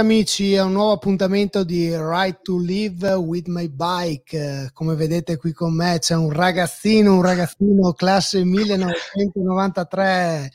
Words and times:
Amici 0.00 0.56
a 0.56 0.64
un 0.64 0.72
nuovo 0.72 0.92
appuntamento 0.92 1.62
di 1.62 1.94
Right 1.94 2.40
to 2.42 2.58
Live 2.58 3.12
with 3.12 3.48
My 3.48 3.68
Bike. 3.68 4.70
Come 4.72 4.94
vedete 4.94 5.36
qui 5.36 5.52
con 5.52 5.74
me 5.74 5.98
c'è 6.00 6.16
un 6.16 6.32
ragazzino, 6.32 7.14
un 7.14 7.20
ragazzino 7.22 7.92
classe 7.92 8.42
1993, 8.42 10.50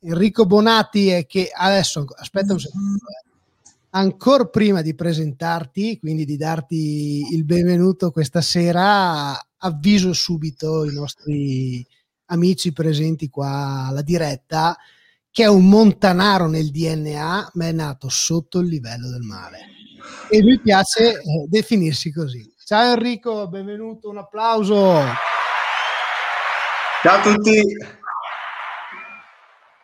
Enrico 0.00 0.46
Bonatti 0.46 1.26
che 1.28 1.50
adesso 1.54 2.06
aspetta 2.16 2.54
un 2.54 2.60
secondo. 2.60 3.04
Ancora 3.90 4.46
prima 4.46 4.80
di 4.80 4.94
presentarti, 4.94 5.98
quindi 5.98 6.24
di 6.24 6.38
darti 6.38 7.26
il 7.32 7.44
benvenuto 7.44 8.10
questa 8.10 8.40
sera, 8.40 9.38
avviso 9.58 10.14
subito 10.14 10.86
i 10.86 10.94
nostri 10.94 11.86
amici 12.26 12.72
presenti 12.72 13.28
qua 13.28 13.88
alla 13.88 14.02
diretta 14.02 14.74
che 15.32 15.44
è 15.44 15.46
un 15.46 15.68
montanaro 15.68 16.48
nel 16.48 16.70
DNA, 16.70 17.50
ma 17.54 17.66
è 17.66 17.72
nato 17.72 18.08
sotto 18.08 18.58
il 18.58 18.66
livello 18.66 19.08
del 19.10 19.22
mare. 19.22 19.58
E 20.28 20.40
lui 20.42 20.58
piace 20.60 21.12
eh, 21.12 21.46
definirsi 21.46 22.12
così. 22.12 22.52
Ciao 22.64 22.94
Enrico, 22.94 23.48
benvenuto, 23.48 24.08
un 24.08 24.18
applauso. 24.18 25.04
Ciao 27.02 27.18
a 27.18 27.20
tutti. 27.22 27.62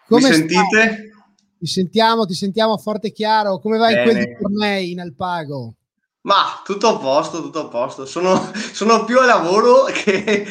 Come 0.09 0.29
Mi 0.29 0.35
sentite? 0.35 0.65
Stai? 0.65 1.15
Ti 1.59 1.67
sentiamo, 1.67 2.27
ti 2.27 2.35
sentiamo 2.35 2.77
forte 2.77 3.09
e 3.09 3.13
chiaro. 3.13 3.59
Come 3.61 3.79
vai 3.79 3.95
Bene. 3.95 4.11
in 4.11 4.17
quei 4.17 4.37
tornei 4.39 4.91
in 4.91 5.01
Alpago? 5.01 5.75
Ma 6.23 6.61
tutto 6.65 6.89
a 6.89 6.99
posto, 6.99 7.41
tutto 7.41 7.67
a 7.67 7.69
posto. 7.69 8.05
Sono, 8.05 8.51
sono 8.73 9.05
più 9.05 9.19
a 9.21 9.25
lavoro 9.25 9.85
che, 9.85 10.47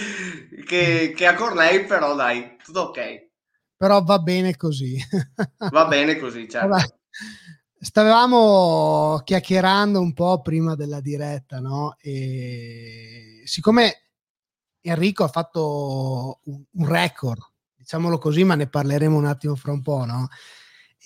che, 0.66 1.14
che 1.16 1.26
a 1.26 1.36
Cornei, 1.36 1.86
però 1.86 2.16
dai, 2.16 2.56
tutto 2.64 2.82
ok 2.82 3.26
però 3.78 4.04
va 4.04 4.20
bene 4.20 4.56
così. 4.56 4.98
Va 5.72 5.86
bene 5.86 6.18
così, 6.18 6.48
certo. 6.50 6.68
Vabbè. 6.68 6.84
Stavamo 7.78 9.22
chiacchierando 9.24 10.00
un 10.00 10.14
po' 10.14 10.42
prima 10.42 10.76
della 10.76 11.02
diretta, 11.02 11.60
no? 11.60 11.96
E 12.00 13.42
siccome 13.46 14.06
Enrico 14.82 15.24
ha 15.24 15.28
fatto 15.28 16.40
un, 16.46 16.64
un 16.72 16.88
record, 16.88 17.42
diciamolo 17.76 18.18
così, 18.18 18.44
ma 18.44 18.56
ne 18.56 18.68
parleremo 18.68 19.16
un 19.16 19.26
attimo 19.26 19.56
fra 19.56 19.72
un 19.72 19.82
po', 19.82 20.06
no? 20.06 20.30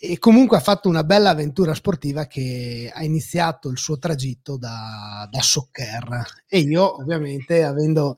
E 0.01 0.17
comunque 0.17 0.57
ha 0.57 0.61
fatto 0.61 0.87
una 0.87 1.03
bella 1.03 1.31
avventura 1.31 1.73
sportiva 1.73 2.25
che 2.25 2.89
ha 2.93 3.03
iniziato 3.03 3.69
il 3.69 3.77
suo 3.77 3.97
tragitto 3.97 4.57
da, 4.57 5.27
da 5.29 5.41
soccer. 5.41 6.43
E 6.47 6.59
io, 6.59 6.99
ovviamente, 7.01 7.63
avendo 7.63 8.17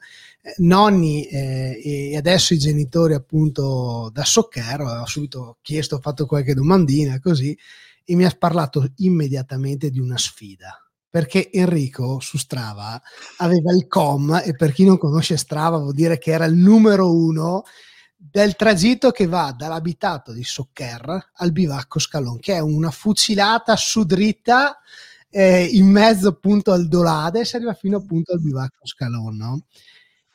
nonni 0.58 1.26
eh, 1.26 1.80
e 1.84 2.18
adesso 2.18 2.54
i 2.54 2.58
genitori 2.58 3.14
appunto 3.14 4.10
da 4.14 4.24
socchero, 4.24 4.90
ho 4.90 5.06
subito 5.06 5.58
chiesto, 5.62 5.96
ho 5.96 6.00
fatto 6.00 6.26
qualche 6.26 6.54
domandina 6.54 7.20
così 7.20 7.58
e 8.04 8.16
mi 8.16 8.26
ha 8.26 8.36
parlato 8.38 8.92
immediatamente 8.98 9.90
di 9.90 10.00
una 10.00 10.18
sfida 10.18 10.84
perché 11.12 11.52
Enrico 11.52 12.20
su 12.22 12.38
Strava 12.38 13.00
aveva 13.38 13.74
il 13.74 13.86
com 13.88 14.42
e 14.44 14.56
per 14.56 14.72
chi 14.72 14.86
non 14.86 14.98
conosce 14.98 15.36
Strava 15.36 15.78
vuol 15.78 15.94
dire 15.94 16.18
che 16.18 16.32
era 16.32 16.46
il 16.46 16.56
numero 16.56 17.14
uno 17.14 17.64
del 18.24 18.56
tragitto 18.56 19.12
che 19.12 19.26
va 19.26 19.54
dall'abitato 19.58 20.32
di 20.32 20.44
Soccer 20.44 21.32
al 21.34 21.52
bivacco 21.52 22.00
Scalon, 22.00 22.40
che 22.40 22.54
è 22.54 22.60
una 22.60 22.92
fucilata 22.92 23.76
su 23.76 24.04
dritta 24.04 24.80
eh, 25.30 25.64
in 25.64 25.90
mezzo 25.90 26.28
appunto 26.28 26.72
al 26.72 26.88
Dolade 26.88 27.46
si 27.46 27.56
arriva 27.56 27.74
fino 27.74 27.98
appunto 27.98 28.34
al 28.34 28.42
bivacco 28.42 28.86
Scalon, 28.86 29.36
no? 29.36 29.66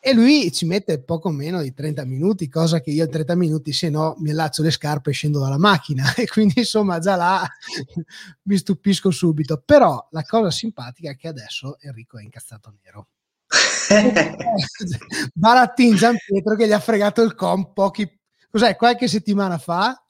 e 0.06 0.12
lui 0.12 0.52
ci 0.52 0.66
mette 0.66 1.02
poco 1.02 1.30
meno 1.30 1.60
di 1.60 1.74
30 1.74 2.04
minuti, 2.04 2.48
cosa 2.48 2.80
che 2.80 2.90
io 2.90 3.02
in 3.02 3.10
30 3.10 3.34
minuti 3.34 3.72
se 3.72 3.90
no 3.90 4.14
mi 4.18 4.30
allaccio 4.30 4.62
le 4.62 4.70
scarpe 4.70 5.10
e 5.10 5.12
scendo 5.12 5.40
dalla 5.40 5.58
macchina 5.58 6.04
e 6.14 6.28
quindi 6.28 6.60
insomma 6.60 7.00
già 7.00 7.16
là 7.16 7.44
mi 8.42 8.56
stupisco 8.56 9.10
subito. 9.10 9.60
Però 9.64 10.06
la 10.12 10.22
cosa 10.22 10.52
simpatica 10.52 11.10
è 11.10 11.16
che 11.16 11.26
adesso 11.26 11.76
Enrico 11.80 12.18
è 12.18 12.22
incazzato 12.22 12.72
nero. 12.84 13.08
Barattin 15.34 15.94
Gian 15.94 16.16
Pietro 16.24 16.56
che 16.56 16.66
gli 16.66 16.72
ha 16.72 16.80
fregato 16.80 17.22
il 17.22 17.34
comp 17.34 17.72
pochi, 17.72 18.08
cos'è, 18.50 18.76
qualche 18.76 19.08
settimana 19.08 19.58
fa? 19.58 20.00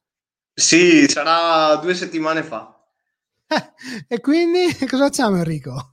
Sì, 0.54 1.06
sarà 1.08 1.76
due 1.76 1.94
settimane 1.94 2.42
fa. 2.42 2.72
e 4.08 4.20
quindi 4.20 4.74
cosa 4.88 5.04
facciamo 5.04 5.36
Enrico? 5.36 5.92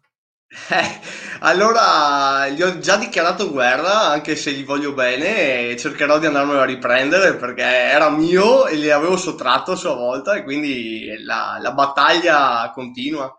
Eh, 0.70 1.00
allora 1.40 2.48
gli 2.50 2.62
ho 2.62 2.78
già 2.78 2.96
dichiarato 2.96 3.52
guerra, 3.52 4.10
anche 4.10 4.36
se 4.36 4.52
gli 4.52 4.64
voglio 4.64 4.94
bene, 4.94 5.70
e 5.70 5.78
cercherò 5.78 6.20
di 6.20 6.28
andarmelo 6.28 6.62
a 6.62 6.66
riprendere 6.66 7.36
perché 7.36 7.64
era 7.64 8.10
mio 8.10 8.68
e 8.68 8.78
gli 8.78 8.90
avevo 8.90 9.18
sottratto 9.18 9.72
a 9.72 9.76
sua 9.76 9.96
volta 9.96 10.36
e 10.36 10.44
quindi 10.44 11.24
la, 11.24 11.58
la 11.60 11.74
battaglia 11.74 12.72
continua. 12.74 13.36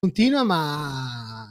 Continua, 0.00 0.42
ma 0.42 1.43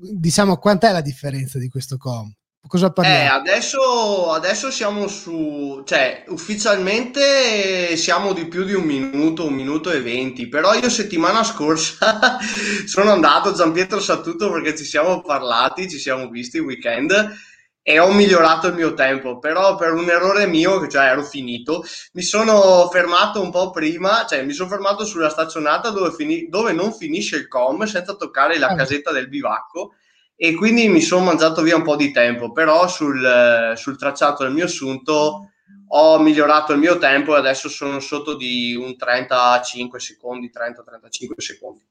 diciamo 0.00 0.56
quant'è 0.56 0.92
la 0.92 1.00
differenza 1.00 1.58
di 1.58 1.68
questo 1.68 1.96
com? 1.96 2.32
Cosa 2.66 2.92
parliamo? 2.92 3.22
Eh, 3.22 3.26
adesso, 3.26 4.30
adesso 4.32 4.70
siamo 4.70 5.08
su, 5.08 5.82
cioè 5.86 6.24
ufficialmente 6.28 7.96
siamo 7.96 8.32
di 8.34 8.46
più 8.46 8.64
di 8.64 8.74
un 8.74 8.84
minuto, 8.84 9.46
un 9.46 9.54
minuto 9.54 9.90
e 9.90 10.02
venti, 10.02 10.46
però 10.46 10.74
io 10.74 10.90
settimana 10.90 11.42
scorsa 11.42 12.38
sono 12.86 13.10
andato, 13.10 13.52
Giampietro 13.52 13.98
sa 13.98 14.20
tutto 14.20 14.52
perché 14.52 14.76
ci 14.76 14.84
siamo 14.84 15.22
parlati, 15.22 15.88
ci 15.88 15.98
siamo 15.98 16.28
visti 16.28 16.58
il 16.58 16.64
weekend 16.64 17.34
e 17.82 17.98
ho 17.98 18.12
migliorato 18.12 18.68
il 18.68 18.74
mio 18.74 18.94
tempo, 18.94 19.38
però 19.38 19.74
per 19.74 19.92
un 19.92 20.08
errore 20.08 20.46
mio, 20.46 20.86
cioè 20.86 21.06
ero 21.06 21.24
finito, 21.24 21.82
mi 22.12 22.22
sono 22.22 22.88
fermato 22.90 23.40
un 23.40 23.50
po' 23.50 23.70
prima, 23.70 24.26
cioè 24.26 24.42
mi 24.44 24.52
sono 24.52 24.68
fermato 24.68 25.04
sulla 25.04 25.30
staccionata 25.30 25.90
dove, 25.90 26.12
fini- 26.12 26.48
dove 26.48 26.72
non 26.72 26.92
finisce 26.92 27.36
il 27.36 27.48
com 27.48 27.82
senza 27.84 28.14
toccare 28.14 28.58
la 28.58 28.68
ah. 28.68 28.74
casetta 28.74 29.12
del 29.12 29.28
bivacco 29.28 29.94
e 30.36 30.54
quindi 30.54 30.88
mi 30.88 31.00
sono 31.00 31.24
mangiato 31.24 31.62
via 31.62 31.76
un 31.76 31.82
po' 31.82 31.96
di 31.96 32.12
tempo, 32.12 32.52
però 32.52 32.86
sul, 32.88 33.72
sul 33.76 33.98
tracciato 33.98 34.42
del 34.44 34.52
mio 34.52 34.64
assunto 34.64 35.50
ho 35.92 36.18
migliorato 36.18 36.72
il 36.72 36.78
mio 36.78 36.98
tempo 36.98 37.34
e 37.34 37.38
adesso 37.38 37.68
sono 37.68 37.98
sotto 38.00 38.36
di 38.36 38.74
un 38.74 38.96
35 38.96 39.98
secondi, 39.98 40.50
30-35 40.54 41.38
secondi. 41.38 41.84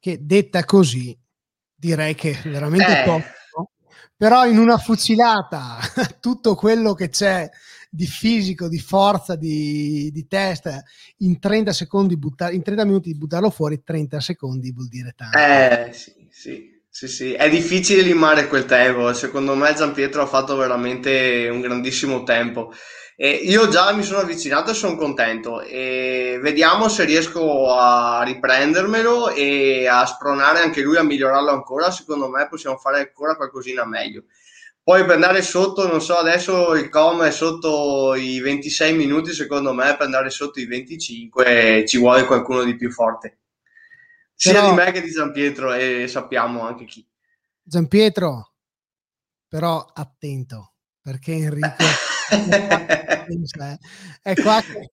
Che 0.00 0.18
detta 0.20 0.64
così, 0.64 1.16
direi 1.74 2.14
che 2.14 2.38
veramente 2.44 3.00
eh. 3.00 3.04
poco, 3.04 3.24
però 4.18 4.46
in 4.46 4.58
una 4.58 4.78
fucilata 4.78 5.78
tutto 6.18 6.56
quello 6.56 6.92
che 6.92 7.08
c'è 7.08 7.48
di 7.88 8.04
fisico, 8.04 8.68
di 8.68 8.80
forza, 8.80 9.36
di, 9.36 10.10
di 10.12 10.26
testa, 10.26 10.82
in 11.18 11.38
30 11.38 11.72
secondi, 11.72 12.16
butta, 12.18 12.50
in 12.50 12.62
30 12.62 12.84
minuti 12.84 13.12
di 13.12 13.16
buttarlo 13.16 13.48
fuori, 13.48 13.82
30 13.82 14.20
secondi 14.20 14.72
vuol 14.72 14.88
dire 14.88 15.14
tanto. 15.16 15.38
Eh, 15.38 15.92
sì, 15.92 16.26
sì. 16.28 16.77
Sì, 16.98 17.06
sì, 17.06 17.32
è 17.32 17.48
difficile 17.48 18.02
limare 18.02 18.48
quel 18.48 18.64
tempo. 18.64 19.12
Secondo 19.12 19.54
me 19.54 19.72
Giampietro 19.72 20.20
ha 20.22 20.26
fatto 20.26 20.56
veramente 20.56 21.48
un 21.48 21.60
grandissimo 21.60 22.24
tempo. 22.24 22.72
E 23.14 23.30
io 23.30 23.68
già 23.68 23.92
mi 23.92 24.02
sono 24.02 24.18
avvicinato 24.18 24.72
e 24.72 24.74
sono 24.74 24.96
contento. 24.96 25.60
E 25.60 26.40
vediamo 26.42 26.88
se 26.88 27.04
riesco 27.04 27.72
a 27.72 28.22
riprendermelo 28.24 29.28
e 29.30 29.86
a 29.86 30.04
spronare 30.06 30.58
anche 30.60 30.80
lui 30.82 30.96
a 30.96 31.04
migliorarlo 31.04 31.50
ancora. 31.50 31.92
Secondo 31.92 32.28
me 32.28 32.48
possiamo 32.48 32.76
fare 32.78 32.98
ancora 32.98 33.36
qualcosina 33.36 33.86
meglio. 33.86 34.24
poi 34.82 35.04
per 35.04 35.16
andare 35.16 35.42
sotto, 35.42 35.86
non 35.86 36.00
so, 36.02 36.16
adesso 36.16 36.74
il 36.74 36.88
com 36.88 37.22
è 37.22 37.30
sotto 37.30 38.14
i 38.16 38.40
26 38.40 38.94
minuti, 38.94 39.32
secondo 39.34 39.72
me, 39.72 39.96
per 39.96 40.02
andare 40.06 40.30
sotto 40.30 40.60
i 40.60 40.66
25 40.66 41.84
ci 41.86 41.98
vuole 41.98 42.24
qualcuno 42.24 42.64
di 42.64 42.76
più 42.76 42.90
forte. 42.90 43.38
Sia 44.40 44.52
però, 44.52 44.68
di 44.68 44.76
me 44.76 44.92
che 44.92 45.00
di 45.02 45.10
Giampietro 45.10 45.72
e 45.72 46.06
sappiamo 46.06 46.64
anche 46.64 46.84
chi. 46.84 47.04
Giampietro, 47.60 48.52
però 49.48 49.84
attento, 49.92 50.74
perché 51.02 51.32
Enrico 51.32 51.74
è 54.22 54.34
qua 54.34 54.60
che 54.60 54.92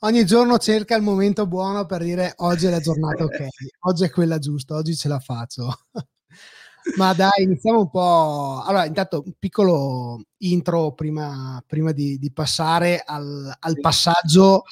ogni 0.00 0.24
giorno 0.24 0.58
cerca 0.58 0.94
il 0.94 1.02
momento 1.02 1.48
buono 1.48 1.86
per 1.86 2.04
dire 2.04 2.34
oggi 2.36 2.66
è 2.66 2.70
la 2.70 2.78
giornata 2.78 3.24
ok, 3.24 3.48
oggi 3.80 4.04
è 4.04 4.10
quella 4.10 4.38
giusta, 4.38 4.76
oggi 4.76 4.94
ce 4.94 5.08
la 5.08 5.18
faccio. 5.18 5.76
Ma 6.96 7.12
dai, 7.14 7.42
iniziamo 7.42 7.80
un 7.80 7.90
po'. 7.90 8.62
Allora, 8.64 8.84
intanto 8.84 9.24
un 9.26 9.32
piccolo 9.40 10.22
intro 10.38 10.92
prima, 10.92 11.60
prima 11.66 11.90
di, 11.90 12.16
di, 12.16 12.30
passare 12.30 13.02
al, 13.04 13.52
al, 13.58 13.80
passaggio 13.80 14.62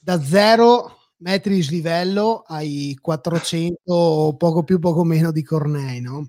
da 0.00 0.18
zero 0.22 1.01
metri 1.22 1.54
di 1.54 1.62
slivello 1.62 2.44
ai 2.46 2.96
400, 3.00 4.34
poco 4.36 4.64
più, 4.64 4.78
poco 4.78 5.04
meno 5.04 5.32
di 5.32 5.42
Cornei, 5.42 6.00
no? 6.00 6.28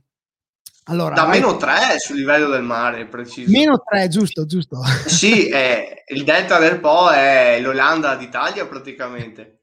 Allora, 0.86 1.16
da 1.16 1.28
meno 1.28 1.56
3 1.56 1.98
sul 1.98 2.18
livello 2.18 2.50
del 2.50 2.64
mare, 2.64 3.08
preciso. 3.08 3.50
Meno 3.50 3.82
3, 3.84 4.10
giusto, 4.10 4.46
giusto. 4.46 4.82
sì, 5.08 5.50
è, 5.50 6.04
il 6.08 6.24
delta 6.24 6.60
del 6.60 6.80
Po 6.80 7.10
è 7.10 7.60
l'Olanda 7.62 8.16
d'Italia 8.16 8.68
praticamente. 8.68 9.62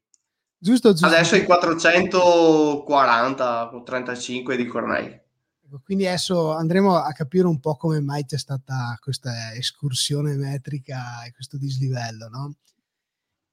Giusto, 0.59 0.91
giusto. 0.91 1.07
Adesso 1.07 1.37
i 1.37 1.45
440 1.45 3.75
o 3.75 3.83
35 3.83 4.57
di 4.57 4.67
Cornei. 4.67 5.21
Quindi 5.85 6.05
adesso 6.07 6.53
andremo 6.53 6.97
a 6.97 7.13
capire 7.13 7.47
un 7.47 7.61
po' 7.61 7.77
come 7.77 8.01
mai 8.01 8.25
c'è 8.25 8.39
stata 8.39 8.99
questa 9.01 9.55
escursione 9.55 10.35
metrica 10.35 11.23
e 11.25 11.33
questo 11.33 11.57
dislivello, 11.57 12.29
no? 12.29 12.55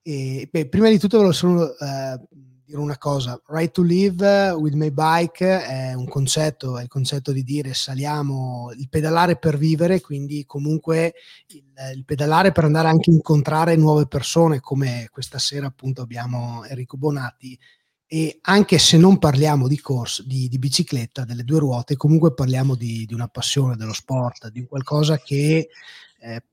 E, 0.09 0.47
beh, 0.49 0.69
prima 0.69 0.87
di 0.87 0.97
tutto 0.97 1.17
volevo 1.17 1.33
solo 1.33 1.77
eh, 1.77 2.17
dire 2.63 2.79
una 2.79 2.97
cosa, 2.97 3.37
Right 3.47 3.73
to 3.73 3.81
Live 3.81 4.51
with 4.51 4.73
my 4.73 4.89
bike 4.89 5.65
è 5.65 5.93
un 5.95 6.07
concetto, 6.07 6.77
è 6.77 6.83
il 6.83 6.87
concetto 6.87 7.33
di 7.33 7.43
dire 7.43 7.73
saliamo, 7.73 8.71
il 8.77 8.87
pedalare 8.87 9.37
per 9.37 9.57
vivere, 9.57 9.99
quindi 9.99 10.45
comunque 10.45 11.13
il, 11.47 11.65
il, 11.93 12.05
pedalare 12.05 12.53
per 12.53 12.63
andare 12.63 12.87
anche 12.87 13.11
a 13.11 13.15
incontrare 13.15 13.75
nuove 13.75 14.07
persone, 14.07 14.61
come 14.61 15.09
questa 15.11 15.39
sera 15.39 15.67
appunto 15.67 16.03
abbiamo 16.03 16.63
Enrico 16.63 16.95
Bonatti, 16.95 17.59
e 18.05 18.39
anche 18.43 18.79
se 18.79 18.95
non 18.95 19.17
parliamo 19.17 19.67
di 19.67 19.81
corso, 19.81 20.23
di, 20.23 20.47
di 20.47 20.57
bicicletta, 20.57 21.25
delle 21.25 21.43
due 21.43 21.59
ruote, 21.59 21.97
comunque 21.97 22.33
parliamo 22.33 22.75
di, 22.75 23.05
di, 23.05 23.13
una 23.13 23.27
passione 23.27 23.75
dello 23.75 23.91
sport, 23.91 24.47
di 24.51 24.63
qualcosa 24.63 25.17
che 25.17 25.67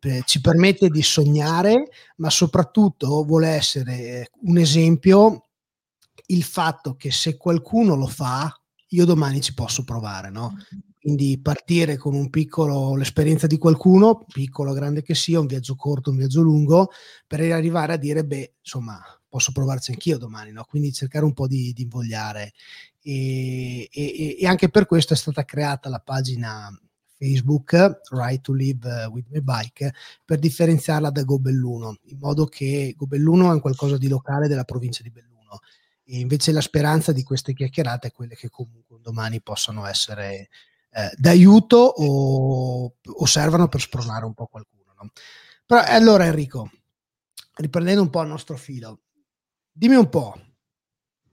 eh, 0.01 0.23
ci 0.25 0.41
permette 0.41 0.89
di 0.89 1.03
sognare, 1.03 1.89
ma 2.17 2.31
soprattutto 2.31 3.25
vuole 3.25 3.49
essere 3.49 4.31
un 4.43 4.59
esempio 4.59 5.49
il 6.27 6.45
fatto 6.45 6.95
che 6.95 7.11
se 7.11 7.37
qualcuno 7.37 7.97
lo 7.97 8.07
fa, 8.07 8.53
io 8.89 9.05
domani 9.05 9.41
ci 9.41 9.53
posso 9.55 9.85
provare, 9.85 10.31
no? 10.31 10.57
Quindi 11.01 11.39
partire 11.39 11.97
con 11.97 12.15
un 12.15 12.31
piccolo, 12.31 12.97
l'esperienza 12.97 13.47
di 13.47 13.59
qualcuno, 13.59 14.25
piccolo 14.33 14.71
o 14.71 14.75
grande 14.75 15.03
che 15.03 15.15
sia, 15.15 15.41
un 15.41 15.47
viaggio 15.47 15.75
corto, 15.75 16.11
un 16.11 16.17
viaggio 16.17 16.41
lungo, 16.41 16.91
per 17.27 17.41
arrivare 17.41 17.93
a 17.95 17.97
dire, 17.97 18.25
beh, 18.25 18.55
insomma, 18.61 19.03
posso 19.29 19.53
provarci 19.53 19.91
anch'io 19.91 20.17
domani, 20.17 20.53
no? 20.53 20.65
Quindi 20.65 20.93
cercare 20.93 21.25
un 21.25 21.35
po' 21.35 21.47
di, 21.47 21.73
di 21.73 21.83
invogliare. 21.83 22.53
E, 23.03 23.89
e, 23.93 24.37
e, 24.41 24.47
anche 24.47 24.71
per 24.71 24.87
questo 24.87 25.13
è 25.13 25.17
stata 25.17 25.45
creata 25.45 25.91
la 25.91 26.01
pagina 26.01 26.71
Facebook 27.17 28.01
Right 28.11 28.41
to 28.41 28.53
Live 28.53 29.07
with 29.07 29.27
My 29.29 29.41
Bike 29.41 29.95
per 30.25 30.39
differenziarla 30.39 31.11
da 31.11 31.23
Gobelluno, 31.23 31.97
in 32.05 32.19
modo 32.19 32.47
che 32.47 32.95
Gobelluno 32.97 33.51
è 33.51 33.55
un 33.55 33.61
qualcosa 33.61 33.97
di 33.97 34.09
locale 34.09 34.49
della 34.49 34.65
provincia 34.65 35.03
di 35.03 35.11
Belluno 35.11 35.61
e 36.05 36.19
invece 36.19 36.53
la 36.53 36.61
speranza 36.61 37.13
di 37.13 37.23
queste 37.23 37.55
chiacchierate 37.55 38.09
è 38.09 38.13
quelle 38.13 38.35
che 38.35 38.51
comunque 38.51 38.99
domani 39.01 39.41
possano 39.41 39.87
essere 39.87 40.49
eh, 40.91 41.11
d'aiuto 41.17 41.77
o, 41.77 42.95
o, 43.03 43.27
servano 43.27 43.69
per 43.69 43.81
spronare 43.81 44.25
un 44.25 44.35
po' 44.35 44.47
qualcuno. 44.47 44.95
No? 45.01 45.11
Però 45.67 45.83
allora 45.83 46.27
Enrico, 46.27 46.71
riprendendo 47.55 48.03
un 48.03 48.11
po' 48.11 48.23
il 48.23 48.29
nostro 48.29 48.57
filo, 48.57 49.01
dimmi 49.73 49.97
un 49.97 50.09
po', 50.09 50.39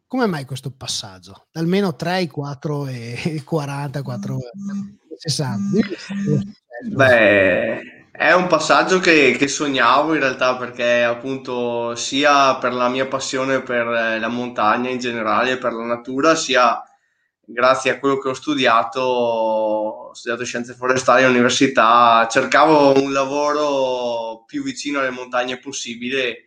come 0.07 0.25
mai 0.25 0.45
questo 0.45 0.71
passaggio? 0.71 1.47
Almeno 1.53 1.95
3 1.95 2.11
ai 2.11 2.27
4 2.27 2.87
e 2.87 3.41
40, 3.45 4.01
4 4.01 4.37
e 4.37 5.00
60? 5.23 5.87
Beh, 6.83 8.07
è 8.11 8.31
un 8.33 8.47
passaggio 8.47 8.99
che, 8.99 9.35
che, 9.37 9.47
sognavo 9.47 10.15
in 10.15 10.19
realtà 10.19 10.55
perché 10.57 11.03
appunto 11.03 11.95
sia 11.95 12.55
per 12.55 12.73
la 12.73 12.89
mia 12.89 13.05
passione 13.05 13.61
per 13.61 13.85
eh, 13.87 14.19
la 14.19 14.27
montagna 14.29 14.89
in 14.89 14.97
generale, 14.97 15.59
per 15.59 15.73
la 15.73 15.85
natura, 15.85 16.33
sia 16.33 16.83
grazie 17.45 17.91
a 17.91 17.99
quello 17.99 18.17
che 18.17 18.29
ho 18.29 18.33
studiato, 18.33 18.99
ho 18.99 20.13
studiato 20.13 20.43
scienze 20.43 20.73
forestali 20.73 21.23
all'università, 21.23 22.27
cercavo 22.27 22.99
un 22.99 23.13
lavoro 23.13 24.43
più 24.47 24.63
vicino 24.63 24.99
alle 24.99 25.11
montagne 25.11 25.59
possibile 25.59 26.29
e 26.29 26.45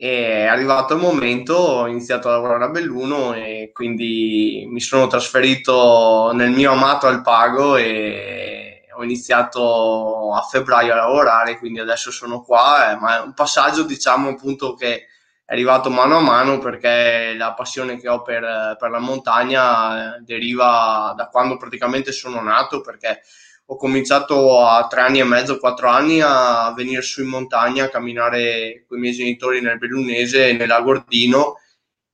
è 0.00 0.46
arrivato 0.46 0.94
il 0.94 1.00
momento, 1.00 1.54
ho 1.54 1.88
iniziato 1.88 2.28
a 2.28 2.32
lavorare 2.32 2.64
a 2.64 2.68
Belluno 2.68 3.34
e 3.34 3.72
quindi 3.74 4.64
mi 4.70 4.78
sono 4.78 5.08
trasferito 5.08 6.30
nel 6.34 6.50
mio 6.50 6.70
amato 6.70 7.08
Alpago 7.08 7.76
e 7.76 8.84
ho 8.94 9.02
iniziato 9.02 10.32
a 10.34 10.40
febbraio 10.42 10.92
a 10.92 10.96
lavorare, 10.96 11.58
quindi 11.58 11.80
adesso 11.80 12.12
sono 12.12 12.42
qua, 12.42 12.92
eh, 12.92 12.96
ma 12.96 13.18
è 13.18 13.22
un 13.22 13.34
passaggio 13.34 13.82
diciamo 13.82 14.28
appunto 14.28 14.74
che 14.74 15.06
è 15.44 15.52
arrivato 15.52 15.90
mano 15.90 16.18
a 16.18 16.20
mano 16.20 16.58
perché 16.58 17.34
la 17.36 17.54
passione 17.54 17.96
che 17.98 18.08
ho 18.08 18.22
per, 18.22 18.76
per 18.78 18.90
la 18.90 19.00
montagna 19.00 20.18
eh, 20.18 20.20
deriva 20.20 21.12
da 21.16 21.26
quando 21.26 21.56
praticamente 21.56 22.12
sono 22.12 22.40
nato 22.40 22.82
perché 22.82 23.22
ho 23.70 23.76
cominciato 23.76 24.64
a 24.64 24.86
tre 24.86 25.02
anni 25.02 25.20
e 25.20 25.24
mezzo, 25.24 25.58
quattro 25.58 25.88
anni 25.88 26.20
a 26.22 26.72
venire 26.74 27.02
su 27.02 27.22
in 27.22 27.28
montagna 27.28 27.84
a 27.84 27.88
camminare 27.88 28.84
con 28.88 28.96
i 28.96 29.00
miei 29.00 29.14
genitori 29.14 29.60
nel 29.60 29.76
Bellunese, 29.76 30.54
nell'Agordino 30.54 31.56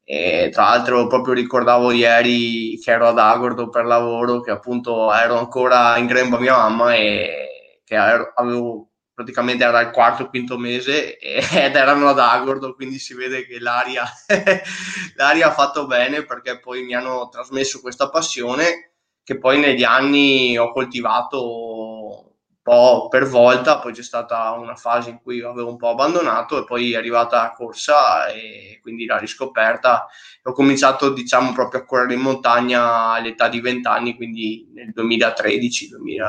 e 0.03 0.51
tra 0.53 0.65
l'altro 0.65 1.07
proprio 1.07 1.33
ricordavo 1.33 1.93
ieri 1.93 2.79
che 2.81 2.91
ero 2.91 3.09
ad 3.09 3.19
Agordo 3.19 3.69
per 3.69 3.85
lavoro, 3.85 4.41
che 4.41 4.51
appunto 4.51 5.13
ero 5.15 5.39
ancora 5.39 5.97
in 5.97 6.07
grembo 6.07 6.37
a 6.37 6.41
mia 6.41 6.57
mamma 6.57 6.95
e 6.97 7.81
che 7.85 7.95
ero, 7.95 8.33
avevo 8.35 8.89
praticamente 9.15 9.63
era 9.63 9.81
il 9.81 9.91
quarto 9.93 10.25
o 10.25 10.29
quinto 10.29 10.59
mese 10.59 11.17
ed 11.19 11.77
erano 11.77 12.09
ad 12.09 12.19
Agordo, 12.19 12.75
quindi 12.75 12.99
si 12.99 13.15
vede 13.15 13.47
che 13.47 13.61
l'aria, 13.61 14.05
l'aria 15.15 15.47
ha 15.47 15.53
fatto 15.53 15.87
bene 15.87 16.25
perché 16.25 16.59
poi 16.59 16.83
mi 16.83 16.95
hanno 16.95 17.29
trasmesso 17.29 17.81
questa 17.81 18.11
passione 18.11 18.94
che 19.25 19.39
poi 19.39 19.59
negli 19.59 19.83
anni 19.83 20.57
ho 20.57 20.71
coltivato 20.71 22.35
po' 22.65 23.09
per 23.09 23.29
volta, 23.29 23.79
poi 23.79 23.93
c'è 23.93 24.03
stata 24.03 24.53
una 24.53 24.75
fase 24.75 25.11
in 25.11 25.21
cui 25.21 25.43
avevo 25.43 25.69
un 25.69 25.77
po' 25.77 25.91
abbandonato 25.91 26.59
e 26.59 26.65
poi 26.65 26.93
è 26.93 26.97
arrivata 26.97 27.43
la 27.43 27.53
corsa 27.53 28.29
e 28.29 28.79
quindi 28.81 29.05
la 29.05 29.19
riscoperta. 29.19 30.07
Ho 30.45 30.53
cominciato 30.53 31.13
diciamo 31.13 31.53
proprio 31.53 31.83
a 31.83 31.85
correre 31.85 32.15
in 32.15 32.21
montagna 32.21 33.11
all'età 33.13 33.51
di 33.51 33.61
20 33.61 33.87
anni, 33.87 34.17
quindi 34.17 34.67
nel 34.73 34.95
2013-2014. 34.97 36.23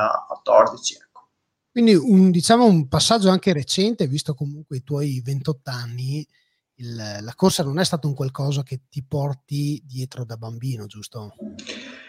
Ecco. 1.00 1.28
Quindi 1.72 1.94
un, 1.94 2.30
diciamo 2.30 2.66
un 2.66 2.86
passaggio 2.86 3.30
anche 3.30 3.54
recente, 3.54 4.06
visto 4.06 4.34
comunque 4.34 4.76
i 4.76 4.82
tuoi 4.82 5.22
28 5.24 5.70
anni, 5.70 6.22
il, 6.76 7.18
la 7.20 7.34
corsa 7.34 7.62
non 7.62 7.78
è 7.78 7.84
stato 7.84 8.06
un 8.06 8.14
qualcosa 8.14 8.62
che 8.62 8.80
ti 8.88 9.04
porti 9.06 9.82
dietro 9.84 10.24
da 10.24 10.36
bambino, 10.36 10.86
giusto? 10.86 11.34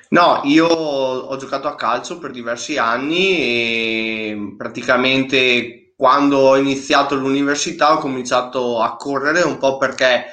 No, 0.09 0.41
io 0.45 0.67
ho 0.67 1.35
giocato 1.37 1.67
a 1.67 1.75
calcio 1.75 2.17
per 2.17 2.31
diversi 2.31 2.77
anni 2.77 3.37
e 3.37 4.53
praticamente 4.57 5.93
quando 5.95 6.37
ho 6.37 6.57
iniziato 6.57 7.15
l'università 7.15 7.93
ho 7.93 7.97
cominciato 7.97 8.81
a 8.81 8.95
correre 8.95 9.41
un 9.41 9.57
po' 9.57 9.77
perché 9.77 10.25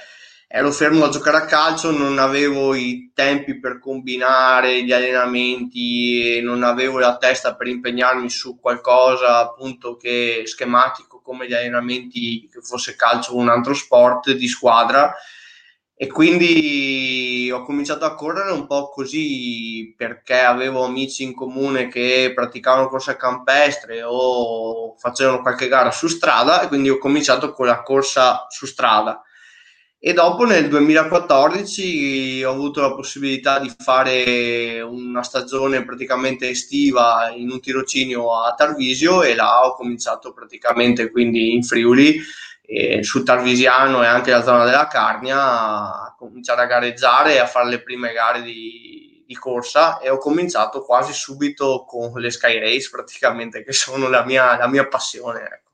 ero 0.47 0.71
fermo 0.71 1.07
a 1.07 1.09
giocare 1.09 1.39
a 1.39 1.45
calcio, 1.47 1.91
non 1.91 2.19
avevo 2.19 2.75
i 2.75 3.11
tempi 3.13 3.59
per 3.59 3.81
combinare 3.81 4.85
gli 4.85 4.93
allenamenti, 4.93 6.41
non 6.43 6.63
avevo 6.63 7.01
la 7.01 7.17
testa 7.17 7.57
per 7.57 7.67
impegnarmi 7.67 8.31
su 8.31 8.61
qualcosa 8.61 9.39
appunto 9.39 9.97
che 9.97 10.43
schematico 10.45 11.14
come 11.25 11.49
gli 11.49 11.55
allenamenti 11.55 12.49
che 12.53 12.61
fosse 12.61 12.95
calcio 12.95 13.33
o 13.33 13.37
un 13.37 13.49
altro 13.49 13.73
sport 13.73 14.31
di 14.33 14.47
squadra. 14.47 15.15
E 15.97 16.09
quindi 16.09 17.51
ho 17.53 17.63
cominciato 17.63 18.05
a 18.05 18.15
correre 18.15 18.51
un 18.51 18.67
po' 18.67 18.91
così 18.91 19.95
perché 19.97 20.41
avevo 20.41 20.85
amici 20.85 21.23
in 21.23 21.35
comune 21.35 21.89
che 21.89 22.33
praticavano 22.35 22.89
corsa 22.89 23.17
campestre 23.17 24.03
o 24.05 24.97
facevano 24.99 25.41
qualche 25.41 25.69
gara 25.69 25.93
su 25.93 26.09
strada 26.09 26.63
e 26.63 26.69
quindi 26.69 26.91
ho 26.91 26.99
cominciato 26.99 27.53
con 27.53 27.67
la 27.67 27.83
corsa 27.83 28.47
su 28.49 28.67
strada 28.67 29.23
e 30.07 30.13
dopo 30.13 30.45
nel 30.45 30.69
2014 30.69 32.45
ho 32.45 32.51
avuto 32.51 32.83
la 32.83 32.93
possibilità 32.93 33.59
di 33.59 33.73
fare 33.75 34.83
una 34.83 35.23
stagione 35.23 35.83
praticamente 35.83 36.51
estiva 36.51 37.33
in 37.35 37.51
un 37.51 37.59
tirocinio 37.59 38.39
a 38.39 38.53
Tarvisio 38.53 39.23
e 39.23 39.35
là 39.35 39.65
ho 39.65 39.75
cominciato 39.75 40.35
praticamente 40.35 41.11
quindi 41.11 41.55
in 41.55 41.63
Friuli 41.63 42.21
eh, 42.61 43.03
sul 43.03 43.23
Tarvisiano 43.23 44.03
e 44.03 44.07
anche 44.07 44.31
la 44.31 44.43
zona 44.43 44.67
della 44.67 44.89
Carnia 44.89 45.39
a 45.41 46.15
cominciare 46.19 46.61
a 46.61 46.67
gareggiare 46.67 47.37
e 47.37 47.39
a 47.39 47.47
fare 47.47 47.71
le 47.71 47.83
prime 47.83 48.13
gare 48.13 48.43
di, 48.43 49.25
di 49.27 49.35
corsa 49.35 50.01
e 50.01 50.11
ho 50.11 50.19
cominciato 50.19 50.83
quasi 50.83 51.15
subito 51.15 51.87
con 51.89 52.13
le 52.21 52.31
Sky 52.31 52.59
Race 52.59 52.91
praticamente 52.91 53.65
che 53.65 53.73
sono 53.73 54.11
la 54.11 54.23
mia, 54.23 54.55
la 54.59 54.69
mia 54.69 54.87
passione. 54.87 55.41
Ecco. 55.45 55.71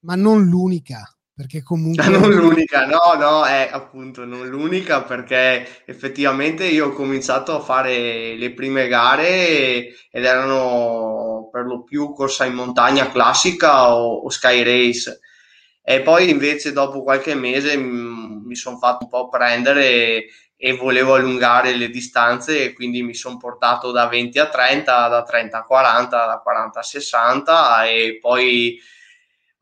Ma 0.00 0.16
non 0.16 0.48
l'unica 0.48 1.13
perché 1.34 1.62
comunque... 1.64 2.06
Non 2.06 2.30
l'unica, 2.30 2.86
no, 2.86 3.14
no, 3.18 3.44
è 3.44 3.68
appunto 3.70 4.24
non 4.24 4.48
l'unica 4.48 5.02
perché 5.02 5.82
effettivamente 5.84 6.64
io 6.66 6.86
ho 6.86 6.92
cominciato 6.92 7.56
a 7.56 7.60
fare 7.60 8.36
le 8.36 8.52
prime 8.52 8.86
gare 8.86 9.94
ed 10.10 10.24
erano 10.24 11.48
per 11.50 11.64
lo 11.64 11.82
più 11.82 12.12
corsa 12.12 12.44
in 12.44 12.54
montagna 12.54 13.10
classica 13.10 13.94
o, 13.94 14.22
o 14.24 14.30
sky 14.30 14.62
race. 14.62 15.20
E 15.82 16.00
poi 16.00 16.30
invece 16.30 16.72
dopo 16.72 17.02
qualche 17.02 17.34
mese 17.34 17.76
mi 17.76 18.54
sono 18.56 18.78
fatto 18.78 19.04
un 19.04 19.10
po' 19.10 19.28
prendere 19.28 19.86
e, 19.86 20.26
e 20.56 20.76
volevo 20.76 21.14
allungare 21.14 21.76
le 21.76 21.90
distanze 21.90 22.64
e 22.64 22.72
quindi 22.72 23.02
mi 23.02 23.12
sono 23.12 23.36
portato 23.36 23.90
da 23.90 24.06
20 24.06 24.38
a 24.38 24.48
30, 24.48 25.08
da 25.08 25.22
30 25.22 25.58
a 25.58 25.62
40, 25.64 26.26
da 26.26 26.40
40 26.42 26.78
a 26.78 26.82
60 26.82 27.84
e 27.84 28.18
poi 28.18 28.80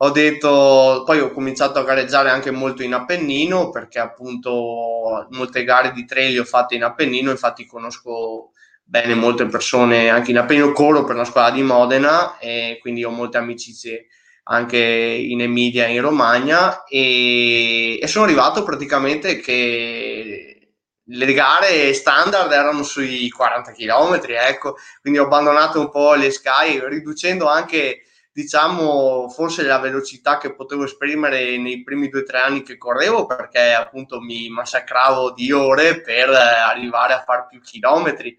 ho 0.04 0.10
detto, 0.10 1.04
poi 1.06 1.20
ho 1.20 1.30
cominciato 1.30 1.78
a 1.78 1.84
gareggiare 1.84 2.28
anche 2.28 2.50
molto 2.50 2.82
in 2.82 2.92
Appennino 2.92 3.70
perché 3.70 4.00
appunto 4.00 5.28
molte 5.30 5.62
gare 5.62 5.92
di 5.92 6.04
trail 6.04 6.40
ho 6.40 6.44
fatte 6.44 6.74
in 6.74 6.82
Appennino, 6.82 7.30
infatti 7.30 7.66
conosco 7.66 8.50
bene 8.82 9.14
molte 9.14 9.46
persone 9.46 10.08
anche 10.08 10.32
in 10.32 10.38
Appennino, 10.38 10.72
corro 10.72 11.04
per 11.04 11.14
la 11.14 11.24
squadra 11.24 11.54
di 11.54 11.62
Modena 11.62 12.36
e 12.38 12.78
quindi 12.80 13.04
ho 13.04 13.10
molte 13.10 13.38
amicizie 13.38 14.06
anche 14.44 14.76
in 14.76 15.40
Emilia 15.40 15.86
e 15.86 15.94
in 15.94 16.00
Romagna 16.00 16.82
e, 16.82 18.00
e 18.00 18.06
sono 18.08 18.24
arrivato 18.24 18.64
praticamente 18.64 19.38
che 19.38 20.72
le 21.04 21.32
gare 21.32 21.92
standard 21.94 22.50
erano 22.50 22.82
sui 22.82 23.28
40 23.28 23.70
km, 23.70 24.20
ecco, 24.30 24.74
quindi 25.00 25.20
ho 25.20 25.26
abbandonato 25.26 25.78
un 25.78 25.90
po' 25.90 26.14
le 26.14 26.32
Sky 26.32 26.80
riducendo 26.88 27.46
anche 27.46 28.02
diciamo 28.32 29.28
forse 29.28 29.62
la 29.62 29.78
velocità 29.78 30.38
che 30.38 30.54
potevo 30.54 30.84
esprimere 30.84 31.58
nei 31.58 31.82
primi 31.82 32.08
due 32.08 32.20
o 32.20 32.24
tre 32.24 32.38
anni 32.38 32.62
che 32.62 32.78
correvo 32.78 33.26
perché 33.26 33.74
appunto 33.74 34.20
mi 34.20 34.48
massacravo 34.48 35.32
di 35.32 35.52
ore 35.52 36.00
per 36.00 36.30
eh, 36.30 36.36
arrivare 36.36 37.12
a 37.12 37.22
fare 37.22 37.46
più 37.48 37.60
chilometri 37.60 38.34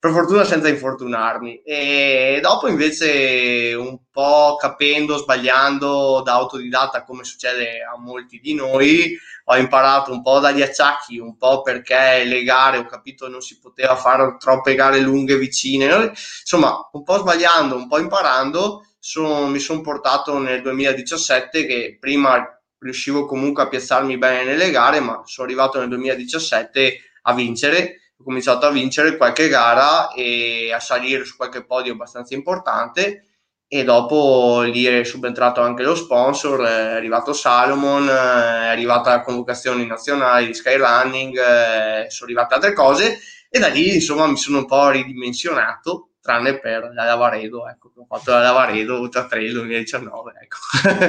per 0.00 0.12
fortuna 0.12 0.44
senza 0.44 0.68
infortunarmi. 0.68 1.62
E 1.62 2.38
dopo 2.40 2.68
invece 2.68 3.74
un 3.74 3.98
po' 4.10 4.56
capendo, 4.58 5.18
sbagliando 5.18 6.22
da 6.24 6.32
autodidatta 6.32 7.04
come 7.04 7.22
succede 7.22 7.82
a 7.82 7.98
molti 7.98 8.40
di 8.40 8.54
noi 8.54 9.14
ho 9.44 9.56
imparato 9.56 10.12
un 10.12 10.22
po' 10.22 10.38
dagli 10.38 10.62
acciacchi 10.62 11.18
un 11.18 11.36
po' 11.36 11.62
perché 11.62 12.22
le 12.24 12.42
gare 12.44 12.78
ho 12.78 12.86
capito 12.86 13.28
non 13.28 13.40
si 13.40 13.58
poteva 13.58 13.96
fare 13.96 14.36
troppe 14.38 14.76
gare 14.76 15.00
lunghe 15.00 15.36
vicine 15.36 16.12
insomma 16.40 16.88
un 16.92 17.02
po' 17.02 17.18
sbagliando 17.18 17.74
un 17.74 17.88
po' 17.88 17.98
imparando 17.98 18.84
sono, 19.00 19.46
mi 19.46 19.58
sono 19.58 19.80
portato 19.80 20.38
nel 20.38 20.62
2017 20.62 21.66
che 21.66 21.96
prima 21.98 22.46
riuscivo 22.78 23.26
comunque 23.26 23.62
a 23.62 23.68
piazzarmi 23.68 24.18
bene 24.18 24.44
nelle 24.44 24.70
gare, 24.70 25.00
ma 25.00 25.22
sono 25.24 25.46
arrivato 25.46 25.78
nel 25.78 25.88
2017 25.88 26.98
a 27.22 27.34
vincere. 27.34 28.12
Ho 28.18 28.24
cominciato 28.24 28.66
a 28.66 28.70
vincere 28.70 29.16
qualche 29.16 29.48
gara 29.48 30.12
e 30.12 30.70
a 30.72 30.78
salire 30.78 31.24
su 31.24 31.36
qualche 31.36 31.64
podio 31.64 31.94
abbastanza 31.94 32.34
importante 32.34 33.24
e 33.66 33.84
dopo 33.84 34.62
lì 34.62 34.84
è 34.84 35.04
subentrato 35.04 35.60
anche 35.60 35.84
lo 35.84 35.94
sponsor, 35.94 36.60
è 36.60 36.94
arrivato 36.96 37.32
Salomon, 37.32 38.08
è 38.08 38.66
arrivata 38.66 39.10
la 39.10 39.22
convocazione 39.22 39.86
nazionale 39.86 40.46
di 40.46 40.54
Skyrunning, 40.54 41.38
eh, 41.38 42.10
sono 42.10 42.30
arrivate 42.30 42.54
altre 42.54 42.72
cose 42.72 43.20
e 43.48 43.58
da 43.58 43.68
lì 43.68 43.94
insomma 43.94 44.26
mi 44.26 44.36
sono 44.36 44.58
un 44.58 44.66
po' 44.66 44.90
ridimensionato 44.90 46.09
tranne 46.20 46.58
per 46.58 46.92
la 46.92 47.04
Lavaredo, 47.04 47.68
ecco, 47.68 47.92
ho 47.96 48.06
fatto 48.06 48.32
la 48.32 48.40
Lavaredo 48.40 49.00
Ultra 49.00 49.26
Trail 49.26 49.52
2019, 49.52 50.32
ecco. 50.40 50.58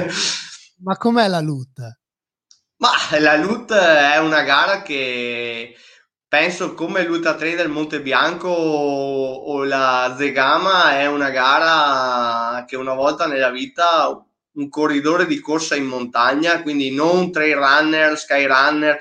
Ma 0.82 0.96
com'è 0.96 1.28
la 1.28 1.40
LUT? 1.40 1.98
Ma 2.78 2.90
la 3.20 3.36
LUT 3.36 3.72
è 3.72 4.18
una 4.18 4.42
gara 4.42 4.82
che 4.82 5.76
penso 6.26 6.74
come 6.74 7.04
l'Ultra 7.04 7.34
Trail 7.34 7.56
del 7.56 7.68
Monte 7.68 8.00
Bianco 8.00 8.48
o 8.48 9.62
la 9.64 10.14
Zegama 10.18 10.98
è 10.98 11.06
una 11.06 11.30
gara 11.30 12.64
che 12.64 12.76
una 12.76 12.94
volta 12.94 13.26
nella 13.26 13.50
vita 13.50 14.24
un 14.54 14.68
corridore 14.68 15.26
di 15.26 15.38
corsa 15.40 15.76
in 15.76 15.84
montagna, 15.84 16.62
quindi 16.62 16.92
non 16.92 17.30
trail 17.30 17.54
runner, 17.54 18.18
sky 18.18 18.46
runner, 18.46 18.98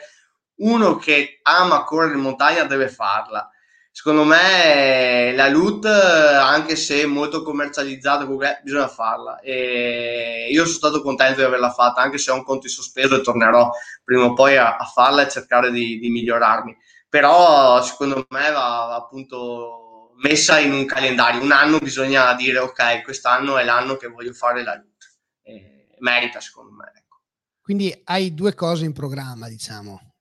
uno 0.58 0.98
che 0.98 1.40
ama 1.42 1.84
correre 1.84 2.14
in 2.14 2.22
montagna 2.22 2.64
deve 2.64 2.88
farla 2.88 3.51
secondo 3.92 4.24
me 4.24 5.34
la 5.36 5.50
loot, 5.50 5.86
anche 5.86 6.76
se 6.76 7.06
molto 7.06 7.44
commercializzata, 7.44 8.26
bisogna 8.64 8.88
farla. 8.88 9.40
E 9.42 10.48
io 10.50 10.64
sono 10.64 10.76
stato 10.76 11.02
contento 11.02 11.40
di 11.40 11.46
averla 11.46 11.72
fatta, 11.72 12.02
anche 12.02 12.18
se 12.18 12.32
ho 12.32 12.36
un 12.36 12.44
conto 12.44 12.68
in 12.68 12.72
sospeso 12.72 13.18
e 13.18 13.22
tornerò 13.22 13.70
prima 14.04 14.24
o 14.24 14.34
poi 14.34 14.58
a, 14.58 14.78
a 14.78 14.86
farla 14.86 15.26
e 15.26 15.30
cercare 15.30 15.72
di, 15.72 16.00
di, 16.00 16.10
migliorarmi. 16.10 16.76
Però 17.10 17.82
secondo 17.84 18.26
me 18.30 18.52
va, 18.52 18.86
va, 18.88 18.96
appunto 18.96 20.14
messa 20.22 20.58
in 20.60 20.72
un 20.72 20.86
calendario. 20.86 21.42
Un 21.42 21.52
anno 21.52 21.78
bisogna 21.80 22.34
dire 22.34 22.60
ok, 22.60 23.04
quest'anno 23.04 23.58
è 23.58 23.66
l'anno 23.66 23.98
che 23.98 24.08
voglio 24.08 24.34
fare 24.34 24.64
la 24.64 24.76
loot. 24.76 25.18
E 25.44 25.96
merita 26.00 26.40
secondo 26.40 26.72
me. 26.72 26.92
Ecco. 26.96 27.20
Quindi 27.62 28.02
hai 28.06 28.34
due 28.34 28.54
cose 28.54 28.86
in 28.86 28.94
programma, 28.94 29.50
diciamo. 29.50 30.14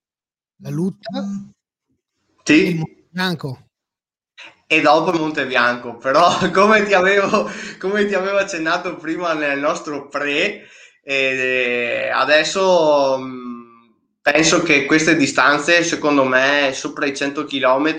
La 0.63 0.71
loot. 0.71 0.99
Sì 2.43 2.99
Bianco. 3.13 3.67
E 4.67 4.81
dopo 4.81 5.11
Monte 5.13 5.47
Bianco, 5.47 5.97
però 5.97 6.29
come 6.55 6.85
ti 6.85 6.95
avevo, 6.95 7.51
come 7.79 8.07
ti 8.07 8.15
avevo 8.15 8.39
accennato 8.39 8.95
prima 8.97 9.33
nel 9.33 9.59
nostro 9.59 10.07
pre, 10.07 10.69
eh, 11.03 12.09
adesso 12.15 13.19
mh, 13.19 13.25
mm, 13.25 13.61
penso 14.23 14.63
che 14.63 14.85
queste 14.85 15.17
distanze, 15.17 15.83
secondo 15.83 16.25
me, 16.25 16.71
sopra 16.73 17.07
i 17.07 17.17
100 17.17 17.45
km 17.45 17.97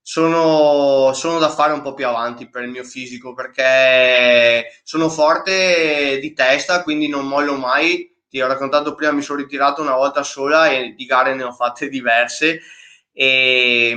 sono, 0.00 1.12
sono 1.12 1.38
da 1.38 1.50
fare 1.50 1.74
un 1.74 1.82
po' 1.82 1.92
più 1.92 2.06
avanti 2.06 2.48
per 2.48 2.62
il 2.62 2.70
mio 2.70 2.84
fisico 2.84 3.34
perché 3.34 4.80
sono 4.84 5.10
forte 5.10 6.18
di 6.18 6.32
testa, 6.32 6.82
quindi 6.82 7.08
non 7.08 7.26
mollo 7.26 7.56
mai. 7.56 8.10
Ti 8.28 8.40
ho 8.40 8.46
raccontato 8.46 8.94
prima, 8.94 9.12
mi 9.12 9.22
sono 9.22 9.40
ritirato 9.40 9.82
una 9.82 9.94
volta 9.94 10.22
sola 10.22 10.70
e 10.70 10.94
di 10.96 11.04
gare 11.04 11.34
ne 11.34 11.42
ho 11.42 11.52
fatte 11.52 11.88
diverse 11.88 12.60
e 13.16 13.96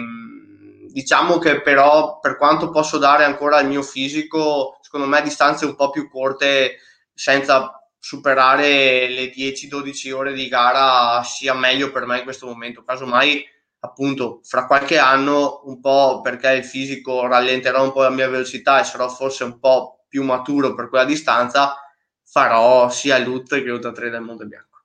diciamo 0.89 1.39
che 1.39 1.61
però 1.61 2.19
per 2.19 2.37
quanto 2.37 2.69
posso 2.69 2.99
dare 2.99 3.23
ancora 3.23 3.57
al 3.57 3.67
mio 3.67 3.81
fisico, 3.81 4.77
secondo 4.81 5.07
me 5.07 5.21
distanze 5.23 5.65
un 5.65 5.75
po' 5.75 5.89
più 5.89 6.09
corte 6.09 6.77
senza 7.13 7.71
superare 7.99 9.09
le 9.09 9.33
10-12 9.33 10.13
ore 10.13 10.33
di 10.33 10.47
gara 10.47 11.21
sia 11.23 11.53
meglio 11.53 11.91
per 11.91 12.05
me 12.05 12.19
in 12.19 12.23
questo 12.23 12.45
momento. 12.45 12.83
Casomai, 12.83 13.43
appunto, 13.79 14.39
fra 14.43 14.65
qualche 14.65 14.99
anno, 14.99 15.61
un 15.65 15.79
po' 15.81 16.21
perché 16.21 16.51
il 16.51 16.63
fisico 16.63 17.25
rallenterà 17.25 17.81
un 17.81 17.91
po' 17.91 18.03
la 18.03 18.11
mia 18.11 18.29
velocità 18.29 18.79
e 18.79 18.83
sarò 18.83 19.09
forse 19.09 19.43
un 19.43 19.59
po' 19.59 20.05
più 20.07 20.23
maturo 20.23 20.73
per 20.73 20.89
quella 20.89 21.05
distanza, 21.05 21.75
farò 22.23 22.89
sia 22.89 23.17
LUT 23.17 23.61
che 23.61 23.69
Ultra 23.69 23.91
3 23.91 24.09
del 24.09 24.21
Monte 24.21 24.45
Bianco. 24.45 24.83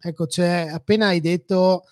Ecco, 0.00 0.26
c'è 0.26 0.68
appena 0.72 1.08
hai 1.08 1.20
detto 1.20 1.84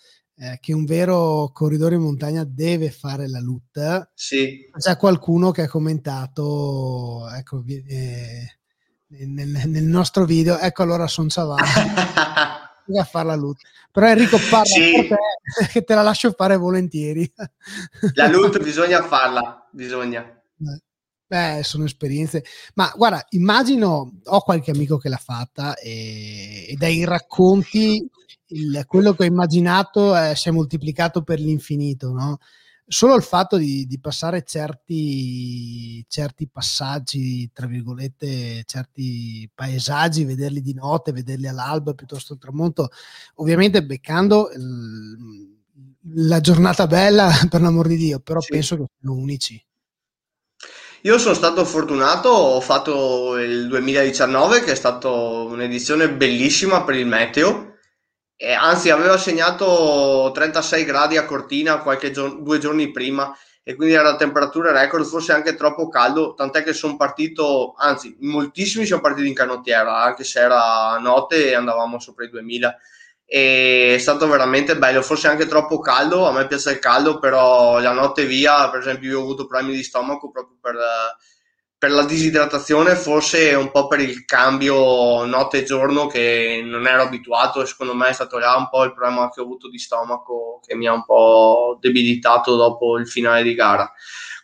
eh, 0.42 0.58
che 0.60 0.72
un 0.72 0.84
vero 0.84 1.50
corridore 1.52 1.94
in 1.94 2.00
montagna 2.00 2.42
deve 2.44 2.90
fare 2.90 3.28
la 3.28 3.38
LUT. 3.38 4.10
Sì. 4.12 4.68
C'è 4.76 4.96
qualcuno 4.96 5.52
che 5.52 5.62
ha 5.62 5.68
commentato, 5.68 7.28
ecco, 7.30 7.62
eh, 7.66 8.58
nel, 9.06 9.48
nel, 9.68 9.84
nostro 9.84 10.24
video, 10.24 10.58
ecco 10.58 10.82
allora 10.82 11.06
sono 11.06 11.28
Savani. 11.28 11.62
a 12.98 13.04
fare 13.04 13.26
la 13.26 13.36
LUT. 13.36 13.60
Però 13.92 14.04
Enrico 14.08 14.36
parla 14.50 14.64
sì. 14.64 15.06
te, 15.06 15.16
che 15.70 15.84
te 15.84 15.94
la 15.94 16.02
lascio 16.02 16.32
fare 16.32 16.56
volentieri. 16.56 17.32
la 18.14 18.26
LUT 18.26 18.60
bisogna 18.60 19.00
farla, 19.04 19.68
bisogna. 19.70 20.42
Beh, 21.24 21.62
sono 21.62 21.84
esperienze. 21.84 22.44
Ma 22.74 22.92
guarda, 22.96 23.24
immagino, 23.30 24.18
ho 24.24 24.40
qualche 24.40 24.72
amico 24.72 24.98
che 24.98 25.08
l'ha 25.08 25.16
fatta 25.16 25.76
e, 25.76 26.66
e 26.68 26.74
dai 26.76 27.04
racconti 27.04 28.10
il, 28.52 28.84
quello 28.86 29.12
che 29.14 29.24
ho 29.24 29.26
immaginato 29.26 30.16
eh, 30.16 30.34
si 30.34 30.48
è 30.48 30.52
moltiplicato 30.52 31.22
per 31.22 31.40
l'infinito, 31.40 32.12
no? 32.12 32.38
solo 32.86 33.14
il 33.14 33.22
fatto 33.22 33.56
di, 33.56 33.86
di, 33.86 33.98
passare 33.98 34.42
certi, 34.44 36.04
certi 36.08 36.48
passaggi, 36.48 37.50
tra 37.52 37.66
virgolette, 37.66 38.62
certi 38.66 39.48
paesaggi, 39.52 40.24
vederli 40.24 40.60
di 40.60 40.74
notte, 40.74 41.12
vederli 41.12 41.48
all'alba 41.48 41.94
piuttosto 41.94 42.34
al 42.34 42.38
tramonto, 42.38 42.90
ovviamente 43.36 43.84
beccando 43.84 44.50
il, 44.54 45.60
la 46.16 46.40
giornata 46.40 46.86
bella, 46.86 47.30
per 47.48 47.60
l'amor 47.60 47.86
di 47.86 47.96
Dio, 47.96 48.20
però 48.20 48.40
sì. 48.40 48.50
penso 48.50 48.76
che 48.76 48.84
siano 48.98 49.16
unici. 49.16 49.64
Io 51.04 51.18
sono 51.18 51.34
stato 51.34 51.64
fortunato, 51.64 52.28
ho 52.28 52.60
fatto 52.60 53.36
il 53.38 53.66
2019 53.66 54.62
che 54.62 54.72
è 54.72 54.76
stata 54.76 55.08
un'edizione 55.08 56.08
bellissima 56.12 56.84
per 56.84 56.94
il 56.94 57.06
meteo 57.06 57.71
e 58.44 58.54
anzi 58.54 58.90
aveva 58.90 59.16
segnato 59.18 60.32
36 60.34 60.84
gradi 60.84 61.16
a 61.16 61.24
Cortina 61.24 61.78
qualche 61.78 62.10
giorno, 62.10 62.40
due 62.40 62.58
giorni 62.58 62.90
prima 62.90 63.32
e 63.62 63.76
quindi 63.76 63.94
era 63.94 64.16
temperatura 64.16 64.72
record, 64.72 65.04
forse 65.04 65.30
anche 65.30 65.54
troppo 65.54 65.88
caldo, 65.88 66.34
tant'è 66.34 66.64
che 66.64 66.72
sono 66.72 66.96
partito, 66.96 67.74
anzi 67.76 68.16
moltissimi 68.18 68.84
sono 68.84 69.00
partiti 69.00 69.28
in 69.28 69.34
canottiera, 69.34 70.02
anche 70.02 70.24
se 70.24 70.40
era 70.40 70.98
notte 70.98 71.50
e 71.50 71.54
andavamo 71.54 72.00
sopra 72.00 72.24
i 72.24 72.30
2000 72.30 72.76
e 73.24 73.94
è 73.94 73.98
stato 73.98 74.26
veramente 74.26 74.76
bello, 74.76 75.02
forse 75.02 75.28
anche 75.28 75.46
troppo 75.46 75.78
caldo, 75.78 76.26
a 76.26 76.32
me 76.32 76.48
piace 76.48 76.72
il 76.72 76.78
caldo, 76.80 77.20
però 77.20 77.78
la 77.78 77.92
notte 77.92 78.26
via, 78.26 78.68
per 78.70 78.80
esempio 78.80 79.08
io 79.08 79.20
ho 79.20 79.22
avuto 79.22 79.46
problemi 79.46 79.76
di 79.76 79.84
stomaco 79.84 80.32
proprio 80.32 80.56
per 80.60 80.74
per 81.82 81.90
la 81.90 82.04
disidratazione, 82.04 82.94
forse 82.94 83.54
un 83.54 83.72
po' 83.72 83.88
per 83.88 83.98
il 83.98 84.24
cambio 84.24 85.24
notte 85.24 85.58
e 85.58 85.64
giorno 85.64 86.06
che 86.06 86.62
non 86.64 86.86
ero 86.86 87.02
abituato 87.02 87.60
e 87.60 87.66
secondo 87.66 87.92
me 87.92 88.06
è 88.06 88.12
stato 88.12 88.38
là 88.38 88.54
un 88.54 88.68
po' 88.68 88.84
il 88.84 88.92
problema 88.92 89.28
che 89.30 89.40
ho 89.40 89.42
avuto 89.42 89.68
di 89.68 89.80
stomaco 89.80 90.60
che 90.64 90.76
mi 90.76 90.86
ha 90.86 90.92
un 90.92 91.04
po' 91.04 91.76
debilitato 91.80 92.54
dopo 92.54 92.98
il 92.98 93.08
finale 93.08 93.42
di 93.42 93.54
gara. 93.54 93.92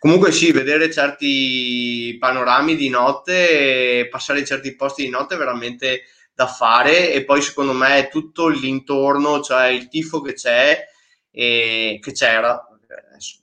Comunque 0.01 0.33
sì, 0.33 0.51
vedere 0.51 0.91
certi 0.91 2.17
panorami 2.19 2.75
di 2.75 2.89
notte 2.89 4.09
passare 4.11 4.45
certi 4.45 4.75
posti 4.75 5.05
di 5.05 5.09
notte 5.09 5.37
è 5.37 5.39
veramente 5.39 6.07
da 6.35 6.49
fare 6.49 7.13
e 7.13 7.25
poi 7.25 7.41
secondo 7.41 7.73
me 7.73 8.09
tutto 8.11 8.49
l'intorno, 8.49 9.43
cioè 9.43 9.69
il 9.69 9.87
tifo 9.87 10.21
che 10.23 10.33
c'è 10.33 10.85
e 11.31 12.01
che 12.03 12.11
c'era, 12.11 12.67
adesso, 13.13 13.43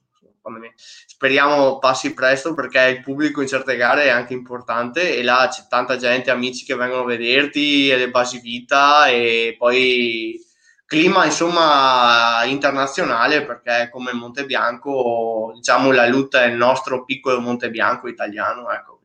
speriamo 1.06 1.80
passi 1.80 2.14
presto 2.14 2.54
perché 2.54 2.82
il 2.82 3.02
pubblico 3.02 3.42
in 3.42 3.48
certe 3.48 3.76
gare 3.76 4.04
è 4.04 4.10
anche 4.10 4.34
importante 4.34 5.16
e 5.16 5.24
là 5.24 5.48
c'è 5.52 5.64
tanta 5.68 5.98
gente, 5.98 6.32
amici 6.32 6.66
che 6.66 6.76
vengono 6.76 7.04
a 7.04 7.06
vederti 7.06 7.90
e 7.90 7.98
le 7.98 8.10
basi 8.10 8.40
vita 8.40 9.08
e 9.08 9.56
poi 9.58 10.40
clima 10.86 11.26
insomma 11.26 12.44
internazionale 12.46 13.44
perché 13.44 13.90
come 13.92 14.14
Monte 14.14 14.46
Bianco 14.46 15.52
diciamo 15.56 15.92
la 15.92 16.08
luta 16.08 16.44
è 16.44 16.48
il 16.48 16.56
nostro 16.56 17.04
piccolo 17.04 17.40
Monte 17.40 17.70
Bianco 17.70 18.08
italiano 18.08 18.70
ecco 18.72 18.96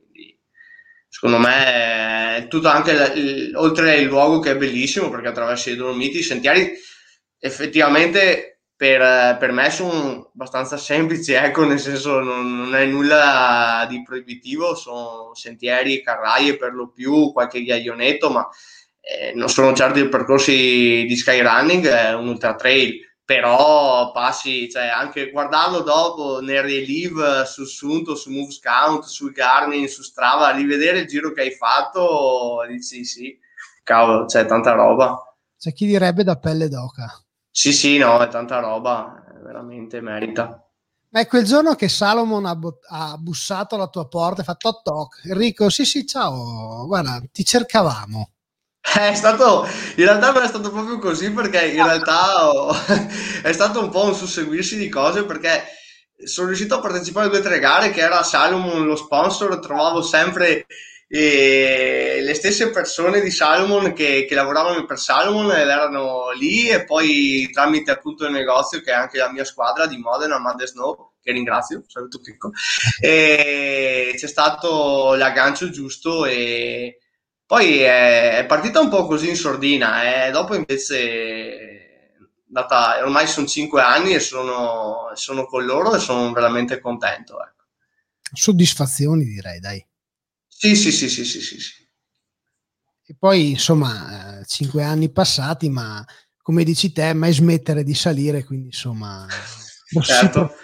secondo 1.12 1.38
me 1.38 2.46
tutto 2.48 2.68
anche 2.68 2.92
il, 2.92 3.52
oltre 3.56 3.96
il 3.96 4.06
luogo 4.06 4.38
che 4.38 4.52
è 4.52 4.56
bellissimo 4.56 5.10
perché 5.10 5.28
attraverso 5.28 5.68
i 5.68 5.74
Dolomiti 5.74 6.18
i 6.18 6.22
sentieri 6.22 6.72
effettivamente 7.38 8.59
per, 8.80 9.36
per, 9.36 9.52
me 9.52 9.68
sono 9.68 10.30
abbastanza 10.32 10.78
semplici, 10.78 11.34
ecco, 11.34 11.66
nel 11.66 11.78
senso 11.78 12.20
non, 12.20 12.56
non 12.56 12.74
è 12.74 12.86
nulla 12.86 13.84
di 13.86 14.02
proibitivo, 14.02 14.74
sono 14.74 15.34
sentieri 15.34 16.02
carraie 16.02 16.56
per 16.56 16.72
lo 16.72 16.88
più, 16.88 17.30
qualche 17.30 17.60
ghiaionetto, 17.60 18.30
ma 18.30 18.48
eh, 19.02 19.34
non 19.34 19.50
sono 19.50 19.74
certo 19.74 19.98
i 19.98 20.08
percorsi 20.08 21.04
di 21.06 21.14
skyrunning, 21.14 21.86
è 21.88 22.14
un 22.14 22.28
ultra 22.28 22.54
trail, 22.54 23.00
però 23.22 24.12
passi, 24.12 24.70
cioè 24.70 24.86
anche 24.86 25.30
guardarlo 25.30 25.80
dopo 25.80 26.40
nel 26.40 26.62
relive 26.62 27.44
su 27.44 27.66
Sunto, 27.66 28.14
su 28.14 28.30
Movescount, 28.30 29.04
su 29.04 29.30
Garmin, 29.30 29.88
su 29.88 30.00
Strava, 30.00 30.52
rivedere 30.52 31.00
il 31.00 31.06
giro 31.06 31.32
che 31.32 31.42
hai 31.42 31.52
fatto, 31.52 32.64
dici 32.66 33.04
sì, 33.04 33.38
cavolo, 33.82 34.24
c'è 34.24 34.46
tanta 34.46 34.72
roba. 34.72 35.22
C'è 35.58 35.74
chi 35.74 35.84
direbbe 35.84 36.24
da 36.24 36.38
pelle 36.38 36.68
d'oca. 36.68 37.22
Sì, 37.50 37.72
sì, 37.72 37.98
no, 37.98 38.18
è 38.20 38.28
tanta 38.28 38.60
roba, 38.60 39.24
veramente 39.42 40.00
merita. 40.00 40.64
Ma 41.12 41.20
è 41.20 41.26
quel 41.26 41.44
giorno 41.44 41.74
che 41.74 41.88
Salomon 41.88 42.46
ha, 42.46 42.54
bo- 42.54 42.78
ha 42.88 43.16
bussato 43.18 43.74
alla 43.74 43.88
tua 43.88 44.06
porta 44.06 44.42
e 44.42 44.44
fa 44.44 44.54
toc 44.54 44.82
toc. 44.82 45.20
Enrico, 45.24 45.68
sì, 45.68 45.84
sì, 45.84 46.06
ciao, 46.06 46.86
guarda, 46.86 47.20
ti 47.32 47.44
cercavamo. 47.44 48.30
È 48.80 49.14
stato, 49.14 49.66
in 49.96 50.04
realtà 50.04 50.32
non 50.32 50.42
è 50.42 50.48
stato 50.48 50.70
proprio 50.70 50.98
così 50.98 51.30
perché 51.32 51.66
in 51.68 51.84
realtà 51.84 52.50
ho, 52.50 52.72
è 53.42 53.52
stato 53.52 53.80
un 53.82 53.90
po' 53.90 54.04
un 54.04 54.14
susseguirsi 54.14 54.76
di 54.78 54.88
cose 54.88 55.24
perché 55.24 55.64
sono 56.24 56.48
riuscito 56.48 56.76
a 56.76 56.80
partecipare 56.80 57.26
a 57.26 57.28
due 57.28 57.38
o 57.40 57.42
tre 57.42 57.58
gare 57.58 57.90
che 57.90 58.00
era 58.00 58.22
Salomon 58.22 58.84
lo 58.84 58.96
sponsor, 58.96 59.58
trovavo 59.58 60.02
sempre 60.02 60.66
e 61.12 62.20
le 62.22 62.34
stesse 62.34 62.70
persone 62.70 63.20
di 63.20 63.32
Salomon 63.32 63.92
che, 63.92 64.26
che, 64.28 64.34
lavoravano 64.36 64.84
per 64.84 64.96
Salomon 64.96 65.50
erano 65.50 66.30
lì 66.30 66.68
e 66.68 66.84
poi 66.84 67.50
tramite 67.52 67.90
appunto 67.90 68.26
il 68.26 68.30
negozio 68.30 68.80
che 68.80 68.92
è 68.92 68.94
anche 68.94 69.18
la 69.18 69.28
mia 69.32 69.44
squadra 69.44 69.86
di 69.86 69.96
Modena, 69.96 70.38
Mad 70.38 70.62
Snow, 70.62 71.14
che 71.20 71.32
ringrazio, 71.32 71.82
saluto 71.88 72.20
Chicco, 72.20 72.52
e 73.00 74.14
c'è 74.16 74.26
stato 74.28 75.16
l'aggancio 75.16 75.68
giusto 75.70 76.26
e 76.26 77.00
poi 77.44 77.80
è, 77.80 78.38
è 78.38 78.46
partita 78.46 78.78
un 78.78 78.88
po' 78.88 79.06
così 79.06 79.30
in 79.30 79.36
sordina 79.36 80.28
e 80.28 80.30
dopo 80.30 80.54
invece 80.54 81.88
data, 82.46 83.02
ormai 83.02 83.26
sono 83.26 83.48
cinque 83.48 83.82
anni 83.82 84.14
e 84.14 84.20
sono, 84.20 85.10
sono 85.14 85.44
con 85.46 85.64
loro 85.64 85.92
e 85.92 85.98
sono 85.98 86.30
veramente 86.32 86.78
contento. 86.78 87.42
Ecco. 87.42 87.64
Soddisfazioni 88.32 89.24
direi, 89.24 89.58
dai. 89.58 89.84
Sì, 90.62 90.76
sì, 90.76 90.92
sì, 90.92 91.08
sì, 91.08 91.24
sì, 91.24 91.40
sì. 91.40 91.58
sì. 91.58 91.72
E 93.06 93.16
poi, 93.18 93.52
insomma, 93.52 94.40
eh, 94.40 94.44
cinque 94.44 94.82
anni 94.82 95.10
passati, 95.10 95.70
ma 95.70 96.04
come 96.42 96.64
dici 96.64 96.92
te, 96.92 97.14
mai 97.14 97.32
smettere 97.32 97.82
di 97.82 97.94
salire, 97.94 98.44
quindi 98.44 98.66
insomma... 98.66 99.26
Certo. 100.04 100.54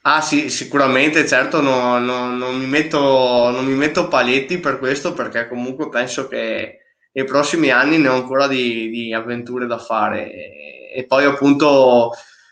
Ah 0.00 0.22
sì, 0.22 0.48
sicuramente, 0.48 1.26
certo, 1.28 1.60
no, 1.60 1.98
no, 1.98 2.34
non, 2.34 2.58
mi 2.58 2.66
metto, 2.66 3.50
non 3.50 3.66
mi 3.66 3.74
metto 3.74 4.08
paletti 4.08 4.58
per 4.58 4.78
questo 4.78 5.12
perché 5.12 5.46
comunque 5.46 5.90
penso 5.90 6.26
che 6.26 6.78
nei 7.12 7.24
prossimi 7.24 7.70
anni 7.70 7.98
ne 7.98 8.08
ho 8.08 8.14
ancora 8.14 8.48
di, 8.48 8.88
di 8.88 9.12
avventure 9.12 9.66
da 9.66 9.78
fare 9.78 10.32
e, 10.32 10.92
e, 10.96 11.06
poi 11.06 11.24
appunto 11.24 12.10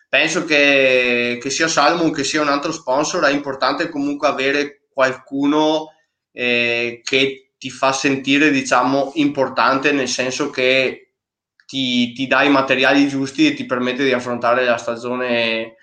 penso 0.09 0.45
che, 0.45 1.41
che 1.43 1.51
sia 1.51 1.67
Salmon 1.67 2.13
che 2.13 2.23
sia 2.23 2.41
un 2.43 2.49
altro 2.49 2.71
sponsor 2.71 3.25
è 3.25 3.33
importante 3.33 3.89
comunque 3.89 4.29
avere 4.29 4.80
qualcuno 5.01 5.95
eh, 6.31 7.01
che 7.03 7.53
ti 7.57 7.71
fa 7.71 7.93
sentire, 7.93 8.51
diciamo, 8.51 9.13
importante 9.15 9.93
nel 9.93 10.09
senso 10.09 10.51
che 10.51 11.13
ti, 11.65 12.13
ti 12.13 12.27
dà 12.27 12.43
i 12.43 12.51
materiali 12.51 13.09
giusti 13.09 13.47
e 13.47 13.55
ti 13.55 13.65
permette 13.65 14.05
di 14.05 14.13
affrontare 14.13 14.65
la 14.65 14.77
stagione 14.77 15.77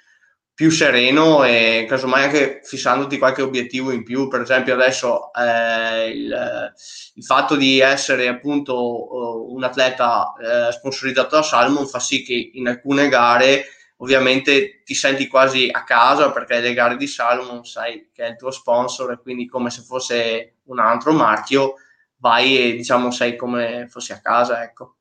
più 0.54 0.70
sereno 0.70 1.44
e 1.44 1.86
casomai 1.88 2.26
anche 2.26 2.62
fissandoti 2.64 3.18
qualche 3.18 3.42
obiettivo 3.42 3.92
in 3.92 4.04
più. 4.04 4.28
Per 4.28 4.42
esempio, 4.42 4.76
adesso 4.76 5.32
eh, 5.34 6.10
il, 6.10 6.74
il, 7.16 7.24
fatto 7.24 7.56
di 7.56 7.80
essere 7.80 8.28
appunto 8.28 8.76
uh, 8.76 9.56
un 9.56 9.64
atleta 9.64 10.34
eh, 10.40 10.72
sponsorizzato 10.72 11.36
da 11.36 11.44
Salmon 11.44 11.88
fa 11.88 12.00
sì 12.00 12.24
che 12.24 12.52
in 12.54 12.68
alcune 12.68 13.08
gare 13.08 13.66
ovviamente 13.98 14.84
ti 14.84 14.94
senti 14.94 15.28
quasi 15.28 15.70
a 15.72 15.84
casa 15.84 16.32
perché 16.32 16.60
le 16.60 16.74
gare 16.74 16.98
di 16.98 17.08
Salomon 17.08 17.66
sai 17.66 18.10
che 18.14 18.26
è 18.26 18.30
il 18.30 18.36
tuo 18.36 18.52
sponsor 18.52 19.12
e 19.12 19.20
quindi 19.20 19.48
come 19.48 19.70
se 19.70 19.82
fosse 19.82 20.58
un 20.66 20.80
altro 20.80 21.14
marchio 21.14 21.76
vai 22.18 22.58
e 22.58 22.76
diciamo 22.76 23.12
sei 23.12 23.36
come 23.36 23.88
fossi 23.90 24.12
a 24.12 24.20
casa 24.20 24.64
ecco. 24.64 24.96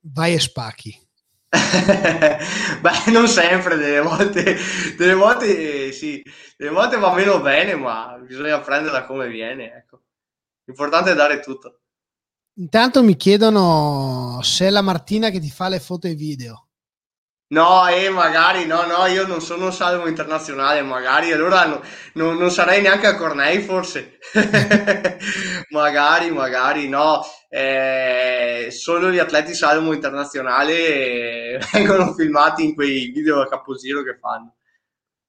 Vai 0.00 0.34
e 0.34 0.40
spacchi. 0.40 1.04
Beh 2.80 3.10
non 3.12 3.28
sempre 3.28 3.76
delle 3.76 4.00
volte 4.00 4.56
delle 4.96 5.14
volte 5.14 5.92
sì 5.92 6.22
delle 6.56 6.70
volte 6.70 6.98
va 6.98 7.14
meno 7.14 7.40
bene 7.40 7.76
ma 7.76 8.18
bisogna 8.20 8.60
prenderla 8.60 9.04
come 9.04 9.28
viene 9.28 9.72
ecco. 9.72 10.02
L'importante 10.64 11.12
è 11.12 11.14
dare 11.14 11.40
tutto. 11.40 11.80
Intanto 12.58 13.02
mi 13.02 13.16
chiedono 13.16 14.40
se 14.42 14.66
è 14.66 14.70
la 14.70 14.80
Martina 14.82 15.30
che 15.30 15.40
ti 15.40 15.50
fa 15.50 15.68
le 15.68 15.78
foto 15.78 16.06
e 16.08 16.14
video 16.14 16.65
No, 17.48 17.86
eh, 17.86 18.10
magari, 18.10 18.66
no, 18.66 18.86
no, 18.86 19.06
io 19.06 19.24
non 19.24 19.40
sono 19.40 19.70
salvo 19.70 20.08
internazionale, 20.08 20.82
magari, 20.82 21.30
allora 21.30 21.64
no, 21.64 21.80
no, 22.14 22.32
non 22.32 22.50
sarei 22.50 22.82
neanche 22.82 23.06
a 23.06 23.14
Cornei, 23.14 23.62
forse. 23.62 24.18
magari, 25.70 26.30
magari, 26.32 26.88
no. 26.88 27.22
Eh, 27.48 28.68
solo 28.72 29.12
gli 29.12 29.20
atleti 29.20 29.54
salvo 29.54 29.92
internazionale 29.92 31.58
vengono 31.72 32.12
filmati 32.14 32.64
in 32.64 32.74
quei 32.74 33.12
video 33.12 33.40
a 33.40 33.48
capogiro 33.48 34.02
che 34.02 34.18
fanno. 34.18 34.56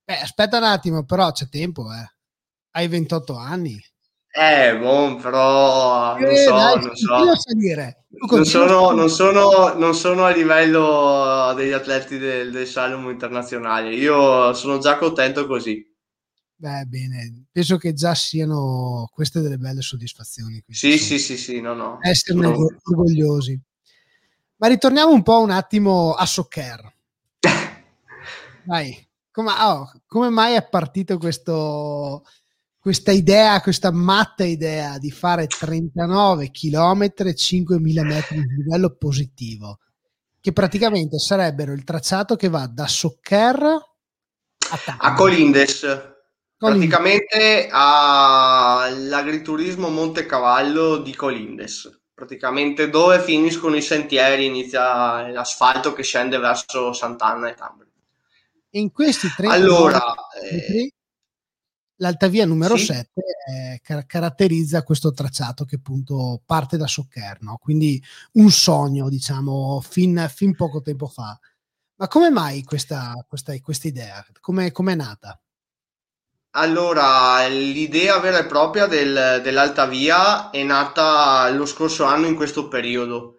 Eh, 0.03 0.19
aspetta 0.19 0.57
un 0.57 0.63
attimo, 0.63 1.05
però 1.05 1.31
c'è 1.31 1.47
tempo, 1.47 1.83
eh. 1.93 2.15
Hai 2.71 2.87
28 2.87 3.35
anni. 3.35 3.79
Eh, 4.31 4.75
boh, 4.75 5.15
però 5.17 6.17
non 6.17 6.35
so, 6.35 6.51
dai, 6.51 6.79
non 6.83 6.95
so. 6.95 7.15
Non 8.09 8.45
sono, 8.45 8.91
non, 8.91 9.09
sono, 9.09 9.73
non 9.73 9.93
sono, 9.93 10.23
a 10.23 10.31
livello 10.31 11.53
degli 11.55 11.73
atleti 11.73 12.17
del, 12.17 12.51
del 12.51 12.65
slalom 12.65 13.09
internazionale. 13.09 13.93
Io 13.95 14.53
sono 14.53 14.77
già 14.77 14.97
contento 14.97 15.45
così. 15.45 15.85
Beh, 16.55 16.85
bene, 16.85 17.45
penso 17.51 17.77
che 17.77 17.93
già 17.93 18.15
siano 18.15 19.09
queste 19.13 19.41
delle 19.41 19.57
belle 19.57 19.81
soddisfazioni. 19.81 20.63
Sì, 20.69 20.97
sì, 20.97 21.19
sì, 21.19 21.37
sì, 21.37 21.59
no, 21.61 21.73
no. 21.73 21.99
Esserne 22.01 22.47
no. 22.47 22.65
orgogliosi. 22.83 23.59
Ma 24.55 24.67
ritorniamo 24.67 25.11
un 25.11 25.21
po' 25.21 25.39
un 25.41 25.51
attimo 25.51 26.13
a 26.13 26.25
Soccer. 26.25 26.91
Dai, 28.63 29.07
come, 29.31 29.51
oh, 29.51 29.91
come 30.07 30.29
mai 30.29 30.55
è 30.55 30.67
partito 30.67 31.19
questo, 31.19 32.25
questa 32.79 33.11
idea, 33.11 33.61
questa 33.61 33.91
matta 33.91 34.43
idea 34.43 34.97
di 34.97 35.11
fare 35.11 35.45
39 35.47 36.49
km 36.51 37.03
e 37.03 37.35
5.000 37.35 38.05
metri 38.05 38.41
di 38.41 38.55
livello 38.63 38.95
positivo, 38.95 39.79
che 40.39 40.53
praticamente 40.53 41.19
sarebbero 41.19 41.73
il 41.73 41.83
tracciato 41.83 42.35
che 42.35 42.49
va 42.49 42.65
da 42.67 42.87
Soccer 42.87 43.61
a, 43.63 43.81
a 44.97 45.13
Colindes. 45.13 46.15
Praticamente 46.57 47.67
all'agriturismo 47.69 49.89
Monte 49.89 50.25
Cavallo 50.25 50.97
di 50.97 51.13
Colindes. 51.13 51.99
Praticamente 52.13 52.89
dove 52.89 53.19
finiscono 53.19 53.75
i 53.75 53.81
sentieri 53.81 54.45
inizia 54.45 55.29
l'asfalto 55.29 55.93
che 55.93 56.01
scende 56.01 56.39
verso 56.39 56.93
Sant'Anna 56.93 57.49
e 57.49 57.53
Tambri 57.53 57.85
in 58.71 58.91
questi 58.91 59.27
tre 59.35 59.47
allora 59.47 60.13
eh, 60.41 60.91
l'altavia 61.97 62.45
numero 62.45 62.75
sì? 62.75 62.85
7 62.85 63.11
eh, 63.49 63.79
car- 63.83 64.05
caratterizza 64.05 64.83
questo 64.83 65.11
tracciato 65.11 65.65
che 65.65 65.75
appunto 65.75 66.41
parte 66.45 66.77
da 66.77 66.87
Soccherno 66.87 67.57
quindi 67.61 68.01
un 68.33 68.49
sogno 68.51 69.09
diciamo 69.09 69.81
fin, 69.81 70.29
fin 70.33 70.55
poco 70.55 70.81
tempo 70.81 71.07
fa 71.07 71.37
ma 71.95 72.07
come 72.07 72.29
mai 72.29 72.63
questa, 72.63 73.13
questa, 73.27 73.53
questa 73.59 73.87
idea 73.87 74.25
come 74.41 74.71
è 74.71 74.95
nata? 74.95 75.39
Allora, 76.51 77.45
l'idea 77.47 78.17
vera 78.19 78.39
e 78.39 78.45
propria 78.45 78.87
del, 78.87 79.41
dell'Alta 79.43 79.85
Via 79.85 80.49
è 80.49 80.63
nata 80.63 81.47
lo 81.49 81.67
scorso 81.67 82.03
anno 82.05 82.25
in 82.25 82.35
questo 82.35 82.67
periodo 82.67 83.36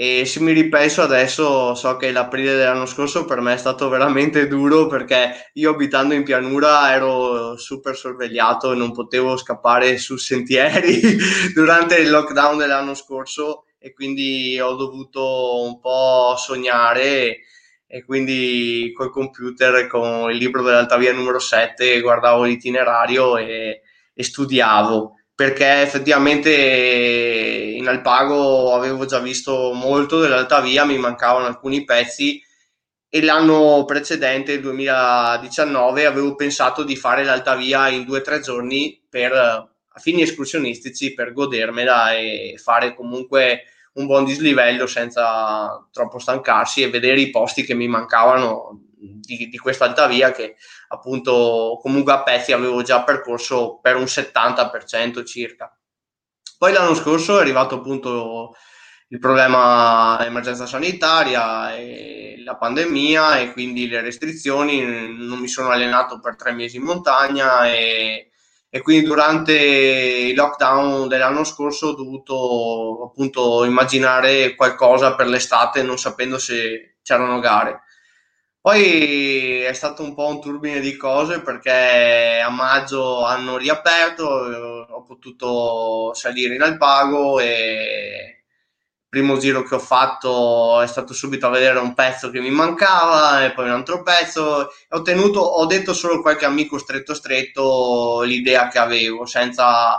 e 0.00 0.24
se 0.26 0.38
mi 0.38 0.52
ripenso 0.52 1.02
adesso 1.02 1.74
so 1.74 1.96
che 1.96 2.12
l'aprile 2.12 2.54
dell'anno 2.54 2.86
scorso 2.86 3.24
per 3.24 3.40
me 3.40 3.54
è 3.54 3.56
stato 3.56 3.88
veramente 3.88 4.46
duro 4.46 4.86
perché 4.86 5.50
io 5.54 5.72
abitando 5.72 6.14
in 6.14 6.22
pianura 6.22 6.94
ero 6.94 7.56
super 7.56 7.96
sorvegliato 7.96 8.70
e 8.70 8.76
non 8.76 8.92
potevo 8.92 9.36
scappare 9.36 9.98
su 9.98 10.16
sentieri 10.16 11.00
durante 11.52 11.96
il 11.96 12.10
lockdown 12.10 12.58
dell'anno 12.58 12.94
scorso 12.94 13.64
e 13.76 13.92
quindi 13.92 14.60
ho 14.60 14.76
dovuto 14.76 15.64
un 15.64 15.80
po' 15.80 16.36
sognare 16.36 17.38
e 17.84 18.04
quindi 18.04 18.92
col 18.94 19.10
computer 19.10 19.88
con 19.88 20.30
il 20.30 20.36
libro 20.36 20.62
dell'Alta 20.62 20.96
Via 20.96 21.12
numero 21.12 21.40
7 21.40 22.00
guardavo 22.00 22.44
l'itinerario 22.44 23.36
e, 23.36 23.80
e 24.14 24.22
studiavo 24.22 25.17
perché 25.38 25.82
effettivamente 25.82 26.50
in 26.52 27.86
Alpago 27.86 28.74
avevo 28.74 29.04
già 29.04 29.20
visto 29.20 29.70
molto 29.72 30.18
dell'Alta 30.18 30.60
Via, 30.60 30.84
mi 30.84 30.98
mancavano 30.98 31.46
alcuni 31.46 31.84
pezzi 31.84 32.42
e 33.08 33.22
l'anno 33.22 33.84
precedente, 33.84 34.54
il 34.54 34.60
2019, 34.60 36.06
avevo 36.06 36.34
pensato 36.34 36.82
di 36.82 36.96
fare 36.96 37.22
l'Alta 37.22 37.54
Via 37.54 37.86
in 37.86 38.04
due 38.04 38.18
o 38.18 38.22
tre 38.22 38.40
giorni 38.40 39.00
per, 39.08 39.32
a 39.32 40.00
fini 40.00 40.22
escursionistici 40.22 41.14
per 41.14 41.32
godermela 41.32 42.16
e 42.16 42.58
fare 42.60 42.96
comunque 42.96 43.62
un 43.92 44.06
buon 44.06 44.24
dislivello 44.24 44.88
senza 44.88 45.86
troppo 45.92 46.18
stancarsi 46.18 46.82
e 46.82 46.90
vedere 46.90 47.20
i 47.20 47.30
posti 47.30 47.62
che 47.62 47.74
mi 47.74 47.86
mancavano 47.86 48.88
di, 48.98 49.48
di 49.48 49.58
questa 49.58 49.84
alta 49.84 50.08
via 50.08 50.32
che 50.32 50.56
appunto 50.88 51.78
comunque 51.82 52.12
a 52.12 52.22
pezzi 52.22 52.52
avevo 52.52 52.82
già 52.82 53.02
percorso 53.02 53.78
per 53.80 53.96
un 53.96 54.04
70% 54.04 55.24
circa. 55.24 55.72
Poi 56.56 56.72
l'anno 56.72 56.94
scorso 56.94 57.38
è 57.38 57.40
arrivato 57.40 57.76
appunto 57.76 58.54
il 59.08 59.18
problema 59.18 60.18
emergenza 60.24 60.66
sanitaria 60.66 61.74
e 61.76 62.42
la 62.44 62.56
pandemia 62.56 63.38
e 63.38 63.52
quindi 63.52 63.88
le 63.88 64.00
restrizioni, 64.00 65.16
non 65.16 65.38
mi 65.38 65.48
sono 65.48 65.70
allenato 65.70 66.20
per 66.20 66.36
tre 66.36 66.52
mesi 66.52 66.76
in 66.76 66.82
montagna 66.82 67.66
e 67.70 68.28
e 68.70 68.82
quindi 68.82 69.06
durante 69.06 69.54
il 69.54 70.34
lockdown 70.34 71.08
dell'anno 71.08 71.42
scorso 71.44 71.88
ho 71.88 71.94
dovuto 71.94 73.04
appunto 73.10 73.64
immaginare 73.64 74.54
qualcosa 74.54 75.14
per 75.14 75.26
l'estate 75.26 75.82
non 75.82 75.96
sapendo 75.98 76.38
se 76.38 76.96
c'erano 77.02 77.40
gare. 77.40 77.84
Poi 78.60 79.60
è 79.62 79.72
stato 79.72 80.02
un 80.02 80.14
po' 80.14 80.26
un 80.26 80.40
turbine 80.40 80.80
di 80.80 80.96
cose 80.96 81.40
perché 81.40 82.40
a 82.44 82.50
maggio 82.50 83.24
hanno 83.24 83.56
riaperto, 83.56 84.24
ho 84.26 85.02
potuto 85.02 86.12
salire 86.14 86.54
in 86.54 86.62
Alpago 86.62 87.38
e 87.40 88.44
primo 89.08 89.38
giro 89.38 89.62
che 89.62 89.74
ho 89.76 89.78
fatto 89.78 90.80
è 90.82 90.86
stato 90.86 91.14
subito 91.14 91.46
a 91.46 91.50
vedere 91.50 91.78
un 91.78 91.94
pezzo 91.94 92.30
che 92.30 92.40
mi 92.40 92.50
mancava 92.50 93.44
e 93.44 93.52
poi 93.52 93.66
un 93.66 93.72
altro 93.72 94.02
pezzo. 94.02 94.68
Ho 94.90 95.02
tenuto 95.02 95.40
ho 95.40 95.64
detto 95.66 95.94
solo 95.94 96.20
qualche 96.20 96.44
amico 96.44 96.78
stretto 96.78 97.14
stretto 97.14 98.22
l'idea 98.22 98.68
che 98.68 98.78
avevo 98.78 99.24
senza 99.24 99.98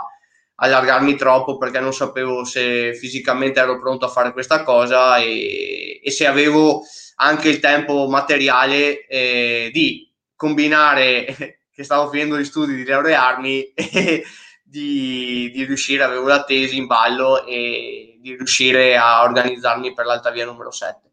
allargarmi 0.56 1.16
troppo 1.16 1.56
perché 1.56 1.80
non 1.80 1.92
sapevo 1.92 2.44
se 2.44 2.94
fisicamente 2.94 3.60
ero 3.60 3.78
pronto 3.78 4.04
a 4.04 4.08
fare 4.08 4.32
questa 4.32 4.62
cosa 4.62 5.16
e, 5.16 6.00
e 6.02 6.10
se 6.10 6.26
avevo 6.26 6.82
anche 7.20 7.48
il 7.48 7.60
tempo 7.60 8.08
materiale 8.08 9.06
eh, 9.06 9.70
di 9.72 10.10
combinare 10.34 11.58
che 11.72 11.84
stavo 11.84 12.10
finendo 12.10 12.38
gli 12.38 12.44
studi 12.44 12.74
di 12.74 12.84
laurearmi 12.84 13.72
e 13.74 14.24
di, 14.64 15.50
di 15.52 15.64
riuscire 15.64 16.02
avevo 16.02 16.26
la 16.26 16.44
tesi 16.44 16.76
in 16.76 16.86
ballo 16.86 17.44
e 17.44 18.18
di 18.20 18.36
riuscire 18.36 18.96
a 18.96 19.22
organizzarmi 19.22 19.92
per 19.92 20.06
l'Alta 20.06 20.30
Via 20.30 20.44
numero 20.44 20.70
7. 20.70 21.08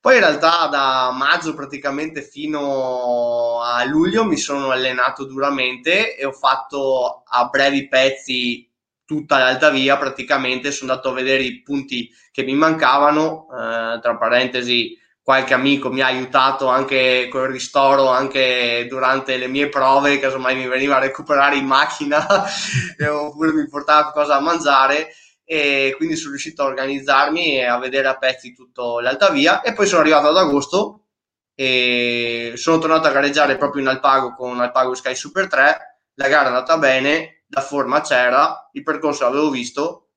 Poi 0.00 0.14
in 0.14 0.20
realtà 0.20 0.68
da 0.68 1.10
maggio 1.12 1.54
praticamente 1.54 2.22
fino 2.22 3.60
a 3.60 3.82
luglio 3.84 4.24
mi 4.24 4.36
sono 4.36 4.70
allenato 4.70 5.24
duramente 5.24 6.16
e 6.16 6.24
ho 6.24 6.32
fatto 6.32 7.24
a 7.26 7.46
brevi 7.46 7.88
pezzi 7.88 8.70
tutta 9.04 9.38
l'alta 9.38 9.70
via 9.70 9.96
praticamente, 9.96 10.70
sono 10.70 10.90
andato 10.92 11.08
a 11.08 11.14
vedere 11.14 11.42
i 11.42 11.62
punti 11.62 12.10
che 12.30 12.42
mi 12.42 12.54
mancavano, 12.54 13.46
eh, 13.50 13.98
tra 14.00 14.16
parentesi 14.18 14.96
qualche 15.28 15.52
amico 15.52 15.90
mi 15.90 16.00
ha 16.00 16.06
aiutato 16.06 16.68
anche 16.68 17.28
con 17.30 17.42
il 17.42 17.48
ristoro 17.48 18.08
anche 18.08 18.86
durante 18.88 19.36
le 19.36 19.46
mie 19.46 19.68
prove, 19.68 20.18
casomai 20.18 20.56
mi 20.56 20.66
veniva 20.66 20.96
a 20.96 21.00
recuperare 21.00 21.56
in 21.56 21.66
macchina 21.66 22.26
oppure 23.06 23.52
mi 23.52 23.68
portava 23.68 24.10
qualcosa 24.10 24.38
da 24.38 24.40
mangiare 24.40 25.08
e 25.44 25.92
quindi 25.98 26.16
sono 26.16 26.30
riuscito 26.30 26.62
a 26.62 26.64
organizzarmi 26.64 27.58
e 27.58 27.66
a 27.66 27.76
vedere 27.76 28.08
a 28.08 28.16
pezzi 28.16 28.54
tutta 28.54 29.02
l'alta 29.02 29.28
via 29.28 29.60
e 29.60 29.74
poi 29.74 29.86
sono 29.86 30.00
arrivato 30.00 30.28
ad 30.28 30.36
agosto 30.38 31.08
e 31.54 32.54
sono 32.56 32.78
tornato 32.78 33.08
a 33.08 33.12
gareggiare 33.12 33.58
proprio 33.58 33.82
in 33.82 33.88
Alpago 33.88 34.32
con 34.34 34.58
Alpago 34.58 34.94
Sky 34.94 35.14
Super 35.14 35.46
3 35.46 36.00
la 36.14 36.28
gara 36.28 36.44
è 36.44 36.46
andata 36.46 36.78
bene, 36.78 37.44
la 37.48 37.60
forma 37.60 38.00
c'era 38.00 38.70
il 38.72 38.82
percorso 38.82 39.24
l'avevo 39.24 39.50
visto 39.50 40.08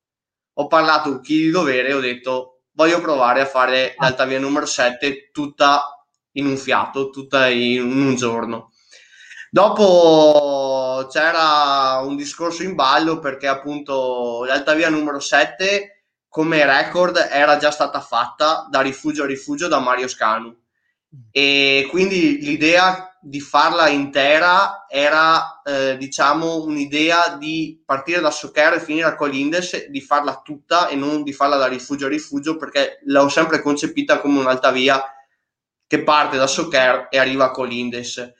ho 0.54 0.68
parlato 0.68 1.10
con 1.10 1.20
chi 1.20 1.36
di 1.36 1.50
dovere 1.50 1.90
e 1.90 1.94
ho 1.96 2.00
detto 2.00 2.51
voglio 2.74 3.02
provare 3.02 3.42
a 3.42 3.46
fare 3.46 3.96
l'alta 3.98 4.26
via 4.26 4.40
numero 4.40 4.66
7 4.66 5.30
tutta 5.32 6.06
in 6.34 6.46
un 6.46 6.58
fiato, 6.58 7.10
tutta 7.10 7.48
in 7.48 7.82
un 7.82 8.16
giorno. 8.16 8.72
Dopo 9.50 11.08
c'era 11.12 12.00
un 12.04 12.16
discorso 12.16 12.64
in 12.64 12.74
ballo 12.74 13.20
perché 13.20 13.48
appunto 13.48 14.46
l'altavia 14.46 14.90
numero 14.90 15.20
7 15.20 16.06
come 16.30 16.66
record 16.66 17.28
era 17.30 17.58
già 17.58 17.72
stata 17.72 18.00
fatta 18.00 18.66
da 18.70 18.80
rifugio 18.80 19.24
a 19.24 19.28
rifugio 19.28 19.68
da 19.68 19.80
Mario 19.80 20.08
Scanu. 20.08 20.56
E 21.30 21.88
quindi 21.90 22.40
l'idea 22.40 23.11
di 23.22 23.40
farla 23.40 23.88
intera 23.88 24.86
era 24.90 25.62
eh, 25.64 25.96
diciamo 25.98 26.64
un'idea 26.64 27.38
di 27.38 27.82
partire 27.86 28.20
da 28.20 28.32
Soccer 28.32 28.74
e 28.74 28.80
finire 28.80 29.06
a 29.06 29.16
Colindes 29.16 29.88
di 29.88 30.02
farla 30.02 30.42
tutta 30.44 30.88
e 30.88 30.96
non 30.96 31.22
di 31.22 31.32
farla 31.32 31.58
da 31.58 31.68
rifugio 31.68 32.08
a 32.08 32.10
rifugio 32.10 32.58
perché 32.58 33.00
l'ho 33.06 33.30
sempre 33.30 33.62
concepita 33.62 34.20
come 34.20 34.40
un'altavia 34.40 35.04
che 35.86 36.04
parte 36.04 36.38
da 36.38 36.48
Soccer 36.48 37.08
e 37.12 37.20
arriva 37.20 37.46
a 37.46 37.52
Colindes 37.52 38.34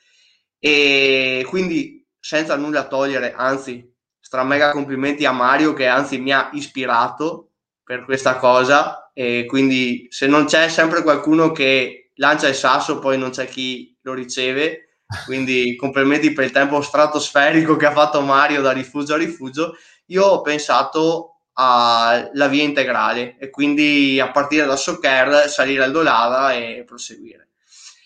e 0.58 1.46
quindi 1.48 2.08
senza 2.20 2.56
nulla 2.56 2.88
togliere, 2.88 3.34
anzi, 3.34 3.88
stra 4.20 4.44
mega 4.44 4.72
complimenti 4.72 5.26
a 5.26 5.32
Mario 5.32 5.74
che 5.74 5.88
anzi 5.88 6.20
mi 6.20 6.32
ha 6.32 6.50
ispirato 6.54 7.50
per 7.84 8.06
questa 8.06 8.38
cosa 8.38 9.12
e 9.14 9.46
quindi 9.48 10.08
se 10.10 10.28
non 10.28 10.46
c'è 10.46 10.70
sempre 10.70 11.02
qualcuno 11.02 11.52
che 11.52 12.12
lancia 12.16 12.48
il 12.48 12.56
sasso 12.56 13.00
poi 13.00 13.18
non 13.18 13.32
c'è 13.32 13.48
chi 13.48 13.91
lo 14.02 14.14
riceve 14.14 14.92
quindi 15.26 15.76
complimenti 15.76 16.32
per 16.32 16.46
il 16.46 16.52
tempo 16.52 16.82
stratosferico 16.82 17.76
che 17.76 17.86
ha 17.86 17.92
fatto 17.92 18.22
Mario 18.22 18.62
da 18.62 18.72
rifugio 18.72 19.16
a 19.16 19.18
rifugio, 19.18 19.76
io 20.08 20.24
ho 20.24 20.42
pensato 20.42 21.28
alla 21.54 22.48
via 22.48 22.64
integrale 22.64 23.38
e 23.38 23.50
quindi 23.50 24.20
a 24.20 24.32
partire 24.32 24.66
da 24.66 24.76
Soccer 24.78 25.50
salire 25.50 25.84
al 25.84 25.92
Dolada 25.92 26.54
e 26.54 26.84
proseguire. 26.86 27.50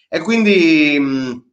E 0.10 0.20
quindi 0.20 0.98
mh, 1.00 1.52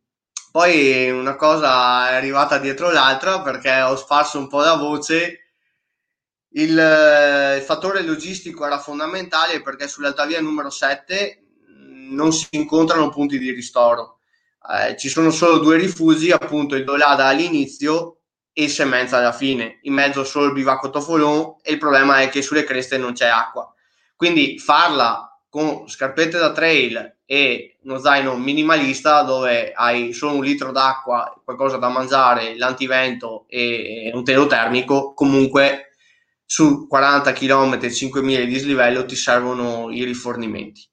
poi 0.50 1.10
una 1.10 1.36
cosa 1.36 2.10
è 2.10 2.14
arrivata 2.14 2.58
dietro 2.58 2.90
l'altra 2.90 3.42
perché 3.42 3.82
ho 3.82 3.96
sparso 3.96 4.38
un 4.38 4.48
po' 4.48 4.60
la 4.60 4.76
voce. 4.76 5.38
Il, 6.54 6.70
il 6.70 7.62
fattore 7.62 8.02
logistico 8.02 8.66
era 8.66 8.78
fondamentale 8.78 9.62
perché 9.62 9.88
sull'alta 9.88 10.26
via 10.26 10.40
numero 10.40 10.70
7 10.70 11.44
non 12.10 12.32
si 12.32 12.46
incontrano 12.50 13.08
punti 13.10 13.38
di 13.38 13.50
ristoro. 13.52 14.18
Eh, 14.70 14.96
ci 14.96 15.08
sono 15.08 15.30
solo 15.30 15.58
due 15.58 15.76
rifugi, 15.76 16.30
appunto 16.30 16.76
il 16.76 16.84
Dolada 16.84 17.26
all'inizio 17.26 18.18
e 18.52 18.64
il 18.64 18.70
Semenza 18.70 19.18
alla 19.18 19.32
fine. 19.32 19.78
In 19.82 19.94
mezzo 19.94 20.24
solo 20.24 20.46
il 20.46 20.52
bivacco 20.52 20.90
Tofolon 20.90 21.56
e 21.62 21.72
il 21.72 21.78
problema 21.78 22.20
è 22.20 22.28
che 22.28 22.42
sulle 22.42 22.64
creste 22.64 22.98
non 22.98 23.12
c'è 23.12 23.26
acqua. 23.26 23.72
Quindi 24.14 24.58
farla 24.58 25.26
con 25.48 25.88
scarpette 25.88 26.38
da 26.38 26.52
trail 26.52 27.18
e 27.26 27.78
uno 27.82 27.98
zaino 27.98 28.36
minimalista 28.36 29.22
dove 29.22 29.72
hai 29.72 30.12
solo 30.12 30.36
un 30.36 30.44
litro 30.44 30.70
d'acqua, 30.70 31.40
qualcosa 31.44 31.76
da 31.76 31.88
mangiare, 31.88 32.56
l'antivento 32.56 33.46
e 33.48 34.10
un 34.14 34.22
telo 34.22 34.46
termico, 34.46 35.12
comunque 35.12 35.88
su 36.44 36.86
40 36.86 37.32
km 37.32 37.78
e 37.82 37.92
5 37.92 38.22
miglia 38.22 38.40
di 38.40 38.46
dislivello 38.46 39.04
ti 39.04 39.16
servono 39.16 39.90
i 39.90 40.04
rifornimenti. 40.04 40.88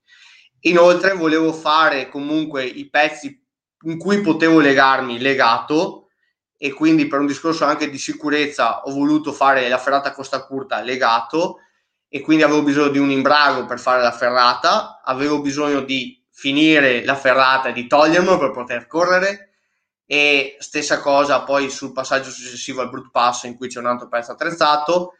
Inoltre 0.62 1.13
volevo 1.13 1.53
fare 1.53 2.10
comunque 2.10 2.65
i 2.65 2.89
pezzi 2.89 3.41
in 3.84 3.98
cui 3.98 4.22
potevo 4.22 4.60
legarmi 4.60 5.20
legato 5.20 6.10
e 6.58 6.74
quindi 6.74 7.08
per 7.08 7.20
un 7.20 7.26
discorso 7.26 7.63
anche 7.65 7.89
di 7.89 7.98
sicurezza 7.98 8.82
ho 8.82 8.92
voluto 8.92 9.32
fare 9.32 9.70
la 9.70 9.78
ferrata 9.78 10.12
costa 10.12 10.46
curta 10.46 10.82
legato 10.82 11.60
e 12.10 12.22
quindi 12.22 12.44
avevo 12.44 12.63
bisogno 12.63 12.89
di 12.89 12.98
un 12.98 13.12
imbrago 13.12 13.65
per 13.65 13.80
fare 13.80 14.02
la 14.02 14.12
ferrata, 14.12 15.02
avevo 15.04 15.42
bisogno 15.42 15.82
di 15.82 16.22
finire 16.32 17.06
la 17.06 17.15
ferrata 17.15 17.70
e 17.70 17.74
di 17.74 17.88
togliermelo 17.88 18.38
per 18.38 18.52
poter 18.52 18.88
correre 18.88 19.52
e 20.06 20.58
stessa 20.60 21.00
cosa 21.00 21.44
poi 21.44 21.70
sul 21.70 21.92
passaggio 21.92 22.32
successivo 22.32 22.82
al 22.82 22.89
brut 22.89 23.12
pass 23.12 23.44
in 23.44 23.56
cui 23.56 23.68
c'è 23.68 23.80
un 23.80 23.86
altro 23.86 24.08
pezzo 24.08 24.32
attrezzato 24.32 25.13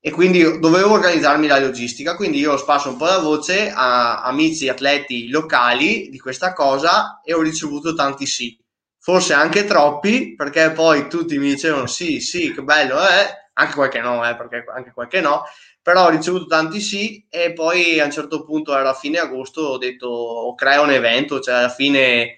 e 0.00 0.10
quindi 0.10 0.60
dovevo 0.60 0.92
organizzarmi 0.92 1.46
la 1.46 1.58
logistica, 1.58 2.14
quindi 2.14 2.38
io 2.38 2.52
ho 2.52 2.56
sparso 2.56 2.90
un 2.90 2.96
po' 2.96 3.06
la 3.06 3.18
voce 3.18 3.72
a 3.74 4.22
amici 4.22 4.68
atleti 4.68 5.28
locali 5.28 6.08
di 6.10 6.18
questa 6.18 6.52
cosa 6.52 7.20
e 7.24 7.34
ho 7.34 7.40
ricevuto 7.40 7.94
tanti 7.94 8.24
sì, 8.26 8.56
forse 8.98 9.34
anche 9.34 9.64
troppi 9.64 10.34
perché 10.36 10.70
poi 10.70 11.08
tutti 11.08 11.38
mi 11.38 11.48
dicevano 11.48 11.86
sì, 11.86 12.20
sì, 12.20 12.52
che 12.52 12.62
bello 12.62 13.00
eh? 13.00 13.44
anche 13.54 13.74
qualche 13.74 14.00
no, 14.00 14.28
eh, 14.28 14.36
perché 14.36 14.64
anche 14.74 14.92
qualche 14.92 15.20
no, 15.20 15.44
però 15.82 16.04
ho 16.06 16.10
ricevuto 16.10 16.46
tanti 16.46 16.80
sì 16.80 17.26
e 17.30 17.52
poi 17.52 17.98
a 18.00 18.04
un 18.04 18.10
certo 18.10 18.44
punto 18.44 18.76
era 18.76 18.92
fine 18.92 19.18
agosto 19.18 19.62
ho 19.62 19.78
detto 19.78 20.54
creo 20.56 20.82
un 20.82 20.90
evento, 20.90 21.40
cioè 21.40 21.54
alla 21.54 21.68
fine 21.68 22.36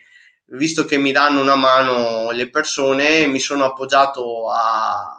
visto 0.52 0.84
che 0.84 0.96
mi 0.96 1.12
danno 1.12 1.40
una 1.40 1.56
mano 1.56 2.30
le 2.30 2.48
persone 2.50 3.26
mi 3.26 3.38
sono 3.38 3.64
appoggiato 3.64 4.50
a, 4.50 5.17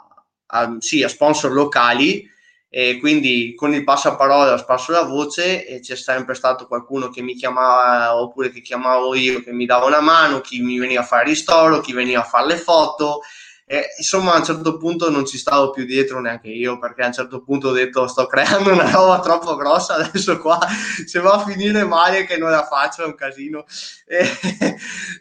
a, 0.51 0.75
sì, 0.79 1.03
a 1.03 1.09
sponsor 1.09 1.51
locali 1.51 2.27
e 2.71 2.99
quindi 2.99 3.55
con 3.55 3.73
il 3.73 3.83
passaparola 3.83 4.57
sparso 4.57 4.91
la 4.91 5.01
voce 5.01 5.65
e 5.65 5.79
c'è 5.79 5.95
sempre 5.95 6.35
stato 6.35 6.67
qualcuno 6.67 7.09
che 7.09 7.21
mi 7.21 7.33
chiamava 7.33 8.15
oppure 8.15 8.51
che 8.51 8.61
chiamavo 8.61 9.15
io 9.15 9.41
che 9.41 9.51
mi 9.51 9.65
dava 9.65 9.87
una 9.87 10.01
mano, 10.01 10.41
chi 10.41 10.61
mi 10.61 10.77
veniva 10.77 11.01
a 11.01 11.05
fare 11.05 11.25
ristoro, 11.25 11.79
chi 11.81 11.93
veniva 11.93 12.21
a 12.21 12.25
fare 12.25 12.47
le 12.47 12.57
foto 12.57 13.21
e, 13.71 13.85
insomma, 13.97 14.33
a 14.33 14.37
un 14.37 14.43
certo 14.43 14.77
punto 14.77 15.11
non 15.11 15.27
ci 15.27 15.37
stavo 15.37 15.69
più 15.69 15.85
dietro 15.85 16.19
neanche 16.19 16.47
io, 16.47 16.79
perché 16.79 17.03
a 17.03 17.05
un 17.05 17.13
certo 17.13 17.43
punto 17.43 17.67
ho 17.67 17.71
detto 17.71 18.07
sto 18.07 18.25
creando 18.25 18.71
una 18.71 18.89
roba 18.89 19.19
troppo 19.19 19.55
grossa, 19.55 19.93
adesso 19.93 20.39
qua 20.39 20.57
se 21.05 21.19
va 21.19 21.33
a 21.33 21.45
finire 21.45 21.83
male 21.83 22.25
che 22.25 22.37
non 22.37 22.49
la 22.49 22.65
faccio 22.65 23.03
è 23.03 23.05
un 23.05 23.13
casino. 23.13 23.65
E, 24.09 24.27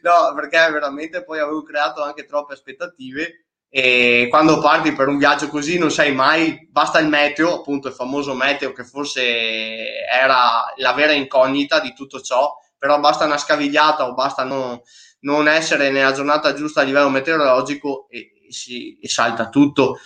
no, 0.00 0.32
perché 0.34 0.56
veramente 0.70 1.22
poi 1.22 1.40
avevo 1.40 1.62
creato 1.62 2.02
anche 2.02 2.24
troppe 2.24 2.54
aspettative 2.54 3.47
e 3.70 4.28
quando 4.30 4.60
parti 4.60 4.92
per 4.92 5.08
un 5.08 5.18
viaggio 5.18 5.48
così 5.48 5.78
non 5.78 5.90
sai 5.90 6.14
mai, 6.14 6.66
basta 6.70 6.98
il 7.00 7.08
meteo, 7.08 7.56
appunto 7.56 7.88
il 7.88 7.94
famoso 7.94 8.34
meteo 8.34 8.72
che 8.72 8.84
forse 8.84 10.06
era 10.06 10.72
la 10.76 10.92
vera 10.94 11.12
incognita 11.12 11.78
di 11.78 11.92
tutto 11.92 12.20
ciò, 12.20 12.54
però 12.78 12.98
basta 12.98 13.26
una 13.26 13.36
scavigliata 13.36 14.06
o 14.06 14.14
basta 14.14 14.44
non, 14.44 14.80
non 15.20 15.48
essere 15.48 15.90
nella 15.90 16.12
giornata 16.12 16.54
giusta 16.54 16.80
a 16.80 16.84
livello 16.84 17.10
meteorologico 17.10 18.06
e, 18.08 18.32
si 18.48 18.98
e 19.00 19.08
salta 19.08 19.50
tutto. 19.50 19.98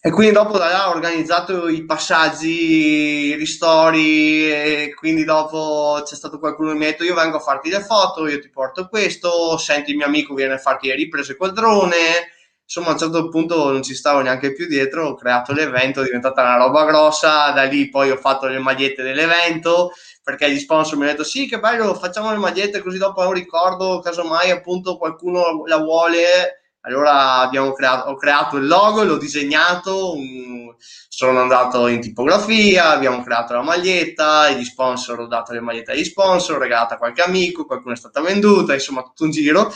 E 0.00 0.10
quindi 0.10 0.32
dopo 0.32 0.56
da 0.56 0.68
là 0.68 0.88
ho 0.88 0.92
organizzato 0.92 1.68
i 1.68 1.84
passaggi, 1.84 3.26
i 3.26 3.34
ristori, 3.34 4.48
e 4.48 4.94
quindi 4.94 5.24
dopo 5.24 6.00
c'è 6.04 6.14
stato 6.14 6.38
qualcuno 6.38 6.70
che 6.70 6.78
mi 6.78 6.84
ha 6.84 6.88
detto 6.90 7.04
io 7.04 7.14
vengo 7.14 7.38
a 7.38 7.40
farti 7.40 7.68
le 7.68 7.82
foto, 7.82 8.26
io 8.26 8.40
ti 8.40 8.48
porto 8.48 8.88
questo, 8.88 9.58
senti 9.58 9.90
il 9.90 9.96
mio 9.96 10.06
amico 10.06 10.34
viene 10.34 10.54
a 10.54 10.58
farti 10.58 10.86
le 10.86 10.94
riprese 10.94 11.36
col 11.36 11.52
drone, 11.52 11.96
insomma 12.68 12.88
a 12.88 12.92
un 12.92 12.98
certo 12.98 13.28
punto 13.30 13.72
non 13.72 13.82
ci 13.82 13.94
stavo 13.94 14.20
neanche 14.20 14.52
più 14.52 14.66
dietro, 14.66 15.08
ho 15.08 15.14
creato 15.14 15.54
l'evento, 15.54 16.02
è 16.02 16.04
diventata 16.04 16.42
una 16.42 16.58
roba 16.58 16.84
grossa, 16.84 17.50
da 17.52 17.62
lì 17.62 17.88
poi 17.88 18.10
ho 18.10 18.16
fatto 18.18 18.46
le 18.46 18.58
magliette 18.58 19.02
dell'evento, 19.02 19.92
perché 20.22 20.52
gli 20.52 20.58
sponsor 20.58 20.96
mi 20.98 21.04
hanno 21.04 21.12
detto 21.12 21.24
sì 21.24 21.48
che 21.48 21.58
bello, 21.58 21.94
facciamo 21.94 22.30
le 22.30 22.36
magliette 22.36 22.82
così 22.82 22.98
dopo 22.98 23.22
è 23.22 23.26
un 23.26 23.32
ricordo, 23.32 24.00
casomai 24.00 24.50
appunto 24.50 24.98
qualcuno 24.98 25.64
la 25.64 25.78
vuole 25.78 26.60
allora 26.82 27.48
creato, 27.74 28.10
ho 28.10 28.16
creato 28.16 28.56
il 28.58 28.66
logo, 28.66 29.02
l'ho 29.02 29.16
disegnato, 29.16 30.14
sono 31.08 31.40
andato 31.40 31.86
in 31.86 32.00
tipografia, 32.00 32.90
abbiamo 32.90 33.22
creato 33.22 33.54
la 33.54 33.62
maglietta, 33.62 34.50
gli 34.50 34.64
sponsor 34.64 35.20
ho 35.20 35.26
dato 35.26 35.52
le 35.52 35.60
magliette 35.60 35.92
agli 35.92 36.04
sponsor, 36.04 36.56
ho 36.56 36.60
regalato 36.60 36.94
a 36.94 36.98
qualche 36.98 37.22
amico, 37.22 37.64
qualcuno 37.64 37.94
è 37.94 37.96
stata 37.96 38.20
venduta, 38.20 38.74
insomma 38.74 39.02
tutto 39.02 39.24
un 39.24 39.30
giro. 39.30 39.72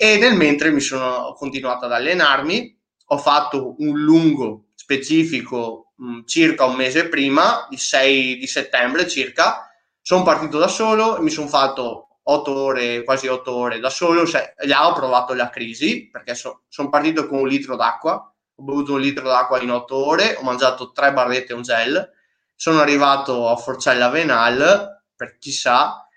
E 0.00 0.16
nel 0.16 0.36
mentre 0.36 0.70
mi 0.70 0.78
sono 0.78 1.32
continuato 1.36 1.86
ad 1.86 1.92
allenarmi, 1.92 2.78
ho 3.06 3.18
fatto 3.18 3.74
un 3.78 3.98
lungo 3.98 4.66
specifico 4.76 5.92
mh, 5.96 6.10
mm, 6.10 6.20
circa 6.24 6.66
un 6.66 6.76
mese 6.76 7.08
prima, 7.08 7.66
il 7.70 7.80
6 7.80 8.36
di 8.36 8.46
settembre 8.46 9.08
circa, 9.08 9.68
sono 10.00 10.22
partito 10.22 10.56
da 10.58 10.68
solo 10.68 11.20
mi 11.20 11.30
sono 11.30 11.48
fatto 11.48 12.20
otto 12.22 12.54
ore, 12.54 13.02
quasi 13.02 13.26
otto 13.26 13.52
ore 13.52 13.80
da 13.80 13.90
solo, 13.90 14.24
cioè, 14.24 14.54
là 14.66 14.88
ho 14.88 14.92
provato 14.92 15.34
la 15.34 15.50
crisi 15.50 16.08
perché 16.08 16.36
so, 16.36 16.62
sono 16.68 16.90
partito 16.90 17.26
con 17.26 17.40
un 17.40 17.48
litro 17.48 17.74
d'acqua, 17.74 18.14
ho 18.54 18.62
bevuto 18.62 18.92
un 18.92 19.00
litro 19.00 19.26
d'acqua 19.26 19.60
in 19.60 19.72
otto 19.72 19.96
ore, 19.96 20.36
ho 20.36 20.42
mangiato 20.42 20.92
tre 20.92 21.12
barrette 21.12 21.54
e 21.54 21.56
un 21.56 21.62
gel, 21.62 22.08
sono 22.54 22.78
arrivato 22.78 23.48
a 23.48 23.56
Forcella 23.56 24.10
Venal, 24.10 25.02
per 25.16 25.38
chissà, 25.38 26.07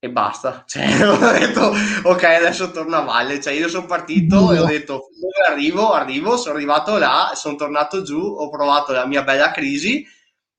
e 0.00 0.10
basta. 0.10 0.64
Cioè, 0.68 1.06
ho 1.06 1.30
detto, 1.32 1.72
ok, 2.02 2.24
adesso 2.24 2.72
torno 2.72 2.96
a 2.96 3.02
valle. 3.02 3.40
Cioè, 3.40 3.52
io 3.52 3.68
sono 3.68 3.86
partito 3.86 4.52
e 4.52 4.58
ho 4.58 4.66
detto, 4.66 5.10
arrivo? 5.48 5.92
Arrivo, 5.92 6.36
sono 6.36 6.56
arrivato 6.56 6.98
là, 6.98 7.32
sono 7.34 7.54
tornato 7.54 8.02
giù, 8.02 8.18
ho 8.18 8.50
provato 8.50 8.92
la 8.92 9.06
mia 9.06 9.22
bella 9.22 9.52
crisi, 9.52 10.04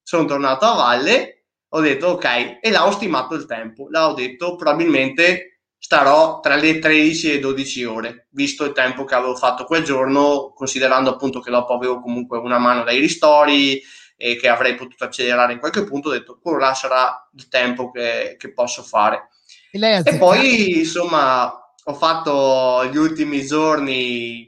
sono 0.02 0.26
tornato 0.26 0.66
a 0.66 0.76
valle 0.76 1.42
ho 1.74 1.80
detto 1.80 2.08
ok, 2.08 2.60
e 2.62 2.70
là 2.70 2.86
ho 2.86 2.92
stimato 2.92 3.34
il 3.36 3.46
tempo, 3.46 3.88
là 3.90 4.10
ho 4.10 4.14
detto 4.14 4.56
probabilmente 4.56 5.62
starò 5.78 6.42
tra 6.42 6.56
le 6.56 6.80
13 6.80 7.30
e 7.30 7.34
le 7.36 7.40
12 7.40 7.84
ore, 7.86 8.28
visto 8.32 8.66
il 8.66 8.74
tempo 8.74 9.06
che 9.06 9.16
avevo 9.16 9.36
fatto 9.36 9.64
quel 9.64 9.84
giorno, 9.84 10.52
considerando 10.54 11.10
appunto 11.10 11.40
che 11.40 11.50
dopo 11.50 11.74
avevo 11.74 12.02
comunque 12.02 12.38
una 12.40 12.58
mano 12.58 12.84
dai 12.84 13.00
ristori 13.00 13.82
e 14.18 14.36
che 14.36 14.50
avrei 14.50 14.76
potuto 14.76 15.06
accelerare 15.06 15.54
in 15.54 15.60
qualche 15.60 15.86
punto, 15.86 16.10
ho 16.10 16.12
detto 16.12 16.40
quello 16.42 16.58
là 16.58 16.74
sarà 16.74 17.30
il 17.36 17.48
tempo 17.48 17.90
che, 17.90 18.36
che 18.38 18.54
posso 18.54 18.84
fare. 18.84 19.30
E, 19.72 20.16
e 20.16 20.18
poi 20.18 20.80
insomma 20.80 21.52
ho 21.84 21.94
fatto 21.94 22.86
gli 22.92 22.98
ultimi 22.98 23.46
giorni 23.46 24.48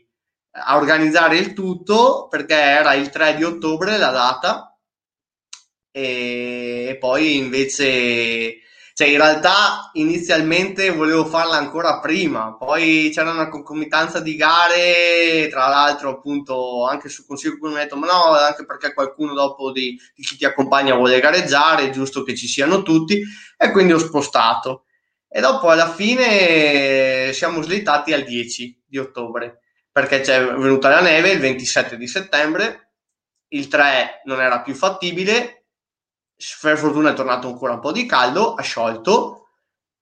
a 0.51 0.75
organizzare 0.75 1.37
il 1.37 1.53
tutto 1.53 2.27
perché 2.29 2.55
era 2.55 2.93
il 2.93 3.09
3 3.09 3.35
di 3.35 3.43
ottobre 3.43 3.97
la 3.97 4.11
data. 4.11 4.77
E 5.91 6.97
poi 6.99 7.37
invece 7.37 8.63
cioè 8.95 9.07
in 9.07 9.17
realtà 9.17 9.89
inizialmente 9.93 10.91
volevo 10.91 11.25
farla 11.25 11.57
ancora 11.57 11.99
prima, 11.99 12.55
poi 12.55 13.09
c'era 13.11 13.31
una 13.31 13.49
concomitanza 13.49 14.19
di 14.19 14.35
gare, 14.35 15.47
tra 15.49 15.67
l'altro 15.67 16.11
appunto 16.11 16.85
anche 16.85 17.09
su 17.09 17.25
consiglio 17.25 17.57
mi 17.61 17.73
ha 17.73 17.79
detto 17.79 17.95
ma 17.95 18.05
no, 18.05 18.35
anche 18.35 18.65
perché 18.65 18.93
qualcuno 18.93 19.33
dopo 19.33 19.71
di, 19.71 19.99
di, 20.13 20.21
chi 20.21 20.37
ti 20.37 20.45
accompagna 20.45 20.93
vuole 20.93 21.19
gareggiare, 21.19 21.85
è 21.85 21.89
giusto 21.89 22.21
che 22.21 22.35
ci 22.35 22.47
siano 22.47 22.83
tutti 22.83 23.19
e 23.57 23.71
quindi 23.71 23.93
ho 23.93 23.97
spostato. 23.97 24.85
E 25.35 25.41
dopo 25.41 25.69
alla 25.69 25.89
fine 25.91 27.31
siamo 27.33 27.63
slittati 27.63 28.13
al 28.13 28.23
10 28.23 28.83
di 28.85 28.99
ottobre, 28.99 29.61
perché 29.91 30.21
c'è 30.21 30.45
venuta 30.45 30.89
la 30.89 31.01
neve 31.01 31.31
il 31.31 31.39
27 31.39 31.97
di 31.97 32.07
settembre, 32.07 32.91
il 33.49 33.67
3 33.67 34.21
non 34.25 34.41
era 34.41 34.61
più 34.61 34.75
fattibile 34.75 35.63
per 36.59 36.77
fortuna 36.77 37.11
è 37.11 37.13
tornato 37.13 37.47
ancora 37.47 37.73
un 37.73 37.79
po' 37.79 37.91
di 37.91 38.05
caldo, 38.05 38.55
ha 38.55 38.61
sciolto 38.61 39.47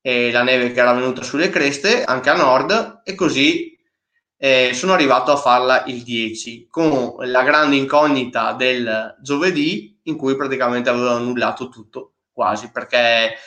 e 0.01 0.31
la 0.31 0.43
neve 0.43 0.71
che 0.71 0.79
era 0.79 0.93
venuta 0.93 1.21
sulle 1.21 1.49
creste, 1.49 2.03
anche 2.03 2.29
a 2.29 2.35
nord, 2.35 3.01
e 3.03 3.13
così 3.13 3.77
eh, 4.37 4.71
sono 4.73 4.93
arrivato 4.93 5.31
a 5.31 5.35
farla 5.35 5.83
il 5.85 6.01
10, 6.01 6.67
con 6.67 7.15
la 7.19 7.43
grande 7.43 7.75
incognita 7.75 8.53
del 8.53 9.15
giovedì, 9.21 9.99
in 10.03 10.17
cui 10.17 10.35
praticamente 10.35 10.89
avevo 10.89 11.11
annullato 11.11 11.69
tutto, 11.69 12.15
quasi, 12.31 12.71
perché 12.71 12.97
eh, 12.97 13.37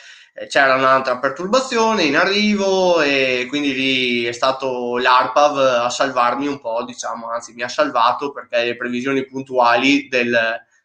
c'era 0.47 0.75
un'altra 0.75 1.17
perturbazione 1.17 2.03
in 2.03 2.17
arrivo 2.17 3.01
e 3.01 3.45
quindi 3.47 3.73
lì 3.73 4.25
è 4.25 4.33
stato 4.33 4.97
l'ARPAV 4.97 5.57
a 5.57 5.89
salvarmi 5.89 6.47
un 6.47 6.59
po', 6.59 6.83
diciamo, 6.83 7.29
anzi 7.29 7.53
mi 7.53 7.63
ha 7.63 7.69
salvato 7.69 8.31
perché 8.33 8.63
le 8.65 8.75
previsioni 8.75 9.25
puntuali 9.25 10.07
del 10.09 10.37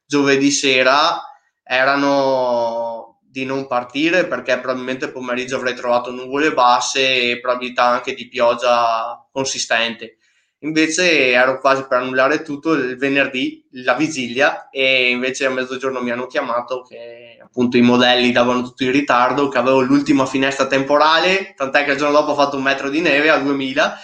giovedì 0.07 0.53
sera 0.53 1.21
erano 1.65 3.19
di 3.21 3.45
non 3.45 3.67
partire 3.67 4.27
perché 4.27 4.59
probabilmente 4.59 5.11
pomeriggio 5.11 5.57
avrei 5.57 5.75
trovato 5.75 6.11
nuvole 6.13 6.53
basse 6.53 7.31
e 7.31 7.41
probabilità 7.41 7.85
anche 7.85 8.15
di 8.15 8.29
pioggia 8.29 9.27
consistente. 9.33 10.19
Invece 10.63 11.31
ero 11.31 11.59
quasi 11.59 11.87
per 11.89 11.99
annullare 11.99 12.43
tutto 12.43 12.73
il 12.73 12.97
venerdì, 12.99 13.67
la 13.85 13.95
vigilia, 13.95 14.69
e 14.69 15.11
invece 15.11 15.47
a 15.47 15.51
mezzogiorno 15.51 16.03
mi 16.03 16.11
hanno 16.11 16.27
chiamato 16.27 16.83
che 16.83 17.40
appunto 17.51 17.77
i 17.77 17.83
modelli 17.83 18.31
davano 18.31 18.63
tutto 18.63 18.85
in 18.85 18.93
ritardo, 18.93 19.49
che 19.49 19.59
avevo 19.59 19.81
l'ultima 19.81 20.25
finestra 20.25 20.69
temporale, 20.69 21.53
tant'è 21.57 21.85
che 21.85 21.93
il 21.93 21.99
giorno 21.99 22.19
dopo 22.19 22.31
ho 22.31 22.37
fatto 22.37 22.57
un 22.57 22.63
metro 22.63 22.89
di 22.89 23.01
neve 23.01 23.29
a 23.29 23.39
2000 23.39 23.99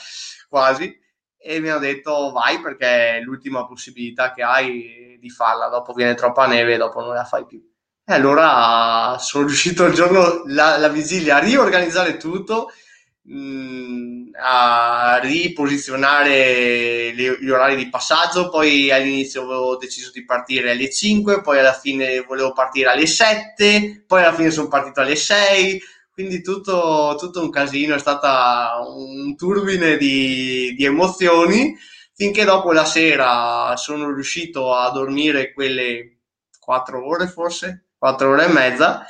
quasi, 0.48 0.92
e 1.38 1.60
mi 1.60 1.68
hanno 1.68 1.78
detto 1.78 2.32
vai 2.32 2.60
perché 2.60 3.16
è 3.16 3.20
l'ultima 3.20 3.64
possibilità 3.64 4.32
che 4.32 4.42
hai 4.42 5.16
di 5.20 5.30
farla, 5.30 5.68
dopo 5.68 5.92
viene 5.92 6.14
troppa 6.14 6.46
neve 6.46 6.74
e 6.74 6.76
dopo 6.76 7.00
non 7.00 7.14
la 7.14 7.24
fai 7.24 7.46
più. 7.46 7.62
E 8.04 8.12
allora 8.12 9.16
sono 9.18 9.46
riuscito 9.46 9.84
il 9.84 9.94
giorno, 9.94 10.42
la, 10.46 10.76
la 10.76 10.88
vigilia, 10.88 11.36
a 11.36 11.40
riorganizzare 11.40 12.16
tutto, 12.16 12.70
mm, 13.30 14.28
a 14.40 15.18
riposizionare 15.22 17.12
le, 17.14 17.38
gli 17.40 17.48
orari 17.48 17.76
di 17.76 17.88
passaggio, 17.88 18.48
poi 18.48 18.90
all'inizio 18.90 19.42
avevo 19.42 19.76
deciso 19.76 20.10
di 20.12 20.24
partire 20.24 20.70
alle 20.72 20.90
5, 20.90 21.40
poi 21.40 21.58
alla 21.58 21.72
fine 21.72 22.20
volevo 22.20 22.52
partire 22.52 22.90
alle 22.90 23.06
7, 23.06 24.04
poi 24.06 24.22
alla 24.22 24.34
fine 24.34 24.50
sono 24.50 24.68
partito 24.68 25.00
alle 25.00 25.16
6, 25.16 25.80
quindi 26.12 26.42
tutto, 26.42 27.16
tutto 27.18 27.40
un 27.42 27.50
casino, 27.50 27.94
è 27.94 27.98
stata 27.98 28.78
un 28.86 29.36
turbine 29.36 29.96
di, 29.96 30.74
di 30.76 30.84
emozioni 30.84 31.76
finché 32.14 32.44
dopo 32.44 32.72
la 32.72 32.86
sera 32.86 33.76
sono 33.76 34.10
riuscito 34.10 34.74
a 34.74 34.90
dormire 34.90 35.52
quelle 35.52 36.20
4 36.58 37.06
ore 37.06 37.28
forse 37.28 37.88
4 37.98 38.30
ore 38.30 38.46
e 38.46 38.48
mezza 38.48 39.06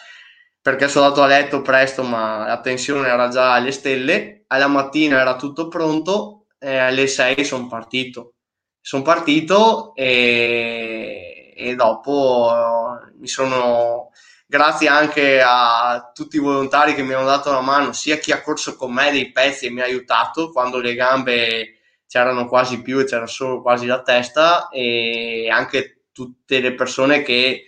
perché 0.67 0.89
sono 0.89 1.05
andato 1.05 1.23
a 1.23 1.29
letto 1.29 1.63
presto 1.63 2.03
ma 2.03 2.45
la 2.45 2.61
tensione 2.61 3.07
era 3.07 3.29
già 3.29 3.53
alle 3.53 3.71
stelle. 3.71 4.43
Alla 4.49 4.67
mattina 4.67 5.21
era 5.21 5.37
tutto 5.37 5.69
pronto 5.69 6.47
e 6.59 6.77
alle 6.77 7.07
6 7.07 7.45
sono 7.45 7.69
partito. 7.69 8.33
Sono 8.81 9.05
partito 9.05 9.95
e, 9.95 11.55
e 11.57 11.75
dopo 11.77 12.51
uh, 12.51 13.17
mi 13.17 13.29
sono 13.29 14.11
grazie 14.45 14.89
anche 14.89 15.41
a 15.41 16.11
tutti 16.13 16.35
i 16.35 16.41
volontari 16.41 16.97
che 16.97 17.05
mi 17.05 17.13
hanno 17.13 17.27
dato 17.27 17.53
la 17.53 17.61
mano 17.61 17.93
sia 17.93 18.17
chi 18.17 18.33
ha 18.33 18.43
corso 18.43 18.75
con 18.75 18.93
me 18.93 19.13
dei 19.13 19.31
pezzi 19.31 19.67
e 19.67 19.71
mi 19.71 19.83
ha 19.83 19.85
aiutato 19.85 20.51
quando 20.51 20.81
le 20.81 20.95
gambe 20.95 21.79
c'erano 22.09 22.49
quasi 22.49 22.83
più 22.83 22.99
e 22.99 23.05
c'era 23.05 23.29
solo 23.29 23.63
quasi 23.63 23.87
la 23.87 24.03
testa 24.03 24.69
e 24.71 25.49
anche 25.49 26.07
tutte 26.11 26.59
le 26.59 26.75
persone 26.75 27.23
che 27.23 27.66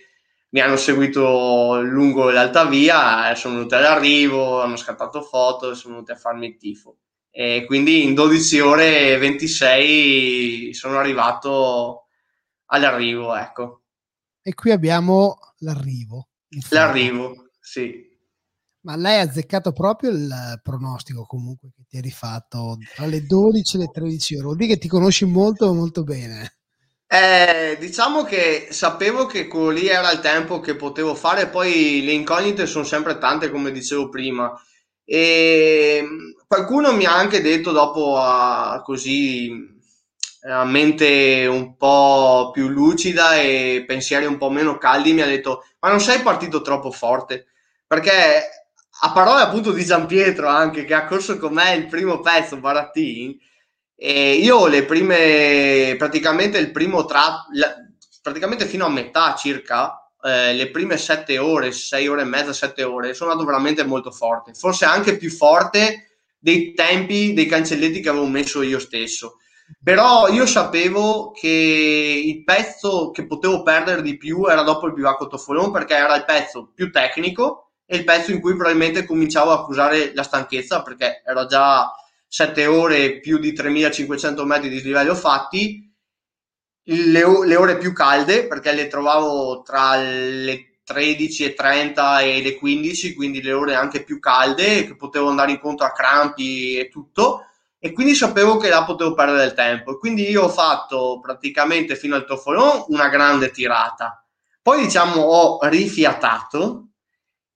mi 0.51 0.61
hanno 0.61 0.77
seguito 0.77 1.81
lungo 1.81 2.29
l'alta 2.31 2.65
via, 2.65 3.33
sono 3.35 3.55
venuti 3.55 3.75
all'arrivo, 3.75 4.61
hanno 4.61 4.75
scattato 4.75 5.21
foto, 5.21 5.75
sono 5.75 5.95
venuti 5.95 6.11
a 6.11 6.15
farmi 6.15 6.47
il 6.47 6.57
tifo. 6.57 6.97
E 7.29 7.65
quindi 7.65 8.03
in 8.03 8.15
12 8.15 8.59
ore 8.59 9.13
e 9.13 9.17
26 9.17 10.73
sono 10.73 10.97
arrivato 10.97 12.05
all'arrivo, 12.65 13.35
ecco. 13.35 13.83
E 14.41 14.53
qui 14.55 14.71
abbiamo 14.71 15.37
l'arrivo. 15.59 16.29
L'arrivo, 16.69 17.51
sì. 17.59 18.07
Ma 18.81 18.95
lei 18.95 19.19
ha 19.19 19.23
azzeccato 19.23 19.71
proprio 19.73 20.09
il 20.09 20.59
pronostico 20.63 21.25
comunque 21.25 21.69
che 21.75 21.83
ti 21.87 21.97
eri 21.97 22.11
fatto 22.11 22.77
tra 22.95 23.05
le 23.05 23.23
12 23.23 23.75
e 23.75 23.79
le 23.79 23.87
13 23.87 24.35
ore. 24.35 24.43
Vuol 24.43 24.55
dire 24.55 24.73
che 24.73 24.79
ti 24.79 24.87
conosci 24.87 25.25
molto 25.25 25.73
molto 25.73 26.03
bene. 26.03 26.58
Eh, 27.11 27.75
diciamo 27.79 28.23
che 28.23 28.67
sapevo 28.69 29.25
che 29.25 29.47
quello 29.47 29.69
lì 29.69 29.87
era 29.87 30.11
il 30.11 30.19
tempo 30.19 30.59
che 30.59 30.75
potevo 30.75 31.15
fare, 31.15 31.47
poi 31.47 32.03
le 32.03 32.11
incognite 32.11 32.67
sono 32.67 32.83
sempre 32.83 33.17
tante, 33.17 33.49
come 33.49 33.71
dicevo 33.71 34.09
prima. 34.09 34.53
E 35.03 36.05
qualcuno 36.47 36.93
mi 36.93 37.05
ha 37.05 37.15
anche 37.15 37.41
detto 37.41 37.71
dopo 37.71 38.19
a, 38.19 38.81
così 38.83 39.51
a 40.47 40.63
mente 40.65 41.47
un 41.47 41.75
po' 41.77 42.51
più 42.53 42.67
lucida 42.67 43.35
e 43.37 43.83
pensieri 43.87 44.25
un 44.25 44.37
po' 44.37 44.51
meno 44.51 44.77
caldi, 44.77 45.13
mi 45.13 45.21
ha 45.21 45.25
detto: 45.25 45.63
Ma 45.79 45.89
non 45.89 45.99
sei 45.99 46.21
partito 46.21 46.61
troppo 46.61 46.91
forte? 46.91 47.47
Perché 47.87 48.11
a 49.01 49.11
parole 49.11 49.41
appunto 49.41 49.71
di 49.71 49.83
Gian 49.83 50.05
Pietro 50.05 50.47
anche 50.47 50.85
che 50.85 50.93
ha 50.93 51.05
corso 51.05 51.39
con 51.39 51.53
me 51.53 51.73
il 51.73 51.87
primo 51.87 52.19
pezzo 52.19 52.57
Barattin 52.57 53.35
e 54.01 54.35
io 54.35 54.67
le 54.67 54.85
prime, 54.85 55.95
praticamente 55.97 56.57
il 56.57 56.71
primo 56.71 57.03
tratto, 57.03 57.47
praticamente 58.21 58.65
fino 58.65 58.85
a 58.85 58.89
metà 58.89 59.35
circa, 59.35 60.09
eh, 60.23 60.53
le 60.53 60.71
prime 60.71 60.95
sette 60.97 61.37
ore, 61.37 61.73
sei 61.73 62.07
ore 62.07 62.21
e 62.21 62.25
mezza, 62.25 62.53
sette 62.53 62.83
ore, 62.83 63.13
sono 63.13 63.31
andato 63.31 63.49
veramente 63.49 63.83
molto 63.83 64.09
forte, 64.09 64.53
forse 64.53 64.85
anche 64.85 65.17
più 65.17 65.29
forte 65.29 66.19
dei 66.39 66.73
tempi 66.73 67.33
dei 67.33 67.45
cancelletti 67.45 67.99
che 67.99 68.07
avevo 68.07 68.27
messo 68.27 68.61
io 68.61 68.79
stesso. 68.79 69.35
Però 69.83 70.29
io 70.29 70.45
sapevo 70.45 71.31
che 71.31 72.23
il 72.25 72.43
pezzo 72.45 73.11
che 73.11 73.27
potevo 73.27 73.63
perdere 73.63 74.01
di 74.01 74.15
più 74.15 74.45
era 74.45 74.63
dopo 74.63 74.87
il 74.87 74.93
bivacco 74.93 75.27
Tofolon 75.27 75.71
perché 75.71 75.95
era 75.95 76.15
il 76.15 76.23
pezzo 76.23 76.71
più 76.73 76.89
tecnico 76.89 77.71
e 77.85 77.97
il 77.97 78.05
pezzo 78.05 78.31
in 78.31 78.39
cui 78.39 78.55
probabilmente 78.55 79.05
cominciavo 79.05 79.51
a 79.51 79.55
accusare 79.55 80.13
la 80.15 80.23
stanchezza 80.23 80.83
perché 80.83 81.21
ero 81.25 81.45
già 81.47 81.91
7 82.29 82.65
ore 82.67 83.19
più 83.19 83.39
di 83.39 83.53
3500 83.53 84.45
metri 84.45 84.69
di 84.69 84.81
livello 84.83 85.15
fatti, 85.15 85.91
le, 86.83 87.23
le, 87.45 87.55
ore 87.55 87.77
più 87.77 87.91
calde 87.91 88.47
perché 88.47 88.71
le 88.71 88.87
trovavo 88.87 89.63
tra 89.63 89.95
le 89.95 90.77
13.30 90.87 92.21
e 92.21 92.41
le 92.41 92.55
15, 92.55 93.15
quindi 93.15 93.41
le 93.41 93.51
ore 93.51 93.73
anche 93.73 94.03
più 94.03 94.19
calde, 94.19 94.85
che 94.85 94.95
potevo 94.95 95.29
andare 95.29 95.51
incontro 95.51 95.85
a 95.85 95.91
crampi 95.91 96.77
e 96.77 96.89
tutto, 96.89 97.45
e 97.79 97.91
quindi 97.93 98.13
sapevo 98.13 98.57
che 98.57 98.69
là 98.69 98.83
potevo 98.83 99.13
perdere 99.13 99.39
del 99.39 99.53
tempo. 99.53 99.97
Quindi 99.97 100.29
io 100.29 100.43
ho 100.43 100.49
fatto 100.49 101.19
praticamente 101.19 101.95
fino 101.95 102.15
al 102.15 102.25
Tofolon 102.25 102.85
una 102.89 103.09
grande 103.09 103.51
tirata. 103.51 104.23
Poi 104.61 104.83
diciamo 104.83 105.21
ho 105.21 105.59
rifiatato 105.67 106.89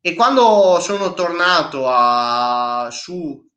e 0.01 0.15
quando 0.15 0.79
sono 0.79 1.13
tornato 1.13 1.88
a, 1.88 2.89
su 2.91 3.51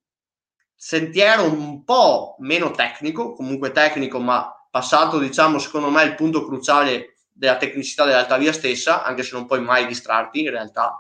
sentiero 0.87 1.43
un 1.43 1.83
po' 1.83 2.37
meno 2.39 2.71
tecnico, 2.71 3.33
comunque 3.33 3.73
tecnico, 3.73 4.21
ma 4.21 4.49
passato, 4.71 5.19
diciamo, 5.19 5.59
secondo 5.59 5.91
me 5.91 6.05
il 6.05 6.15
punto 6.15 6.47
cruciale 6.47 7.17
della 7.33 7.57
tecnicità 7.57 8.05
dell'alta 8.05 8.37
via 8.37 8.53
stessa, 8.53 9.03
anche 9.03 9.25
se 9.25 9.35
non 9.35 9.47
puoi 9.47 9.61
mai 9.61 9.89
distrarti 9.89 10.43
in 10.43 10.51
realtà. 10.51 10.97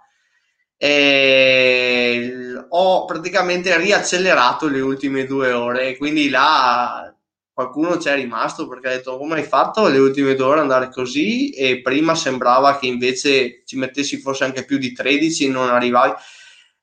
E 0.76 2.64
ho 2.68 3.04
praticamente 3.04 3.76
riaccelerato 3.76 4.66
le 4.66 4.80
ultime 4.80 5.24
due 5.24 5.52
ore 5.52 5.90
e 5.90 5.96
quindi 5.96 6.30
là 6.30 7.14
qualcuno 7.52 7.96
c'è 7.96 8.16
rimasto 8.16 8.66
perché 8.66 8.88
ha 8.88 8.90
detto 8.90 9.16
come 9.16 9.36
hai 9.36 9.44
fatto 9.44 9.86
le 9.86 9.98
ultime 9.98 10.34
due 10.34 10.46
ore 10.46 10.60
andare 10.60 10.90
così 10.90 11.50
e 11.50 11.80
prima 11.80 12.16
sembrava 12.16 12.76
che 12.76 12.86
invece 12.86 13.62
ci 13.64 13.78
mettessi 13.78 14.18
forse 14.18 14.44
anche 14.44 14.64
più 14.64 14.78
di 14.78 14.92
13 14.92 15.44
e 15.46 15.48
non 15.48 15.68
arrivavi 15.70 16.12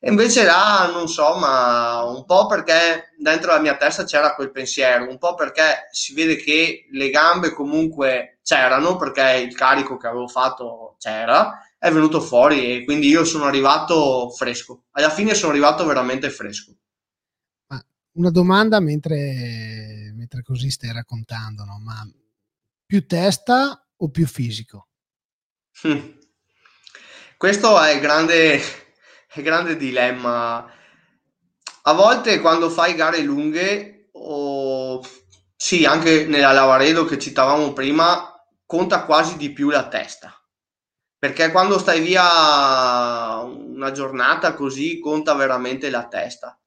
e 0.06 0.10
invece 0.10 0.44
là, 0.44 0.90
non 0.92 1.08
so, 1.08 1.38
ma 1.38 2.04
un 2.04 2.26
po' 2.26 2.46
perché 2.46 3.14
dentro 3.18 3.54
la 3.54 3.62
mia 3.62 3.78
testa 3.78 4.04
c'era 4.04 4.36
quel 4.36 4.52
pensiero, 4.52 5.08
un 5.08 5.18
po' 5.18 5.34
perché 5.34 5.88
si 5.92 6.14
vede 6.14 6.36
che 6.36 6.90
le 6.92 7.10
gambe 7.10 7.54
comunque 7.54 8.40
c'erano, 8.44 8.98
perché 8.98 9.46
il 9.48 9.56
carico 9.56 9.96
che 9.96 10.08
avevo 10.08 10.28
fatto 10.28 10.98
c'era, 11.00 11.58
è 11.78 11.90
venuto 11.90 12.20
fuori 12.20 12.70
e 12.70 12.84
quindi 12.84 13.08
io 13.08 13.24
sono 13.24 13.46
arrivato 13.46 14.30
fresco. 14.32 14.88
Alla 14.92 15.10
fine 15.10 15.36
sono 15.36 15.52
arrivato 15.52 15.86
veramente 15.86 16.30
fresco. 16.30 16.74
Una 18.12 18.30
domanda 18.30 18.82
mentre, 18.82 20.12
mentre 20.18 20.42
così 20.42 20.70
stai 20.70 20.92
raccontando, 20.92 21.64
no? 21.64 21.80
ma 21.80 22.06
più 22.86 23.06
testa 23.08 23.88
o 23.96 24.10
più 24.10 24.28
fisico? 24.28 24.90
Questo 27.38 27.82
è 27.82 27.94
il 27.94 28.02
grande 28.02 28.83
grande 29.42 29.78
dilemma. 29.78 30.70
A 31.86 31.94
volte 31.94 32.40
quando 32.40 32.70
fai 32.70 32.96
gare 32.96 33.22
lunghe, 33.22 34.10
o 34.12 35.02
sì, 35.56 35.86
anche 35.86 36.26
nella 36.26 36.52
Lavaredo 36.52 37.06
che 37.06 37.18
citavamo 37.18 37.74
prima, 37.74 38.30
conta 38.66 39.06
quasi 39.06 39.38
di 39.38 39.52
più 39.52 39.70
la 39.70 39.88
testa. 39.88 40.38
Perché 41.18 41.52
quando 41.52 41.80
stai 41.80 42.02
via 42.02 43.42
una 43.44 43.92
giornata 43.92 44.54
così 44.54 45.00
conta 45.00 45.34
veramente 45.34 45.90
la 45.90 46.06
testa. 46.08 46.58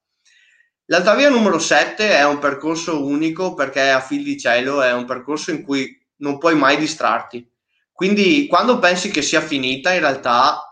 L'Alta 0.87 1.15
Via 1.15 1.29
numero 1.29 1.59
7 1.59 2.11
è 2.11 2.25
un 2.25 2.39
percorso 2.39 3.05
unico 3.05 3.55
perché 3.55 3.91
a 3.91 4.01
fil 4.01 4.23
di 4.23 4.39
cielo 4.39 4.83
è 4.83 4.93
un 4.93 5.05
percorso 5.05 5.51
in 5.51 5.63
cui 5.65 6.01
non 6.19 6.39
puoi 6.39 6.55
mai 6.55 6.77
distrarti. 6.77 7.47
Quindi 7.93 8.47
quando 8.47 8.79
pensi 8.79 9.11
che 9.11 9.21
sia 9.21 9.41
finita, 9.41 9.93
in 9.93 10.01
realtà 10.01 10.66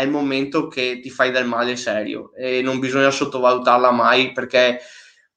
è 0.00 0.04
il 0.04 0.10
momento 0.10 0.68
che 0.68 1.00
ti 1.00 1.10
fai 1.10 1.30
del 1.30 1.46
male 1.46 1.76
serio 1.76 2.32
e 2.34 2.62
non 2.62 2.78
bisogna 2.78 3.10
sottovalutarla 3.10 3.90
mai 3.90 4.32
perché 4.32 4.80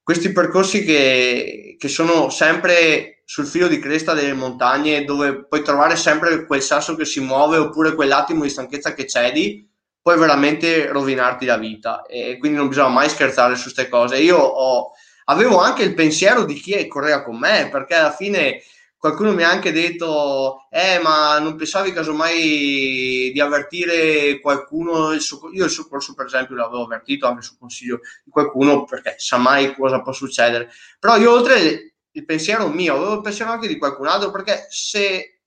questi 0.01 0.31
percorsi 0.31 0.83
che, 0.83 1.75
che 1.77 1.87
sono 1.87 2.29
sempre 2.29 3.21
sul 3.25 3.45
filo 3.45 3.67
di 3.67 3.79
cresta 3.79 4.13
delle 4.13 4.33
montagne 4.33 5.05
dove 5.05 5.45
puoi 5.45 5.63
trovare 5.63 5.95
sempre 5.95 6.45
quel 6.45 6.61
sasso 6.61 6.95
che 6.95 7.05
si 7.05 7.21
muove 7.21 7.57
oppure 7.57 7.95
quell'attimo 7.95 8.43
di 8.43 8.49
stanchezza 8.49 8.93
che 8.93 9.07
cedi, 9.07 9.67
puoi 10.01 10.17
veramente 10.17 10.87
rovinarti 10.87 11.45
la 11.45 11.57
vita 11.57 12.03
e 12.03 12.37
quindi 12.37 12.57
non 12.57 12.67
bisogna 12.67 12.89
mai 12.89 13.09
scherzare 13.09 13.55
su 13.55 13.63
queste 13.63 13.87
cose. 13.87 14.17
Io 14.17 14.37
ho, 14.37 14.91
avevo 15.25 15.59
anche 15.59 15.83
il 15.83 15.93
pensiero 15.93 16.43
di 16.43 16.55
chi 16.55 16.87
correva 16.87 17.23
con 17.23 17.39
me 17.39 17.69
perché 17.71 17.95
alla 17.95 18.11
fine 18.11 18.61
qualcuno 19.03 19.33
mi 19.33 19.43
ha 19.43 19.49
anche 19.49 19.73
detto 19.73 20.65
eh 20.69 20.97
ma 21.03 21.37
non 21.39 21.57
pensavi 21.57 21.91
casomai 21.91 23.31
di 23.33 23.39
avvertire 23.41 24.39
qualcuno 24.39 25.11
il 25.11 25.19
suo, 25.19 25.51
io 25.51 25.65
il 25.65 25.69
soccorso 25.69 26.13
per 26.13 26.27
esempio 26.27 26.55
l'avevo 26.55 26.83
avvertito 26.85 27.27
anche 27.27 27.41
sul 27.41 27.57
consiglio 27.59 27.99
di 28.23 28.31
qualcuno 28.31 28.85
perché 28.85 29.15
sa 29.17 29.35
mai 29.35 29.75
cosa 29.75 30.01
può 30.01 30.13
succedere 30.13 30.69
però 30.97 31.17
io 31.17 31.33
oltre 31.33 31.95
il 32.09 32.23
pensiero 32.23 32.69
mio 32.69 32.95
avevo 32.95 33.15
il 33.15 33.21
pensiero 33.21 33.51
anche 33.51 33.67
di 33.67 33.77
qualcun 33.77 34.07
altro 34.07 34.31
perché 34.31 34.67
se 34.69 35.41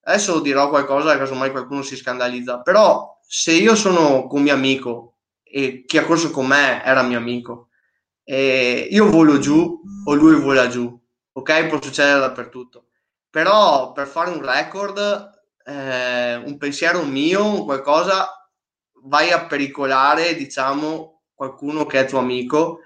adesso 0.00 0.40
dirò 0.40 0.68
qualcosa 0.68 1.16
casomai 1.16 1.52
qualcuno 1.52 1.82
si 1.82 1.94
scandalizza 1.94 2.60
però 2.60 3.20
se 3.24 3.52
io 3.52 3.76
sono 3.76 4.26
con 4.26 4.42
mio 4.42 4.52
amico 4.52 5.18
e 5.44 5.84
chi 5.86 5.96
ha 5.98 6.04
corso 6.04 6.32
con 6.32 6.48
me 6.48 6.82
era 6.84 7.02
mio 7.02 7.18
amico, 7.18 7.68
e 8.24 8.88
io 8.90 9.08
volo 9.08 9.38
giù 9.38 9.80
o 10.04 10.14
lui 10.14 10.34
vola 10.40 10.66
giù, 10.66 11.00
ok? 11.32 11.66
Può 11.68 11.80
succedere 11.80 12.18
dappertutto. 12.18 12.86
Però 13.36 13.92
per 13.92 14.06
fare 14.06 14.30
un 14.30 14.42
record, 14.42 14.98
eh, 15.62 16.36
un 16.36 16.56
pensiero 16.56 17.02
mio, 17.02 17.64
qualcosa, 17.64 18.48
vai 19.02 19.30
a 19.30 19.44
pericolare, 19.44 20.34
diciamo, 20.34 21.24
qualcuno 21.34 21.84
che 21.84 22.00
è 22.00 22.06
tuo 22.06 22.18
amico, 22.18 22.80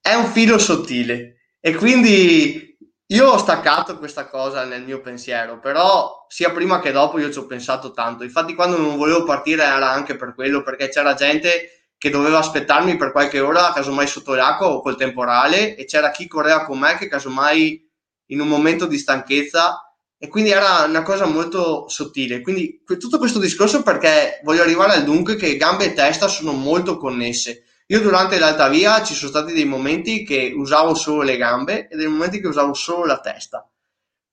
è 0.00 0.14
un 0.14 0.26
filo 0.26 0.58
sottile. 0.58 1.42
E 1.60 1.76
quindi 1.76 2.76
io 3.06 3.30
ho 3.30 3.38
staccato 3.38 3.98
questa 3.98 4.26
cosa 4.26 4.64
nel 4.64 4.82
mio 4.82 5.00
pensiero, 5.00 5.60
però 5.60 6.26
sia 6.26 6.50
prima 6.50 6.80
che 6.80 6.90
dopo 6.90 7.20
io 7.20 7.30
ci 7.30 7.38
ho 7.38 7.46
pensato 7.46 7.92
tanto. 7.92 8.24
Infatti, 8.24 8.52
quando 8.52 8.76
non 8.78 8.96
volevo 8.96 9.22
partire 9.22 9.62
era 9.62 9.92
anche 9.92 10.16
per 10.16 10.34
quello, 10.34 10.64
perché 10.64 10.88
c'era 10.88 11.14
gente 11.14 11.92
che 11.96 12.10
doveva 12.10 12.38
aspettarmi 12.38 12.96
per 12.96 13.12
qualche 13.12 13.38
ora, 13.38 13.72
casomai 13.72 14.08
sotto 14.08 14.34
l'acqua 14.34 14.66
o 14.66 14.80
col 14.80 14.96
temporale, 14.96 15.76
e 15.76 15.84
c'era 15.84 16.10
chi 16.10 16.26
correva 16.26 16.64
con 16.64 16.80
me 16.80 16.96
che 16.96 17.06
casomai 17.06 17.85
in 18.26 18.40
un 18.40 18.48
momento 18.48 18.86
di 18.86 18.98
stanchezza, 18.98 19.80
e 20.18 20.28
quindi 20.28 20.50
era 20.50 20.84
una 20.84 21.02
cosa 21.02 21.26
molto 21.26 21.88
sottile. 21.88 22.40
Quindi 22.40 22.82
tutto 22.84 23.18
questo 23.18 23.38
discorso 23.38 23.82
perché 23.82 24.40
voglio 24.44 24.62
arrivare 24.62 24.94
al 24.94 25.04
dunque 25.04 25.36
che 25.36 25.56
gambe 25.56 25.86
e 25.86 25.92
testa 25.92 26.26
sono 26.26 26.52
molto 26.52 26.96
connesse 26.96 27.64
io 27.88 28.00
durante 28.00 28.40
l'alta 28.40 28.68
via 28.68 29.00
ci 29.04 29.14
sono 29.14 29.30
stati 29.30 29.52
dei 29.52 29.64
momenti 29.64 30.24
che 30.24 30.52
usavo 30.56 30.94
solo 30.96 31.22
le 31.22 31.36
gambe 31.36 31.86
e 31.86 31.94
dei 31.94 32.08
momenti 32.08 32.40
che 32.40 32.48
usavo 32.48 32.74
solo 32.74 33.04
la 33.04 33.20
testa, 33.20 33.68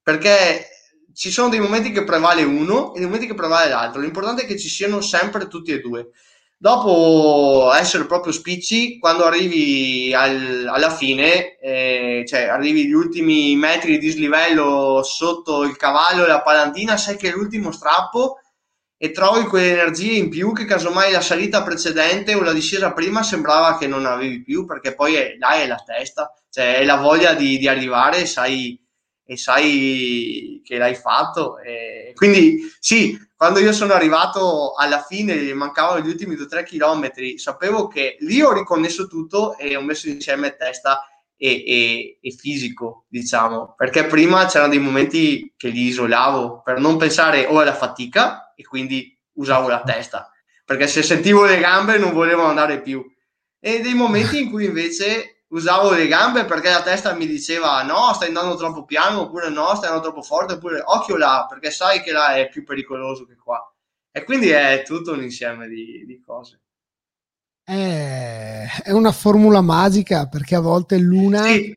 perché 0.02 0.66
ci 1.14 1.30
sono 1.30 1.50
dei 1.50 1.60
momenti 1.60 1.92
che 1.92 2.04
prevale 2.04 2.42
uno 2.42 2.96
e 2.96 2.98
dei 2.98 3.06
momenti 3.06 3.28
che 3.28 3.36
prevale 3.36 3.70
l'altro. 3.70 4.02
L'importante 4.02 4.44
è 4.44 4.46
che 4.48 4.58
ci 4.58 4.70
siano 4.70 5.02
sempre 5.02 5.48
tutti 5.48 5.72
e 5.72 5.82
due. 5.82 6.10
Dopo 6.64 7.74
essere 7.74 8.06
proprio 8.06 8.32
spicci, 8.32 8.98
quando 8.98 9.26
arrivi 9.26 10.14
al, 10.14 10.66
alla 10.66 10.90
fine, 10.90 11.58
eh, 11.58 12.24
cioè 12.26 12.44
arrivi 12.44 12.88
gli 12.88 12.94
ultimi 12.94 13.54
metri 13.58 13.92
di 13.92 13.98
dislivello 14.00 15.04
sotto 15.04 15.64
il 15.64 15.76
cavallo 15.76 16.24
e 16.24 16.30
la 16.30 16.42
palantina, 16.42 16.96
sai 16.96 17.18
che 17.18 17.28
è 17.28 17.34
l'ultimo 17.34 17.74
strappo 17.74 18.38
e 18.96 19.12
trovi 19.12 19.44
quelle 19.44 19.74
energie 19.74 20.14
in 20.14 20.30
più 20.30 20.54
che 20.54 20.64
casomai 20.64 21.12
la 21.12 21.20
salita 21.20 21.64
precedente 21.64 22.34
o 22.34 22.42
la 22.42 22.54
discesa 22.54 22.94
prima 22.94 23.24
sembrava 23.24 23.78
che 23.78 23.88
non 23.88 24.06
avevi 24.06 24.42
più 24.42 24.64
perché 24.66 24.96
poi 24.96 25.16
è, 25.16 25.36
là 25.38 25.56
è 25.56 25.68
la 25.68 25.84
testa, 25.86 26.34
cioè 26.50 26.78
è 26.78 26.86
la 26.86 26.96
voglia 26.96 27.34
di, 27.34 27.58
di 27.58 27.68
arrivare 27.68 28.26
sai, 28.26 28.82
e 29.26 29.36
sai 29.36 30.62
che 30.64 30.78
l'hai 30.78 30.96
fatto. 30.96 31.58
E 31.60 32.14
quindi 32.16 32.72
sì, 32.80 33.20
quando 33.36 33.60
io 33.60 33.74
sono 33.74 33.94
arrivato 33.94 34.74
alla 34.74 35.02
fine, 35.02 35.54
mancavano 35.54 36.00
gli 36.00 36.08
ultimi 36.08 36.36
2-3 36.36 36.64
km, 36.64 37.36
sapevo 37.38 37.88
che 37.88 38.18
lì 38.22 38.42
ho 38.42 38.54
riconnesso 38.54 39.08
tutto 39.08 39.58
e 39.58 39.76
ho 39.76 39.82
messo 39.82 40.08
insieme 40.08 40.56
testa 40.56 41.06
e, 41.36 41.64
e, 41.66 42.20
e, 42.22 42.32
fisico, 42.32 43.06
diciamo, 43.10 43.74
perché 43.76 44.06
prima 44.06 44.46
c'erano 44.46 44.72
dei 44.72 44.80
momenti 44.80 45.54
che 45.58 45.68
li 45.68 45.88
isolavo 45.88 46.62
per 46.62 46.80
non 46.80 46.98
pensare 46.98 47.46
o 47.46 47.60
alla 47.60 47.74
fatica 47.74 48.54
e 48.56 48.64
quindi 48.64 49.18
usavo 49.34 49.68
la 49.68 49.82
testa. 49.82 50.32
Perché 50.66 50.88
se 50.88 51.04
sentivo 51.04 51.44
le 51.44 51.60
gambe 51.60 51.98
non 51.98 52.14
volevo 52.14 52.44
andare 52.44 52.82
più. 52.82 53.04
E 53.60 53.82
dei 53.82 53.94
momenti 53.94 54.42
in 54.42 54.50
cui 54.50 54.66
invece 54.66 55.43
usavo 55.54 55.92
le 55.92 56.08
gambe 56.08 56.46
perché 56.46 56.70
la 56.70 56.82
testa 56.82 57.14
mi 57.14 57.26
diceva 57.28 57.82
no 57.84 58.14
stai 58.14 58.28
andando 58.30 58.56
troppo 58.56 58.86
piano 58.86 59.22
oppure 59.22 59.50
no 59.50 59.76
stai 59.76 59.90
andando 59.90 60.02
troppo 60.02 60.22
forte 60.22 60.54
oppure 60.54 60.82
occhio 60.84 61.16
là 61.16 61.46
perché 61.50 61.72
sai 61.72 62.02
che 62.02 62.12
là 62.12 62.36
è 62.36 62.50
più 62.50 62.64
pericoloso 62.64 63.26
che 63.26 63.36
qua 63.36 63.60
e 64.12 64.24
quindi 64.24 64.50
è 64.50 64.84
tutto 64.86 65.14
un 65.14 65.24
insieme 65.24 65.68
di, 65.68 66.04
di 66.06 66.22
cose 66.22 66.62
è, 67.64 68.66
è, 68.84 68.92
una 68.92 69.12
formula 69.12 69.62
magica 69.62 70.28
perché 70.28 70.56
a 70.56 70.60
volte 70.60 70.98
l'una 70.98 71.44
sì, 71.44 71.76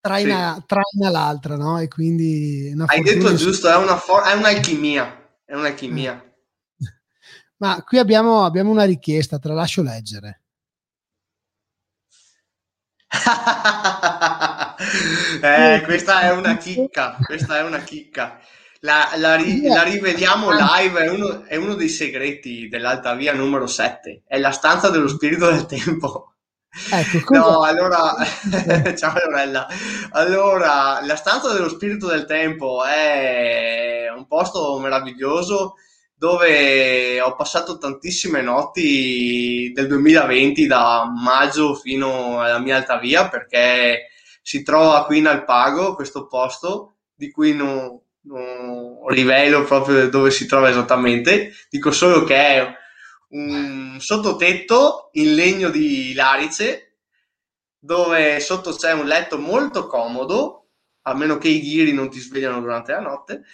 traina, 0.00 0.54
sì. 0.54 0.64
traina 0.66 1.10
l'altra 1.10 1.56
no? 1.56 1.78
e 1.78 1.88
quindi 1.88 2.74
hai 2.86 3.02
detto 3.02 3.34
giusto 3.34 3.68
è, 3.68 3.76
una 3.76 3.96
for- 3.96 4.24
è 4.24 4.32
un'alchimia 4.34 5.18
è 5.48 5.54
un'alchimia. 5.54 6.22
Ma 7.56 7.82
qui 7.82 7.98
abbiamo, 7.98 8.44
abbiamo 8.44 8.70
una 8.70 8.84
richiesta, 8.84 9.38
te 9.38 9.48
la 9.48 9.54
lascio 9.54 9.82
leggere. 9.82 10.37
Eh, 15.40 15.82
questa 15.84 16.20
è 16.20 16.30
una 16.30 16.56
chicca, 16.56 17.16
questa 17.24 17.58
è 17.58 17.62
una 17.62 17.80
chicca. 17.80 18.38
La, 18.80 19.10
la, 19.16 19.34
ri, 19.34 19.66
la 19.66 19.82
riveliamo 19.82 20.50
live, 20.50 21.00
è 21.00 21.08
uno, 21.08 21.42
è 21.44 21.56
uno, 21.56 21.74
dei 21.74 21.88
segreti 21.88 22.68
dell'Alta 22.68 23.14
Via 23.14 23.32
numero 23.32 23.66
7, 23.66 24.22
è 24.26 24.38
la 24.38 24.52
stanza 24.52 24.90
dello 24.90 25.08
spirito 25.08 25.50
del 25.50 25.66
tempo. 25.66 26.34
Ecco, 26.90 27.34
no, 27.34 27.62
allora, 27.62 28.14
ciao 28.96 29.14
Lorella. 29.24 29.66
Allora, 30.10 31.00
la 31.04 31.16
stanza 31.16 31.52
dello 31.52 31.68
spirito 31.68 32.06
del 32.06 32.26
tempo 32.26 32.84
è 32.84 34.06
un 34.14 34.26
posto 34.26 34.78
meraviglioso 34.78 35.74
dove 36.18 37.20
ho 37.20 37.36
passato 37.36 37.78
tantissime 37.78 38.42
notti 38.42 39.70
del 39.72 39.86
2020 39.86 40.66
da 40.66 41.08
maggio 41.08 41.74
fino 41.76 42.40
alla 42.40 42.58
mia 42.58 42.74
alta 42.74 42.98
via 42.98 43.28
perché 43.28 44.08
si 44.42 44.64
trova 44.64 45.04
qui 45.04 45.18
in 45.18 45.28
Alpago 45.28 45.94
questo 45.94 46.26
posto 46.26 46.96
di 47.14 47.30
cui 47.30 47.54
non, 47.54 48.00
non 48.22 49.06
rivelo 49.06 49.62
proprio 49.62 50.08
dove 50.08 50.32
si 50.32 50.46
trova 50.46 50.68
esattamente, 50.68 51.52
dico 51.70 51.92
solo 51.92 52.24
che 52.24 52.34
è 52.34 52.74
un 53.28 53.98
sottotetto 54.00 55.10
in 55.12 55.34
legno 55.36 55.68
di 55.68 56.14
larice 56.14 56.96
dove 57.78 58.40
sotto 58.40 58.72
c'è 58.74 58.92
un 58.92 59.06
letto 59.06 59.38
molto 59.38 59.86
comodo, 59.86 60.70
a 61.02 61.14
meno 61.14 61.38
che 61.38 61.48
i 61.48 61.60
ghiri 61.60 61.92
non 61.92 62.10
ti 62.10 62.18
svegliano 62.18 62.60
durante 62.60 62.90
la 62.90 63.00
notte, 63.00 63.44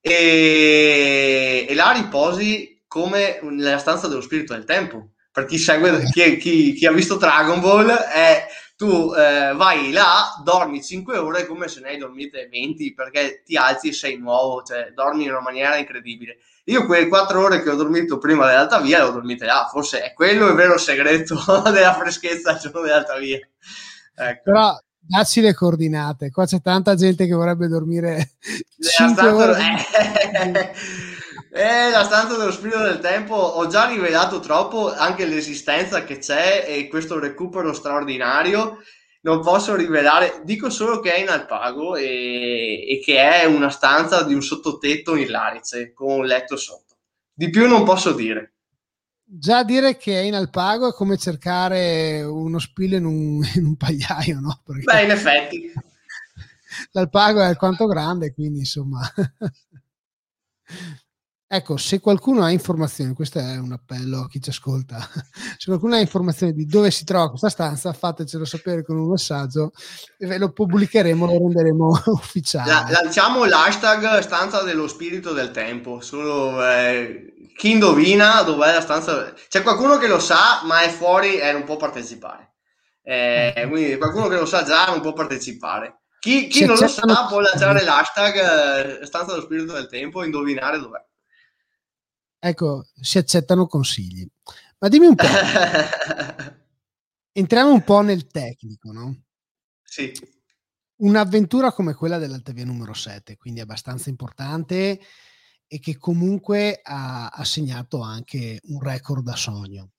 e, 0.00 1.66
e 1.68 1.74
là 1.74 1.92
riposi 1.92 2.82
come 2.86 3.38
nella 3.42 3.78
stanza 3.78 4.08
dello 4.08 4.20
spirito 4.20 4.54
del 4.54 4.64
tempo. 4.64 5.10
Per 5.32 5.44
chi 5.44 5.58
segue, 5.58 6.02
chi, 6.10 6.36
chi, 6.38 6.72
chi 6.72 6.86
ha 6.86 6.92
visto 6.92 7.16
Dragon 7.16 7.60
Ball, 7.60 7.88
è 7.88 8.46
tu 8.80 9.12
eh, 9.12 9.52
vai 9.54 9.92
là, 9.92 10.40
dormi 10.42 10.82
5 10.82 11.18
ore 11.18 11.46
come 11.46 11.68
se 11.68 11.80
ne 11.80 11.90
hai 11.90 11.98
dormite 11.98 12.48
20 12.50 12.94
perché 12.94 13.42
ti 13.44 13.54
alzi 13.54 13.88
e 13.88 13.92
sei 13.92 14.18
nuovo, 14.18 14.62
cioè 14.62 14.92
dormi 14.94 15.24
in 15.24 15.30
una 15.30 15.42
maniera 15.42 15.76
incredibile. 15.76 16.38
Io 16.64 16.86
quelle 16.86 17.06
4 17.06 17.40
ore 17.40 17.62
che 17.62 17.68
ho 17.68 17.74
dormito 17.74 18.16
prima 18.16 18.46
dell'alta 18.46 18.80
via 18.80 18.98
le 18.98 19.04
ho 19.04 19.10
dormite 19.10 19.44
là, 19.44 19.68
forse 19.70 20.02
è 20.02 20.14
quello 20.14 20.48
il 20.48 20.54
vero 20.54 20.78
segreto 20.78 21.36
della 21.70 21.92
freschezza 21.94 22.52
il 22.52 22.58
giorno 22.58 22.80
dell'alta 22.80 23.18
via. 23.18 23.38
Ecco. 24.16 24.50
Però 24.50 24.78
dacci 25.00 25.40
le 25.40 25.54
coordinate, 25.54 26.30
qua 26.30 26.46
c'è 26.46 26.60
tanta 26.60 26.94
gente 26.94 27.26
che 27.26 27.34
vorrebbe 27.34 27.66
dormire 27.66 28.32
5 28.78 29.28
ore. 29.28 29.58
Eh, 30.32 30.72
eh, 31.88 31.90
la 31.90 32.04
stanza 32.04 32.36
dello 32.36 32.52
spirito 32.52 32.82
del 32.82 33.00
tempo 33.00 33.34
ho 33.34 33.66
già 33.66 33.86
rivelato 33.86 34.40
troppo 34.40 34.92
anche 34.92 35.24
l'esistenza 35.26 36.04
che 36.04 36.18
c'è 36.18 36.64
e 36.68 36.88
questo 36.88 37.18
recupero 37.18 37.72
straordinario 37.72 38.78
non 39.22 39.40
posso 39.42 39.74
rivelare, 39.74 40.40
dico 40.44 40.70
solo 40.70 41.00
che 41.00 41.14
è 41.14 41.20
in 41.20 41.28
Alpago 41.28 41.96
e, 41.96 42.86
e, 42.88 43.00
che 43.04 43.18
è 43.18 43.44
una 43.44 43.68
stanza 43.68 44.22
di 44.22 44.32
un 44.32 44.42
sottotetto 44.42 45.14
in 45.16 45.30
Larice 45.30 45.92
con 45.92 46.20
un 46.20 46.24
letto 46.24 46.56
sotto. 46.56 46.96
Di 47.32 47.50
più 47.50 47.66
non 47.66 47.84
posso 47.84 48.12
dire. 48.12 48.54
Già 49.32 49.62
dire 49.62 49.96
che 49.96 50.20
è 50.20 50.24
in 50.24 50.34
alpago 50.34 50.88
è 50.88 50.92
come 50.92 51.16
cercare 51.16 52.22
uno 52.22 52.58
spillo 52.58 52.96
in 52.96 53.04
un, 53.04 53.40
in 53.54 53.64
un 53.64 53.76
pagliaio, 53.76 54.40
no? 54.40 54.60
Perché 54.64 54.82
Beh, 54.82 55.04
in 55.04 55.10
effetti. 55.10 55.72
L'alpago 56.92 57.40
è 57.40 57.44
alquanto 57.44 57.86
grande, 57.86 58.32
quindi 58.32 58.60
insomma... 58.60 59.00
Ecco, 61.52 61.76
se 61.76 61.98
qualcuno 61.98 62.44
ha 62.44 62.50
informazioni, 62.52 63.12
questo 63.12 63.40
è 63.40 63.58
un 63.58 63.72
appello 63.72 64.20
a 64.20 64.28
chi 64.28 64.40
ci 64.40 64.50
ascolta, 64.50 65.00
se 65.58 65.66
qualcuno 65.66 65.96
ha 65.96 65.98
informazioni 65.98 66.52
di 66.52 66.64
dove 66.64 66.92
si 66.92 67.02
trova 67.02 67.28
questa 67.28 67.48
stanza, 67.48 67.92
fatecelo 67.92 68.44
sapere 68.44 68.84
con 68.84 68.96
un 68.96 69.08
messaggio 69.08 69.72
e 70.16 70.38
lo 70.38 70.52
pubblicheremo, 70.52 71.26
lo 71.26 71.32
renderemo 71.32 72.02
ufficiale. 72.06 72.70
La, 72.70 73.00
lanciamo 73.02 73.44
l'hashtag 73.46 74.20
stanza 74.20 74.62
dello 74.62 74.86
spirito 74.86 75.32
del 75.32 75.50
tempo, 75.50 76.00
solo 76.00 76.64
eh, 76.64 77.34
chi 77.60 77.72
indovina 77.72 78.40
dov'è 78.40 78.72
la 78.72 78.80
stanza, 78.80 79.34
c'è 79.34 79.60
qualcuno 79.60 79.98
che 79.98 80.06
lo 80.06 80.18
sa 80.18 80.62
ma 80.64 80.80
è 80.80 80.88
fuori 80.88 81.38
e 81.38 81.52
non 81.52 81.64
può 81.64 81.76
partecipare, 81.76 82.54
eh, 83.02 83.52
ecco. 83.54 83.68
quindi 83.68 83.98
qualcuno 83.98 84.28
che 84.28 84.36
lo 84.36 84.46
sa 84.46 84.62
già 84.62 84.86
non 84.86 85.02
può 85.02 85.12
partecipare. 85.12 85.98
Chi, 86.18 86.46
chi 86.46 86.64
non 86.64 86.76
lo 86.78 86.88
sa 86.88 87.26
può 87.28 87.40
lanciare 87.40 87.84
l'hashtag 87.84 89.00
eh, 89.02 89.04
stanza 89.04 89.32
dello 89.32 89.44
spirito 89.44 89.74
del 89.74 89.88
tempo 89.88 90.22
e 90.22 90.26
indovinare 90.26 90.78
dov'è 90.78 91.04
ecco, 92.40 92.86
si 93.00 93.18
accettano 93.18 93.66
consigli. 93.66 94.26
Ma 94.78 94.88
dimmi 94.88 95.06
un 95.06 95.14
po', 95.14 95.26
entriamo 97.32 97.70
un 97.70 97.84
po' 97.84 98.00
nel 98.00 98.26
tecnico, 98.26 98.90
no? 98.90 99.24
Sì. 99.82 100.12
Un'avventura 100.96 101.72
come 101.72 101.94
quella 101.94 102.18
dell'Altavia 102.18 102.64
numero 102.64 102.94
7, 102.94 103.36
quindi 103.36 103.60
abbastanza 103.60 104.08
importante 104.08 104.98
e 105.72 105.78
che 105.78 105.96
comunque 105.96 106.80
ha, 106.82 107.28
ha 107.28 107.44
segnato 107.44 108.00
anche 108.00 108.58
un 108.64 108.80
record 108.80 109.22
da 109.22 109.36
sogno 109.36 109.92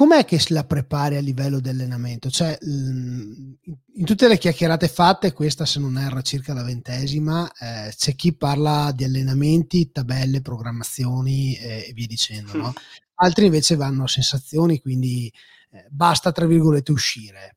com'è 0.00 0.24
che 0.24 0.42
la 0.48 0.64
prepari 0.64 1.16
a 1.16 1.20
livello 1.20 1.60
di 1.60 1.68
allenamento? 1.68 2.30
Cioè, 2.30 2.56
in 2.62 4.04
tutte 4.04 4.28
le 4.28 4.38
chiacchierate 4.38 4.88
fatte, 4.88 5.34
questa 5.34 5.66
se 5.66 5.78
non 5.78 5.98
erra 5.98 6.22
circa 6.22 6.54
la 6.54 6.62
ventesima, 6.62 7.50
eh, 7.52 7.92
c'è 7.94 8.14
chi 8.14 8.34
parla 8.34 8.92
di 8.94 9.04
allenamenti, 9.04 9.90
tabelle, 9.92 10.40
programmazioni 10.40 11.54
eh, 11.54 11.88
e 11.88 11.92
via 11.92 12.06
dicendo, 12.06 12.56
no? 12.56 12.72
Altri 13.22 13.44
invece 13.44 13.76
vanno 13.76 14.04
a 14.04 14.08
sensazioni, 14.08 14.80
quindi 14.80 15.30
eh, 15.72 15.86
basta, 15.90 16.32
tra 16.32 16.46
virgolette, 16.46 16.92
uscire. 16.92 17.56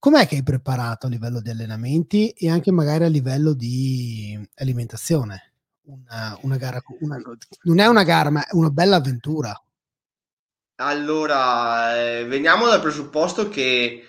Com'è 0.00 0.26
che 0.26 0.36
hai 0.36 0.42
preparato 0.42 1.06
a 1.06 1.08
livello 1.08 1.40
di 1.40 1.50
allenamenti 1.50 2.30
e 2.30 2.50
anche 2.50 2.72
magari 2.72 3.04
a 3.04 3.08
livello 3.08 3.52
di 3.52 4.36
alimentazione? 4.56 5.55
Una, 5.86 6.36
una 6.42 6.56
gara, 6.56 6.82
una, 7.00 7.16
non 7.62 7.78
è 7.78 7.86
una 7.86 8.02
gara, 8.02 8.30
ma 8.30 8.44
è 8.44 8.54
una 8.54 8.70
bella 8.70 8.96
avventura. 8.96 9.58
Allora, 10.78 11.96
eh, 11.96 12.24
veniamo 12.24 12.66
dal 12.66 12.80
presupposto 12.80 13.48
che 13.48 14.02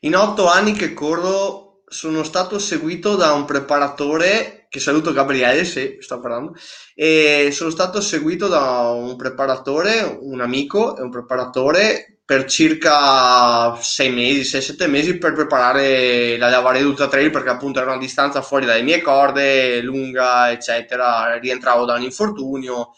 in 0.00 0.16
otto 0.16 0.48
anni 0.48 0.72
che 0.72 0.94
corro 0.94 1.82
sono 1.86 2.22
stato 2.22 2.58
seguito 2.58 3.14
da 3.14 3.32
un 3.32 3.44
preparatore, 3.44 4.61
che 4.72 4.80
saluto 4.80 5.12
Gabriele 5.12 5.66
se 5.66 5.98
sto 6.00 6.18
parlando, 6.18 6.54
e 6.94 7.50
sono 7.52 7.68
stato 7.68 8.00
seguito 8.00 8.48
da 8.48 8.88
un 8.88 9.16
preparatore, 9.16 10.16
un 10.22 10.40
amico 10.40 10.96
e 10.96 11.02
un 11.02 11.10
preparatore 11.10 12.20
per 12.24 12.46
circa 12.46 13.76
sei 13.82 14.10
mesi, 14.10 14.44
sei, 14.44 14.62
sette 14.62 14.86
mesi 14.86 15.18
per 15.18 15.34
preparare 15.34 16.38
la 16.38 16.48
Lavaredo 16.48 16.88
Ultra 16.88 17.08
Trail 17.08 17.30
perché 17.30 17.50
appunto 17.50 17.80
era 17.80 17.90
una 17.90 18.00
distanza 18.00 18.40
fuori 18.40 18.64
dalle 18.64 18.80
mie 18.80 19.02
corde, 19.02 19.82
lunga, 19.82 20.50
eccetera, 20.50 21.36
rientravo 21.38 21.84
da 21.84 21.96
un 21.96 22.02
infortunio 22.04 22.92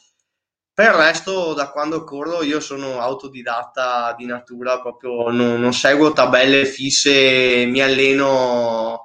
per 0.73 0.93
il 0.93 0.93
resto, 0.93 1.55
da 1.55 1.71
quando 1.71 2.05
corro, 2.05 2.45
io 2.45 2.61
sono 2.61 3.01
autodidatta 3.01 4.15
di 4.17 4.27
natura, 4.27 4.81
proprio 4.81 5.29
non, 5.31 5.61
non 5.61 5.73
seguo 5.73 6.13
tabelle 6.13 6.67
fisse, 6.67 7.65
mi 7.67 7.81
alleno 7.81 9.03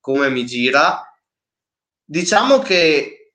come 0.00 0.28
mi 0.28 0.44
gira. 0.44 1.09
Diciamo 2.10 2.58
che 2.58 3.34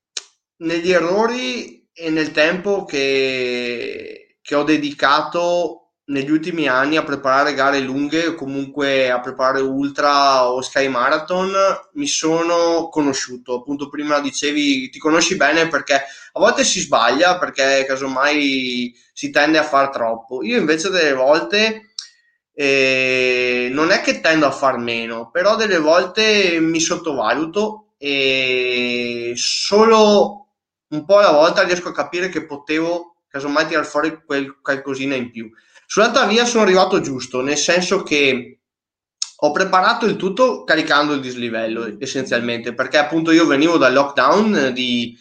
negli 0.58 0.92
errori 0.92 1.88
e 1.94 2.10
nel 2.10 2.32
tempo 2.32 2.84
che, 2.84 4.40
che 4.42 4.54
ho 4.54 4.64
dedicato 4.64 5.94
negli 6.08 6.30
ultimi 6.30 6.68
anni 6.68 6.98
a 6.98 7.04
preparare 7.06 7.54
gare 7.54 7.80
lunghe 7.80 8.28
o 8.28 8.36
comunque 8.36 9.10
a 9.10 9.22
preparare 9.22 9.62
ultra 9.62 10.52
o 10.52 10.62
sky 10.62 10.90
marathon 10.90 11.54
mi 11.94 12.06
sono 12.06 12.90
conosciuto. 12.90 13.60
Appunto 13.60 13.88
prima 13.88 14.20
dicevi 14.20 14.90
ti 14.90 15.00
conosci 15.00 15.38
bene 15.38 15.70
perché 15.70 15.94
a 15.94 16.40
volte 16.40 16.66
si 16.66 16.82
sbaglia 16.82 17.38
perché 17.38 17.86
casomai 17.88 18.94
si 19.14 19.30
tende 19.30 19.58
a 19.58 19.64
far 19.64 19.90
troppo. 19.90 20.44
Io 20.44 20.58
invece 20.58 20.90
delle 20.90 21.14
volte 21.14 21.92
eh, 22.54 23.70
non 23.72 23.92
è 23.92 24.02
che 24.02 24.20
tendo 24.20 24.48
a 24.48 24.52
far 24.52 24.78
meno 24.80 25.30
però 25.32 25.56
delle 25.56 25.78
volte 25.78 26.60
mi 26.60 26.82
sottovaluto 26.82 27.85
e 27.98 29.34
solo 29.36 30.48
un 30.90 31.06
po' 31.06 31.18
alla 31.18 31.32
volta 31.32 31.64
riesco 31.64 31.90
a 31.90 31.94
capire 31.94 32.30
che 32.30 32.46
potevo 32.46 33.18
casomai 33.28 33.68
tirare 33.68 33.86
fuori 33.86 34.22
quel 34.26 34.60
qualcosina 34.62 35.16
in 35.16 35.32
più. 35.32 35.50
Sull'altra 35.86 36.26
via 36.26 36.46
sono 36.46 36.64
arrivato 36.64 37.02
giusto, 37.02 37.42
nel 37.42 37.58
senso 37.58 38.02
che 38.04 38.60
ho 39.38 39.52
preparato 39.52 40.06
il 40.06 40.16
tutto 40.16 40.64
caricando 40.64 41.14
il 41.14 41.22
dislivello 41.22 41.98
essenzialmente, 42.00 42.74
perché 42.74 42.98
appunto 42.98 43.32
io 43.32 43.46
venivo 43.46 43.78
dal 43.78 43.94
lockdown 43.94 44.72
di 44.74 45.18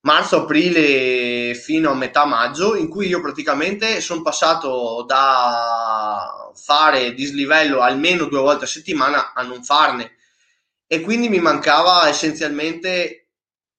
marzo-aprile 0.00 1.54
fino 1.54 1.90
a 1.90 1.94
metà 1.94 2.24
maggio, 2.26 2.76
in 2.76 2.88
cui 2.88 3.08
io 3.08 3.20
praticamente 3.20 4.00
sono 4.00 4.22
passato 4.22 5.04
da 5.06 6.50
fare 6.54 7.14
dislivello 7.14 7.80
almeno 7.80 8.26
due 8.26 8.40
volte 8.40 8.64
a 8.64 8.68
settimana 8.68 9.32
a 9.32 9.42
non 9.42 9.64
farne 9.64 10.17
e 10.90 11.02
quindi 11.02 11.28
mi 11.28 11.38
mancava 11.38 12.08
essenzialmente 12.08 13.28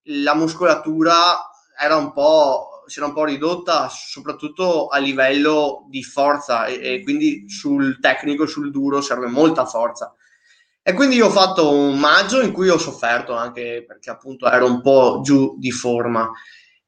la 0.03 0.35
muscolatura 0.35 1.49
era 1.77 1.97
un 1.97 2.13
po' 2.13 2.83
si 2.85 2.99
era 2.99 3.07
un 3.07 3.13
po' 3.13 3.23
ridotta 3.23 3.87
soprattutto 3.89 4.87
a 4.87 4.97
livello 4.97 5.85
di 5.89 6.03
forza 6.03 6.65
e, 6.65 6.93
e 6.93 7.03
quindi 7.03 7.47
sul 7.47 7.99
tecnico, 7.99 8.47
sul 8.47 8.71
duro 8.71 9.01
serve 9.01 9.27
molta 9.27 9.65
forza. 9.65 10.13
E 10.81 10.93
quindi 10.93 11.17
io 11.17 11.27
ho 11.27 11.31
fatto 11.31 11.71
un 11.71 11.99
maggio 11.99 12.41
in 12.41 12.51
cui 12.51 12.67
ho 12.67 12.79
sofferto 12.79 13.35
anche 13.35 13.83
perché 13.87 14.09
appunto 14.09 14.49
ero 14.49 14.65
un 14.65 14.81
po' 14.81 15.21
giù 15.23 15.55
di 15.59 15.71
forma. 15.71 16.31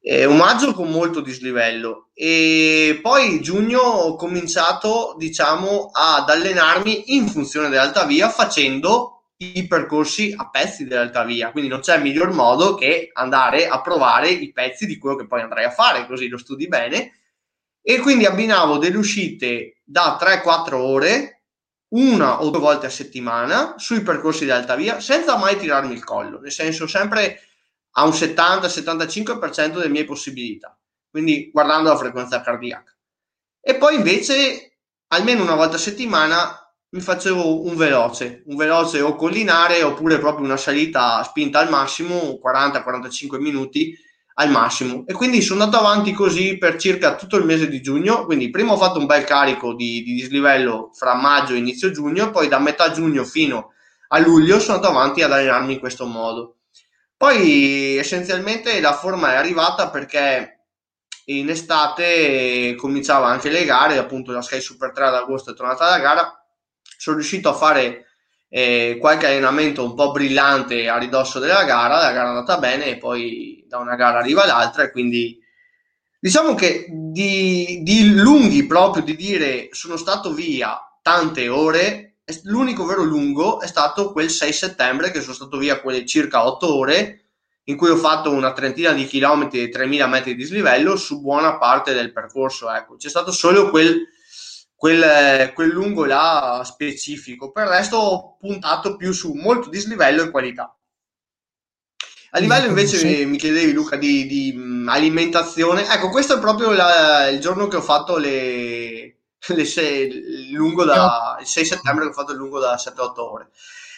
Eh, 0.00 0.24
un 0.24 0.36
maggio 0.36 0.72
con 0.72 0.90
molto 0.90 1.20
dislivello 1.20 2.08
e 2.12 2.98
poi 3.00 3.40
giugno 3.40 3.78
ho 3.78 4.16
cominciato 4.16 5.14
diciamo 5.16 5.90
ad 5.92 6.28
allenarmi 6.28 7.14
in 7.14 7.28
funzione 7.28 7.68
dell'alta 7.68 8.04
via 8.04 8.28
facendo 8.28 9.21
i 9.42 9.66
percorsi 9.66 10.34
a 10.36 10.48
pezzi 10.50 10.86
dell'alta 10.86 11.24
via, 11.24 11.50
quindi 11.50 11.68
non 11.68 11.80
c'è 11.80 11.98
miglior 11.98 12.32
modo 12.32 12.74
che 12.74 13.10
andare 13.12 13.68
a 13.68 13.80
provare 13.80 14.30
i 14.30 14.52
pezzi 14.52 14.86
di 14.86 14.98
quello 14.98 15.16
che 15.16 15.26
poi 15.26 15.40
andrai 15.40 15.64
a 15.64 15.70
fare, 15.70 16.06
così 16.06 16.28
lo 16.28 16.38
studi 16.38 16.68
bene. 16.68 17.20
E 17.82 17.98
quindi 17.98 18.26
abbinavo 18.26 18.78
delle 18.78 18.96
uscite 18.96 19.80
da 19.82 20.16
3-4 20.20 20.74
ore, 20.74 21.42
una 21.94 22.42
o 22.42 22.50
due 22.50 22.60
volte 22.60 22.86
a 22.86 22.90
settimana, 22.90 23.74
sui 23.76 24.02
percorsi 24.02 24.44
dell'alta 24.44 24.76
via, 24.76 25.00
senza 25.00 25.36
mai 25.36 25.58
tirarmi 25.58 25.92
il 25.92 26.04
collo, 26.04 26.40
nel 26.40 26.52
senso 26.52 26.86
sempre 26.86 27.40
a 27.96 28.04
un 28.04 28.12
70-75% 28.12 29.72
delle 29.72 29.88
mie 29.88 30.04
possibilità, 30.04 30.78
quindi 31.10 31.50
guardando 31.52 31.90
la 31.90 31.96
frequenza 31.96 32.40
cardiaca. 32.40 32.96
E 33.60 33.76
poi 33.76 33.96
invece, 33.96 34.78
almeno 35.08 35.42
una 35.42 35.54
volta 35.54 35.76
a 35.76 35.80
settimana, 35.80 36.61
mi 36.94 37.00
facevo 37.00 37.66
un 37.66 37.74
veloce, 37.74 38.42
un 38.46 38.56
veloce 38.56 39.00
o 39.00 39.14
collinare 39.14 39.82
oppure 39.82 40.18
proprio 40.18 40.44
una 40.44 40.58
salita 40.58 41.22
spinta 41.22 41.58
al 41.58 41.70
massimo, 41.70 42.38
40-45 42.44 43.40
minuti 43.40 43.96
al 44.34 44.50
massimo. 44.50 45.04
E 45.06 45.14
quindi 45.14 45.40
sono 45.40 45.62
andato 45.62 45.82
avanti 45.82 46.12
così 46.12 46.58
per 46.58 46.76
circa 46.76 47.14
tutto 47.14 47.36
il 47.36 47.46
mese 47.46 47.68
di 47.68 47.80
giugno. 47.80 48.26
Quindi 48.26 48.50
prima 48.50 48.72
ho 48.72 48.76
fatto 48.76 48.98
un 48.98 49.06
bel 49.06 49.24
carico 49.24 49.72
di, 49.74 50.02
di 50.02 50.14
dislivello 50.14 50.90
fra 50.92 51.14
maggio 51.14 51.54
e 51.54 51.58
inizio 51.58 51.90
giugno, 51.90 52.30
poi 52.30 52.48
da 52.48 52.58
metà 52.58 52.90
giugno 52.92 53.24
fino 53.24 53.72
a 54.08 54.18
luglio 54.18 54.60
sono 54.60 54.76
andato 54.76 54.92
avanti 54.94 55.22
ad 55.22 55.32
allenarmi 55.32 55.72
in 55.74 55.80
questo 55.80 56.04
modo. 56.04 56.58
Poi 57.16 57.96
essenzialmente 57.96 58.78
la 58.82 58.92
forma 58.92 59.32
è 59.32 59.36
arrivata 59.36 59.88
perché 59.88 60.66
in 61.26 61.48
estate 61.48 62.74
cominciava 62.76 63.28
anche 63.28 63.48
le 63.48 63.64
gare, 63.64 63.96
appunto 63.96 64.32
la 64.32 64.42
Sky 64.42 64.60
Super 64.60 64.92
3 64.92 65.06
ad 65.06 65.14
agosto 65.14 65.52
è 65.52 65.54
tornata 65.54 65.88
la 65.88 65.98
gara 65.98 66.36
sono 67.02 67.16
riuscito 67.16 67.48
a 67.48 67.54
fare 67.54 68.06
eh, 68.48 68.96
qualche 69.00 69.26
allenamento 69.26 69.82
un 69.82 69.96
po' 69.96 70.12
brillante 70.12 70.88
a 70.88 70.98
ridosso 70.98 71.40
della 71.40 71.64
gara, 71.64 72.00
la 72.00 72.12
gara 72.12 72.26
è 72.26 72.28
andata 72.28 72.58
bene 72.58 72.84
e 72.86 72.96
poi 72.96 73.64
da 73.66 73.78
una 73.78 73.96
gara 73.96 74.20
arriva 74.20 74.46
l'altra 74.46 74.84
e 74.84 74.92
quindi 74.92 75.36
diciamo 76.20 76.54
che 76.54 76.86
di, 76.88 77.80
di 77.82 78.14
lunghi 78.14 78.66
proprio 78.66 79.02
di 79.02 79.16
dire 79.16 79.66
sono 79.72 79.96
stato 79.96 80.32
via 80.32 80.78
tante 81.02 81.48
ore, 81.48 82.18
l'unico 82.44 82.86
vero 82.86 83.02
lungo 83.02 83.60
è 83.60 83.66
stato 83.66 84.12
quel 84.12 84.30
6 84.30 84.52
settembre 84.52 85.10
che 85.10 85.22
sono 85.22 85.34
stato 85.34 85.56
via 85.56 85.80
quelle 85.80 86.06
circa 86.06 86.46
8 86.46 86.72
ore 86.72 87.24
in 87.64 87.76
cui 87.76 87.88
ho 87.88 87.96
fatto 87.96 88.30
una 88.30 88.52
trentina 88.52 88.92
di 88.92 89.06
chilometri 89.06 89.60
e 89.60 89.70
3000 89.70 90.06
metri 90.06 90.36
di 90.36 90.44
slivello 90.44 90.94
su 90.94 91.20
buona 91.20 91.58
parte 91.58 91.94
del 91.94 92.12
percorso. 92.12 92.72
Ecco. 92.72 92.94
C'è 92.94 93.08
stato 93.08 93.32
solo 93.32 93.70
quel, 93.70 94.06
quel, 94.82 95.52
quel 95.54 95.68
lungo 95.68 96.04
là 96.04 96.62
specifico, 96.64 97.52
per 97.52 97.66
il 97.66 97.70
resto 97.70 97.96
ho 97.98 98.36
puntato 98.36 98.96
più 98.96 99.12
su 99.12 99.32
molto 99.32 99.68
dislivello 99.68 100.24
e 100.24 100.30
qualità. 100.30 100.76
A 102.30 102.38
livello 102.40 102.66
invece 102.66 103.04
mi, 103.04 103.24
mi 103.26 103.38
chiedevi 103.38 103.70
Luca 103.70 103.94
di, 103.94 104.26
di 104.26 104.84
alimentazione, 104.88 105.88
ecco 105.88 106.08
questo 106.08 106.34
è 106.34 106.40
proprio 106.40 106.72
la, 106.72 107.28
il 107.28 107.38
giorno 107.38 107.68
che 107.68 107.76
ho 107.76 107.80
fatto 107.80 108.16
le, 108.16 109.18
le 109.46 109.64
sei, 109.64 110.50
lungo 110.50 110.82
da, 110.82 111.36
il 111.38 111.46
6 111.46 111.64
settembre 111.64 112.06
che 112.06 112.10
ho 112.10 112.14
fatto 112.14 112.32
il 112.32 112.38
lungo 112.38 112.58
da 112.58 112.74
7-8 112.74 113.20
ore. 113.20 113.50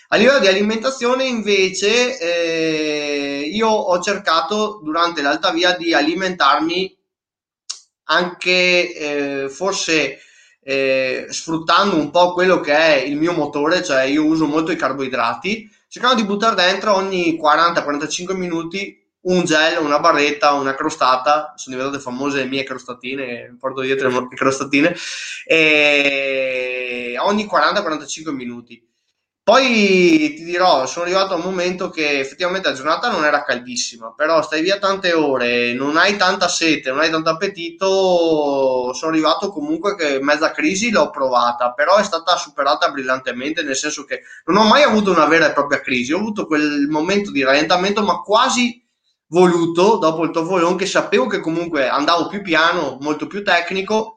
A 0.09 0.17
livello 0.17 0.39
di 0.39 0.49
alimentazione 0.49 1.25
invece 1.25 2.19
eh, 2.19 3.41
io 3.51 3.69
ho 3.69 3.99
cercato 4.03 4.83
durante 4.85 5.23
l'alta 5.23 5.51
via 5.51 5.75
di 5.75 5.95
alimentarmi 5.95 6.95
anche 8.05 8.95
eh, 8.95 9.49
forse 9.49 10.19
eh, 10.65 11.27
sfruttando 11.29 11.97
un 11.97 12.11
po' 12.11 12.33
quello 12.33 12.61
che 12.61 12.75
è 12.75 12.95
il 12.97 13.17
mio 13.17 13.33
motore, 13.33 13.85
cioè 13.85 14.03
io 14.03 14.25
uso 14.25 14.47
molto 14.47 14.73
i 14.73 14.77
carboidrati, 14.77 15.71
cercando 15.89 16.21
di 16.21 16.27
buttare 16.27 16.57
dentro 16.57 16.95
ogni 16.95 17.39
40-45 17.41 18.35
minuti 18.35 19.03
un 19.25 19.45
gel, 19.45 19.83
una 19.83 20.01
barretta, 20.01 20.53
una 20.53 20.75
crostata, 20.75 21.55
sono 21.57 21.77
diventate 21.77 22.03
famose 22.03 22.39
le 22.39 22.47
mie 22.47 22.63
crostatine, 22.63 23.57
porto 23.59 23.81
dietro 23.81 24.09
le 24.09 24.29
crostatine, 24.37 24.95
e 25.47 27.17
ogni 27.21 27.45
40-45 27.45 28.31
minuti. 28.31 28.87
Poi 29.45 30.33
ti 30.37 30.43
dirò, 30.43 30.87
sono 30.87 31.05
arrivato 31.05 31.35
a 31.35 31.37
un 31.37 31.43
momento 31.43 31.91
che 31.91 32.19
effettivamente 32.19 32.69
la 32.71 32.75
giornata 32.75 33.11
non 33.11 33.27
era 33.27 33.43
caldissima, 33.43 34.15
però 34.17 34.41
stai 34.41 34.63
via 34.63 34.79
tante 34.79 35.13
ore, 35.13 35.75
non 35.75 35.99
hai 35.99 36.17
tanta 36.17 36.49
sete, 36.49 36.89
non 36.89 37.01
hai 37.01 37.11
tanto 37.11 37.29
appetito, 37.29 38.95
sono 38.95 39.13
arrivato 39.13 39.51
comunque 39.53 39.97
che 39.97 40.19
mezza 40.23 40.51
crisi 40.51 40.91
l'ho 40.91 41.11
provata, 41.11 41.75
però 41.75 41.97
è 41.97 42.03
stata 42.03 42.37
superata 42.39 42.91
brillantemente, 42.91 43.63
nel 43.63 43.77
senso 43.77 44.05
che 44.05 44.23
non 44.47 44.57
ho 44.57 44.67
mai 44.67 44.83
avuto 44.83 45.11
una 45.11 45.27
vera 45.27 45.51
e 45.51 45.53
propria 45.53 45.83
crisi, 45.83 46.15
ho 46.15 46.19
avuto 46.19 46.47
quel 46.47 46.87
momento 46.89 47.31
di 47.31 47.43
rallentamento, 47.43 48.03
ma 48.03 48.21
quasi 48.21 48.83
voluto 49.27 49.99
dopo 49.99 50.25
il 50.25 50.31
Tofolon 50.31 50.77
che 50.77 50.87
sapevo 50.87 51.27
che 51.27 51.41
comunque 51.41 51.87
andavo 51.87 52.29
più 52.29 52.41
piano, 52.41 52.97
molto 53.01 53.27
più 53.27 53.45
tecnico 53.45 54.14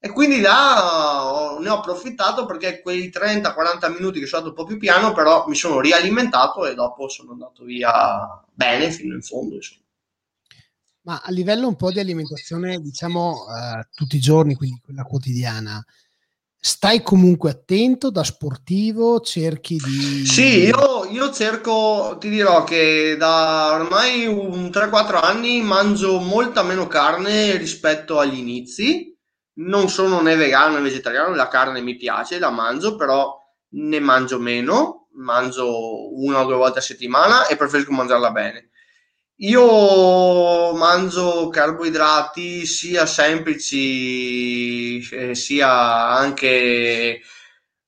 e 0.00 0.10
quindi 0.10 0.40
là 0.40 1.56
ne 1.60 1.68
ho 1.68 1.78
approfittato 1.78 2.46
perché 2.46 2.80
quei 2.80 3.10
30-40 3.12 3.92
minuti 3.92 4.20
che 4.20 4.26
sono 4.26 4.42
stato 4.42 4.48
un 4.48 4.54
po' 4.54 4.64
più 4.64 4.78
piano, 4.78 5.12
però 5.12 5.44
mi 5.48 5.56
sono 5.56 5.80
rialimentato 5.80 6.66
e 6.66 6.74
dopo 6.74 7.08
sono 7.08 7.32
andato 7.32 7.64
via 7.64 8.44
bene 8.52 8.92
fino 8.92 9.14
in 9.14 9.22
fondo. 9.22 9.56
Insomma. 9.56 9.82
Ma 11.02 11.20
a 11.24 11.30
livello 11.32 11.66
un 11.66 11.74
po' 11.74 11.90
di 11.90 11.98
alimentazione, 11.98 12.78
diciamo 12.78 13.46
eh, 13.48 13.88
tutti 13.92 14.16
i 14.16 14.20
giorni, 14.20 14.54
quindi 14.54 14.80
quella 14.84 15.02
quotidiana, 15.02 15.84
stai 16.60 17.02
comunque 17.02 17.50
attento 17.50 18.10
da 18.10 18.22
sportivo, 18.22 19.18
cerchi 19.20 19.78
di... 19.78 20.26
Sì, 20.26 20.66
io, 20.66 21.06
io 21.06 21.32
cerco, 21.32 22.18
ti 22.20 22.28
dirò 22.28 22.62
che 22.62 23.16
da 23.18 23.72
ormai 23.72 24.26
un 24.26 24.66
3-4 24.66 25.24
anni 25.24 25.60
mangio 25.60 26.20
molta 26.20 26.62
meno 26.62 26.86
carne 26.86 27.56
rispetto 27.56 28.20
agli 28.20 28.38
inizi 28.38 29.17
non 29.58 29.88
sono 29.88 30.20
né 30.20 30.36
vegano 30.36 30.74
né 30.76 30.80
vegetariano, 30.80 31.34
la 31.34 31.48
carne 31.48 31.80
mi 31.80 31.96
piace, 31.96 32.38
la 32.38 32.50
mangio, 32.50 32.96
però 32.96 33.36
ne 33.70 34.00
mangio 34.00 34.38
meno, 34.38 35.08
mangio 35.14 36.14
una 36.20 36.40
o 36.42 36.44
due 36.44 36.56
volte 36.56 36.78
a 36.78 36.82
settimana 36.82 37.46
e 37.46 37.56
preferisco 37.56 37.92
mangiarla 37.92 38.30
bene. 38.30 38.70
Io 39.40 40.74
mangio 40.74 41.48
carboidrati 41.48 42.66
sia 42.66 43.06
semplici 43.06 44.98
eh, 45.10 45.34
sia 45.36 46.08
anche 46.08 47.20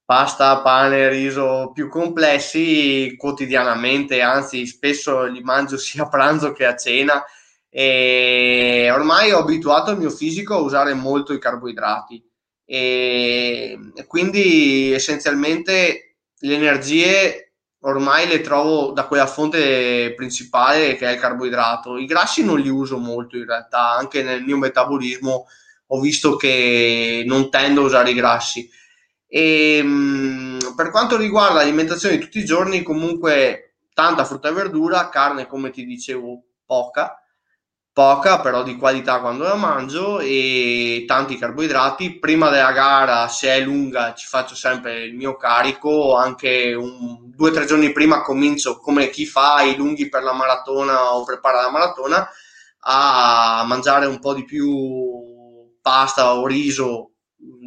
pasta, 0.04 0.60
pane, 0.60 1.08
riso 1.08 1.70
più 1.74 1.88
complessi 1.88 3.14
quotidianamente, 3.16 4.20
anzi 4.22 4.66
spesso 4.66 5.24
li 5.24 5.40
mangio 5.40 5.76
sia 5.76 6.04
a 6.04 6.08
pranzo 6.08 6.52
che 6.52 6.66
a 6.66 6.76
cena 6.76 7.24
e 7.70 8.90
ormai 8.92 9.30
ho 9.30 9.38
abituato 9.38 9.92
il 9.92 9.98
mio 9.98 10.10
fisico 10.10 10.54
a 10.54 10.60
usare 10.60 10.92
molto 10.92 11.32
i 11.32 11.38
carboidrati 11.38 12.22
e 12.64 13.78
quindi 14.06 14.92
essenzialmente 14.92 16.16
le 16.40 16.54
energie 16.54 17.52
ormai 17.80 18.26
le 18.26 18.40
trovo 18.40 18.92
da 18.92 19.06
quella 19.06 19.26
fonte 19.26 20.12
principale 20.14 20.96
che 20.96 21.06
è 21.08 21.12
il 21.12 21.20
carboidrato. 21.20 21.96
I 21.96 22.06
grassi 22.06 22.44
non 22.44 22.60
li 22.60 22.68
uso 22.68 22.98
molto 22.98 23.36
in 23.36 23.46
realtà, 23.46 23.90
anche 23.92 24.22
nel 24.22 24.42
mio 24.42 24.56
metabolismo 24.56 25.46
ho 25.86 26.00
visto 26.00 26.36
che 26.36 27.24
non 27.26 27.50
tendo 27.50 27.82
a 27.82 27.84
usare 27.84 28.10
i 28.10 28.14
grassi. 28.14 28.68
E, 29.26 29.82
mh, 29.82 30.74
per 30.76 30.90
quanto 30.90 31.16
riguarda 31.16 31.54
l'alimentazione 31.54 32.16
di 32.16 32.22
tutti 32.22 32.38
i 32.38 32.44
giorni, 32.44 32.82
comunque 32.82 33.76
tanta 33.94 34.24
frutta 34.24 34.48
e 34.48 34.52
verdura, 34.52 35.08
carne 35.08 35.46
come 35.46 35.70
ti 35.70 35.84
dicevo 35.84 36.42
poca, 36.64 37.19
poca 37.92 38.40
però 38.40 38.62
di 38.62 38.76
qualità 38.76 39.20
quando 39.20 39.44
la 39.44 39.56
mangio 39.56 40.20
e 40.20 41.04
tanti 41.06 41.36
carboidrati. 41.36 42.18
Prima 42.18 42.48
della 42.48 42.72
gara 42.72 43.28
se 43.28 43.48
è 43.48 43.60
lunga 43.60 44.14
ci 44.14 44.26
faccio 44.26 44.54
sempre 44.54 45.04
il 45.04 45.14
mio 45.14 45.36
carico. 45.36 46.16
Anche 46.16 46.74
un, 46.74 47.30
due 47.34 47.50
o 47.50 47.52
tre 47.52 47.66
giorni 47.66 47.92
prima 47.92 48.22
comincio 48.22 48.78
come 48.78 49.10
chi 49.10 49.26
fa 49.26 49.62
i 49.62 49.76
lunghi 49.76 50.08
per 50.08 50.22
la 50.22 50.32
maratona 50.32 51.14
o 51.14 51.24
prepara 51.24 51.62
la 51.62 51.70
maratona 51.70 52.28
a 52.82 53.64
mangiare 53.66 54.06
un 54.06 54.18
po' 54.20 54.34
di 54.34 54.44
più 54.44 55.78
pasta 55.80 56.34
o 56.34 56.46
riso 56.46 57.12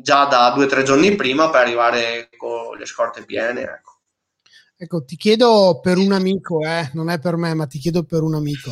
già 0.01 0.25
da 0.25 0.51
due 0.51 0.65
o 0.65 0.67
tre 0.67 0.83
giorni 0.83 1.15
prima 1.15 1.49
per 1.49 1.61
arrivare 1.61 2.29
con 2.37 2.77
le 2.77 2.85
scorte 2.85 3.25
piene 3.25 3.61
ecco. 3.61 3.99
ecco 4.77 5.03
ti 5.03 5.15
chiedo 5.15 5.79
per 5.81 5.97
un 5.97 6.11
amico 6.11 6.61
eh, 6.61 6.89
non 6.93 7.09
è 7.09 7.19
per 7.19 7.37
me 7.37 7.53
ma 7.53 7.65
ti 7.65 7.79
chiedo 7.79 8.03
per 8.03 8.21
un 8.21 8.35
amico 8.35 8.71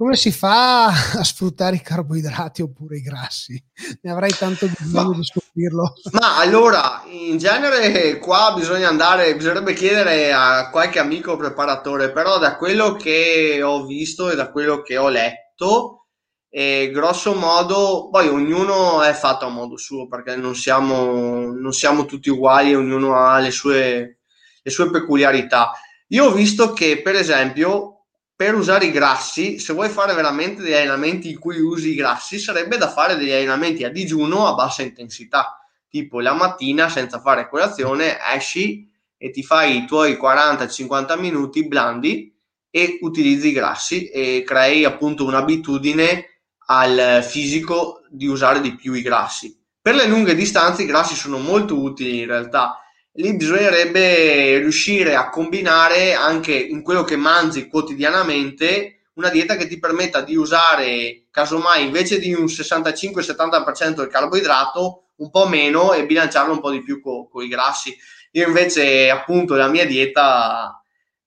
come 0.00 0.16
si 0.16 0.32
fa 0.32 0.86
a 0.86 1.22
sfruttare 1.22 1.76
i 1.76 1.82
carboidrati 1.82 2.62
oppure 2.62 2.96
i 2.96 3.02
grassi? 3.02 3.62
Ne 4.00 4.10
avrai 4.10 4.30
tanto 4.30 4.66
bisogno 4.66 5.10
ma, 5.10 5.16
di 5.16 5.24
scoprirlo. 5.24 5.92
Ma 6.12 6.38
allora, 6.38 7.02
in 7.04 7.36
genere 7.36 8.16
qua 8.16 8.54
bisogna 8.56 8.88
andare, 8.88 9.36
bisognerebbe 9.36 9.74
chiedere 9.74 10.32
a 10.32 10.70
qualche 10.70 11.00
amico 11.00 11.36
preparatore, 11.36 12.12
però 12.12 12.38
da 12.38 12.56
quello 12.56 12.94
che 12.94 13.60
ho 13.62 13.84
visto 13.84 14.30
e 14.30 14.36
da 14.36 14.50
quello 14.50 14.80
che 14.80 14.96
ho 14.96 15.10
letto, 15.10 16.06
e 16.48 16.88
grosso 16.90 17.34
modo, 17.34 18.08
poi 18.10 18.26
ognuno 18.28 19.02
è 19.02 19.12
fatto 19.12 19.44
a 19.44 19.50
modo 19.50 19.76
suo, 19.76 20.08
perché 20.08 20.34
non 20.34 20.54
siamo, 20.54 21.52
non 21.52 21.74
siamo 21.74 22.06
tutti 22.06 22.30
uguali, 22.30 22.74
ognuno 22.74 23.16
ha 23.16 23.38
le 23.38 23.50
sue, 23.50 24.20
le 24.62 24.70
sue 24.70 24.88
peculiarità. 24.88 25.72
Io 26.08 26.24
ho 26.24 26.32
visto 26.32 26.72
che, 26.72 27.02
per 27.02 27.16
esempio, 27.16 27.99
per 28.40 28.54
usare 28.54 28.86
i 28.86 28.90
grassi, 28.90 29.58
se 29.58 29.74
vuoi 29.74 29.90
fare 29.90 30.14
veramente 30.14 30.62
degli 30.62 30.72
allenamenti 30.72 31.28
in 31.28 31.38
cui 31.38 31.60
usi 31.60 31.90
i 31.90 31.94
grassi, 31.94 32.38
sarebbe 32.38 32.78
da 32.78 32.88
fare 32.88 33.16
degli 33.16 33.32
allenamenti 33.32 33.84
a 33.84 33.90
digiuno 33.90 34.46
a 34.46 34.54
bassa 34.54 34.80
intensità, 34.80 35.62
tipo 35.90 36.22
la 36.22 36.32
mattina 36.32 36.88
senza 36.88 37.20
fare 37.20 37.50
colazione, 37.50 38.16
esci 38.34 38.90
e 39.18 39.28
ti 39.28 39.42
fai 39.42 39.76
i 39.76 39.84
tuoi 39.84 40.14
40-50 40.14 41.20
minuti 41.20 41.68
blandi 41.68 42.34
e 42.70 42.96
utilizzi 43.02 43.48
i 43.48 43.52
grassi 43.52 44.08
e 44.08 44.42
crei 44.42 44.86
appunto 44.86 45.26
un'abitudine 45.26 46.24
al 46.68 47.22
fisico 47.22 48.00
di 48.08 48.26
usare 48.26 48.62
di 48.62 48.74
più 48.74 48.94
i 48.94 49.02
grassi. 49.02 49.54
Per 49.82 49.94
le 49.94 50.06
lunghe 50.06 50.34
distanze 50.34 50.84
i 50.84 50.86
grassi 50.86 51.14
sono 51.14 51.36
molto 51.36 51.78
utili 51.78 52.20
in 52.20 52.26
realtà 52.26 52.78
lì 53.14 53.34
bisognerebbe 53.34 54.58
riuscire 54.58 55.14
a 55.14 55.28
combinare 55.28 56.14
anche 56.14 56.54
in 56.54 56.82
quello 56.82 57.02
che 57.02 57.16
mangi 57.16 57.66
quotidianamente 57.68 59.00
una 59.14 59.28
dieta 59.28 59.56
che 59.56 59.66
ti 59.66 59.78
permetta 59.78 60.22
di 60.22 60.36
usare 60.36 61.24
casomai 61.30 61.84
invece 61.84 62.18
di 62.18 62.32
un 62.32 62.44
65-70% 62.44 63.94
del 63.94 64.08
carboidrato 64.08 65.08
un 65.16 65.30
po' 65.30 65.46
meno 65.46 65.92
e 65.92 66.06
bilanciarlo 66.06 66.52
un 66.52 66.60
po' 66.60 66.70
di 66.70 66.82
più 66.82 67.00
con 67.00 67.28
co 67.28 67.42
i 67.42 67.48
grassi. 67.48 67.94
Io 68.32 68.46
invece 68.46 69.10
appunto 69.10 69.54
la 69.54 69.68
mia 69.68 69.84
dieta 69.84 70.79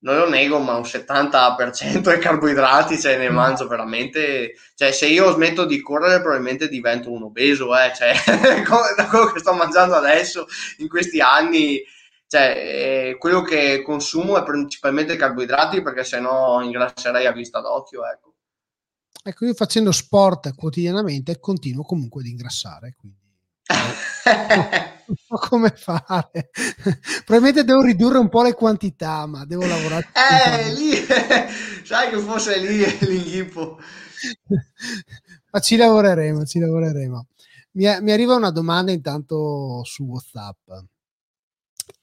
non 0.04 0.18
lo 0.18 0.30
nego, 0.30 0.60
ma 0.60 0.76
un 0.76 0.84
70% 0.84 2.14
è 2.14 2.18
carboidrati, 2.20 3.00
cioè 3.00 3.18
ne 3.18 3.30
mm. 3.30 3.34
mangio 3.34 3.68
veramente, 3.68 4.54
cioè 4.76 4.92
se 4.92 5.08
io 5.08 5.32
smetto 5.32 5.66
di 5.66 5.82
correre 5.82 6.22
probabilmente 6.22 6.68
divento 6.68 7.12
un 7.12 7.24
obeso, 7.24 7.76
eh, 7.78 7.92
cioè 7.96 8.14
da 8.96 9.08
quello 9.08 9.32
che 9.32 9.40
sto 9.40 9.54
mangiando 9.54 9.96
adesso 9.96 10.46
in 10.80 10.90
questi 10.90 11.22
anni, 11.22 11.82
cioè 12.28 13.12
eh, 13.12 13.18
quello 13.18 13.42
che 13.42 13.82
consumo 13.82 14.38
è 14.38 14.44
principalmente 14.44 15.16
carboidrati 15.16 15.82
perché 15.82 16.04
sennò 16.04 16.62
ingrasserei 16.62 17.26
a 17.26 17.32
vista 17.32 17.62
d'occhio, 17.62 18.06
ecco. 18.06 18.34
Ecco, 19.26 19.46
io 19.46 19.54
facendo 19.54 19.94
sport 19.94 20.54
quotidianamente 20.54 21.40
continuo 21.40 21.84
comunque 21.84 22.22
ad 22.22 22.28
ingrassare, 22.28 22.96
quindi... 22.98 23.22
Non 25.06 25.16
so 25.18 25.48
come 25.50 25.70
fare. 25.70 26.50
Probabilmente 27.26 27.64
devo 27.64 27.82
ridurre 27.82 28.18
un 28.18 28.30
po' 28.30 28.44
le 28.44 28.54
quantità, 28.54 29.26
ma 29.26 29.46
devo 29.46 29.66
lavorare. 29.66 30.10
Eh, 30.14 30.74
lì, 30.74 30.94
sai 31.84 32.10
che 32.10 32.18
fosse 32.20 32.58
lì 32.60 32.86
l'inghippo. 33.00 33.80
ma 35.52 35.60
ci 35.60 35.76
lavoreremo, 35.76 36.46
ci 36.46 36.60
lavoreremo. 36.60 37.28
Mi, 37.72 37.98
mi 38.02 38.12
arriva 38.12 38.36
una 38.36 38.52
domanda 38.52 38.92
intanto 38.92 39.84
su 39.84 40.04
WhatsApp. 40.04 40.70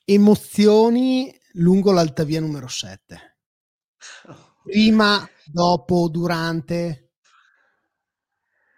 Emozioni 0.04 1.32
lungo 1.54 1.92
l'altavia 1.92 2.40
numero 2.40 2.68
7. 2.68 3.36
Prima, 4.64 5.28
dopo, 5.46 6.08
durante? 6.08 7.12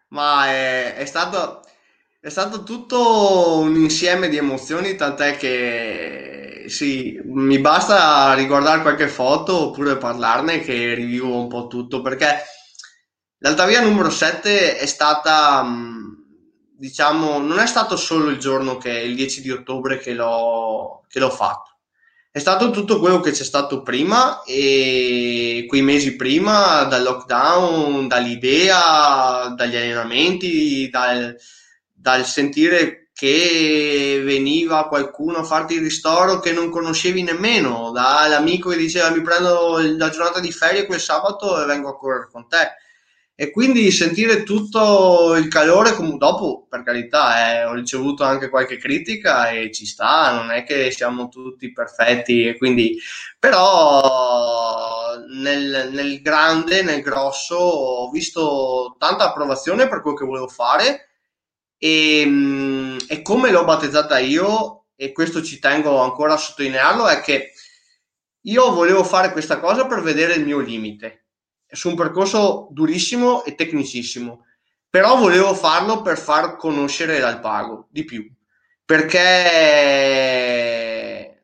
Ma 0.09 0.47
è, 0.47 0.95
è 0.95 1.05
stato, 1.07 1.63
è 2.25 2.29
stato 2.29 2.63
tutto 2.63 3.59
un 3.59 3.75
insieme 3.75 4.29
di 4.29 4.37
emozioni, 4.37 4.95
tant'è 4.95 5.37
che 5.37 6.67
sì, 6.69 7.21
mi 7.25 7.59
basta 7.59 8.33
riguardare 8.35 8.81
qualche 8.83 9.09
foto 9.09 9.59
oppure 9.59 9.97
parlarne 9.97 10.61
che 10.61 10.95
rivivo 10.95 11.37
un 11.37 11.49
po' 11.49 11.67
tutto, 11.67 12.01
perché 12.01 12.45
l'altavia 13.39 13.81
numero 13.81 14.09
7 14.09 14.79
è 14.79 14.87
stata, 14.87 15.67
diciamo, 16.79 17.41
non 17.41 17.59
è 17.59 17.67
stato 17.67 17.97
solo 17.97 18.31
il 18.31 18.39
giorno 18.39 18.77
che 18.77 18.91
il 18.91 19.17
10 19.17 19.41
di 19.41 19.51
ottobre 19.51 19.99
che 19.99 20.15
l'ho, 20.15 21.05
che 21.09 21.19
l'ho 21.19 21.31
fatto. 21.31 21.71
È 22.31 22.39
stato 22.39 22.71
tutto 22.71 23.01
quello 23.01 23.19
che 23.19 23.33
c'è 23.33 23.43
stato 23.43 23.83
prima 23.83 24.43
e 24.45 25.65
quei 25.67 25.83
mesi 25.83 26.15
prima 26.15 26.85
dal 26.85 27.03
lockdown, 27.03 28.07
dall'idea, 28.07 29.53
dagli 29.57 29.75
allenamenti, 29.75 30.89
dal, 30.89 31.37
dal 32.03 32.27
sentire 32.27 33.11
che 33.15 34.21
veniva 34.25 34.89
qualcuno 34.89 35.39
a 35.39 35.45
farti 35.45 35.75
il 35.75 35.83
ristoro 35.83 36.41
che 36.41 36.53
non 36.53 36.71
conoscevi 36.71 37.23
nemmeno, 37.23 37.93
dall'amico 37.93 38.71
che 38.71 38.77
diceva 38.77 39.11
mi 39.11 39.23
prendo 39.23 39.79
la 39.79 40.11
giornata 40.11 40.41
di 40.41 40.51
ferie 40.51 40.87
quel 40.87 40.99
sabato 40.99 41.63
e 41.63 41.67
vengo 41.67 41.89
a 41.89 41.97
correre 41.97 42.29
con 42.33 42.49
te. 42.49 42.73
E 43.35 43.51
quindi 43.51 43.91
sentire 43.93 44.43
tutto 44.43 45.37
il 45.37 45.47
calore 45.49 45.95
come 45.95 46.17
dopo 46.19 46.67
per 46.69 46.83
carità 46.83 47.61
eh, 47.61 47.65
ho 47.65 47.75
ricevuto 47.75 48.25
anche 48.25 48.49
qualche 48.49 48.77
critica 48.77 49.49
e 49.49 49.71
ci 49.73 49.87
sta 49.87 50.33
non 50.35 50.51
è 50.51 50.65
che 50.65 50.91
siamo 50.91 51.29
tutti 51.29 51.73
perfetti 51.73 52.47
e 52.47 52.59
quindi 52.59 52.99
però 53.39 55.17
nel, 55.29 55.89
nel 55.93 56.21
grande 56.21 56.83
nel 56.83 57.01
grosso 57.01 57.57
ho 57.57 58.11
visto 58.11 58.97
tanta 58.99 59.25
approvazione 59.31 59.89
per 59.89 60.03
quello 60.03 60.17
che 60.17 60.27
volevo 60.27 60.49
fare 60.49 61.12
e, 61.85 62.23
mm, 62.25 62.99
e 63.09 63.23
come 63.23 63.51
l'ho 63.51 63.65
battezzata 63.65 64.21
io 64.21 64.85
e 64.95 65.11
questo 65.11 65.43
ci 65.43 65.59
tengo 65.59 65.99
ancora 65.99 66.35
a 66.35 66.37
sottolinearlo 66.37 67.09
è 67.09 67.21
che 67.21 67.55
io 68.43 68.73
volevo 68.73 69.03
fare 69.03 69.33
questa 69.33 69.59
cosa 69.59 69.87
per 69.87 70.01
vedere 70.01 70.35
il 70.35 70.45
mio 70.45 70.61
limite. 70.61 71.25
Su 71.67 71.89
un 71.89 71.97
percorso 71.97 72.69
durissimo 72.71 73.43
e 73.45 73.57
tecnicissimo, 73.57 74.45
però 74.89 75.17
volevo 75.17 75.55
farlo 75.55 76.03
per 76.03 76.19
far 76.19 76.55
conoscere 76.57 77.19
l'Alpago 77.19 77.89
di 77.91 78.05
più, 78.05 78.33
perché 78.85 79.17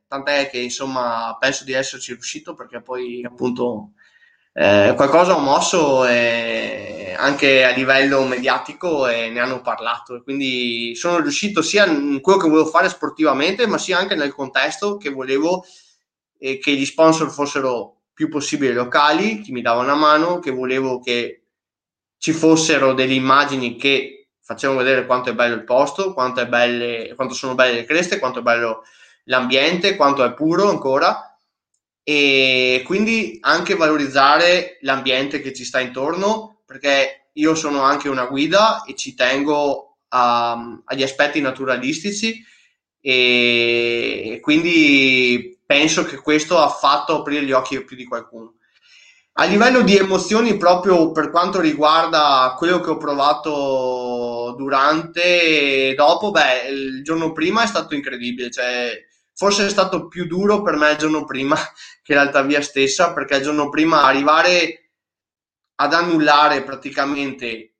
tant'è 0.06 0.48
che 0.50 0.58
insomma 0.58 1.36
penso 1.40 1.64
di 1.64 1.72
esserci 1.72 2.12
riuscito 2.12 2.54
perché 2.54 2.80
poi 2.80 3.24
appunto 3.24 3.94
eh, 4.60 4.94
qualcosa 4.96 5.36
ho 5.36 5.38
mosso 5.38 6.04
eh, 6.04 7.14
anche 7.16 7.64
a 7.64 7.70
livello 7.70 8.24
mediatico 8.24 9.06
e 9.06 9.28
ne 9.30 9.38
hanno 9.38 9.60
parlato. 9.60 10.16
E 10.16 10.22
quindi 10.24 10.96
sono 10.96 11.20
riuscito 11.20 11.62
sia 11.62 11.86
in 11.86 12.20
quello 12.20 12.40
che 12.40 12.48
volevo 12.48 12.68
fare 12.68 12.88
sportivamente 12.88 13.68
ma 13.68 13.78
sia 13.78 13.98
anche 13.98 14.16
nel 14.16 14.34
contesto 14.34 14.96
che 14.96 15.10
volevo 15.10 15.64
eh, 16.40 16.58
che 16.58 16.72
gli 16.72 16.84
sponsor 16.84 17.30
fossero 17.30 18.00
più 18.12 18.28
possibile 18.28 18.72
locali, 18.72 19.42
chi 19.42 19.52
mi 19.52 19.62
dava 19.62 19.80
una 19.80 19.94
mano, 19.94 20.40
che 20.40 20.50
volevo 20.50 20.98
che 20.98 21.44
ci 22.18 22.32
fossero 22.32 22.94
delle 22.94 23.14
immagini 23.14 23.76
che 23.76 24.30
facevano 24.42 24.80
vedere 24.80 25.06
quanto 25.06 25.30
è 25.30 25.34
bello 25.34 25.54
il 25.54 25.62
posto, 25.62 26.12
quanto, 26.12 26.44
belle, 26.46 27.12
quanto 27.14 27.32
sono 27.32 27.54
belle 27.54 27.74
le 27.74 27.84
creste, 27.84 28.18
quanto 28.18 28.40
è 28.40 28.42
bello 28.42 28.82
l'ambiente, 29.26 29.94
quanto 29.94 30.24
è 30.24 30.34
puro 30.34 30.68
ancora 30.68 31.27
e 32.10 32.80
quindi 32.86 33.36
anche 33.42 33.74
valorizzare 33.74 34.78
l'ambiente 34.80 35.42
che 35.42 35.52
ci 35.52 35.62
sta 35.62 35.78
intorno 35.78 36.62
perché 36.64 37.28
io 37.34 37.54
sono 37.54 37.82
anche 37.82 38.08
una 38.08 38.24
guida 38.24 38.82
e 38.84 38.94
ci 38.94 39.14
tengo 39.14 39.98
a, 40.08 40.80
agli 40.86 41.02
aspetti 41.02 41.38
naturalistici 41.42 42.42
e 42.98 44.38
quindi 44.40 45.60
penso 45.66 46.04
che 46.04 46.16
questo 46.16 46.56
ha 46.56 46.70
fatto 46.70 47.18
aprire 47.18 47.44
gli 47.44 47.52
occhi 47.52 47.84
più 47.84 47.94
di 47.94 48.06
qualcuno. 48.06 48.54
A 49.34 49.44
livello 49.44 49.82
di 49.82 49.94
emozioni, 49.94 50.56
proprio 50.56 51.12
per 51.12 51.28
quanto 51.28 51.60
riguarda 51.60 52.54
quello 52.56 52.80
che 52.80 52.88
ho 52.88 52.96
provato 52.96 54.54
durante 54.56 55.90
e 55.90 55.94
dopo, 55.94 56.30
beh, 56.30 56.68
il 56.70 57.04
giorno 57.04 57.32
prima 57.32 57.64
è 57.64 57.66
stato 57.66 57.94
incredibile, 57.94 58.50
cioè 58.50 59.07
forse 59.38 59.66
è 59.66 59.68
stato 59.68 60.08
più 60.08 60.26
duro 60.26 60.62
per 60.62 60.74
me 60.74 60.90
il 60.90 60.96
giorno 60.96 61.24
prima 61.24 61.56
che 62.02 62.12
l'alta 62.12 62.42
via 62.42 62.60
stessa, 62.60 63.12
perché 63.12 63.36
il 63.36 63.44
giorno 63.44 63.68
prima 63.68 64.02
arrivare 64.02 64.90
ad 65.76 65.94
annullare 65.94 66.64
praticamente 66.64 67.76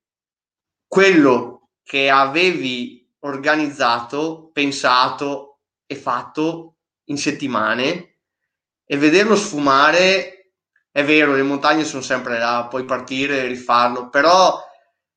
quello 0.87 1.71
che 1.83 2.09
avevi 2.09 3.05
organizzato, 3.19 4.51
pensato 4.53 5.59
e 5.85 5.97
fatto 5.97 6.77
in 7.09 7.17
settimane 7.17 8.19
e 8.85 8.97
vederlo 8.97 9.35
sfumare 9.35 10.53
è 10.91 11.03
vero, 11.03 11.35
le 11.35 11.43
montagne 11.43 11.83
sono 11.83 12.01
sempre 12.01 12.39
là, 12.39 12.67
puoi 12.69 12.85
partire 12.85 13.43
e 13.43 13.47
rifarlo, 13.47 14.09
però 14.09 14.63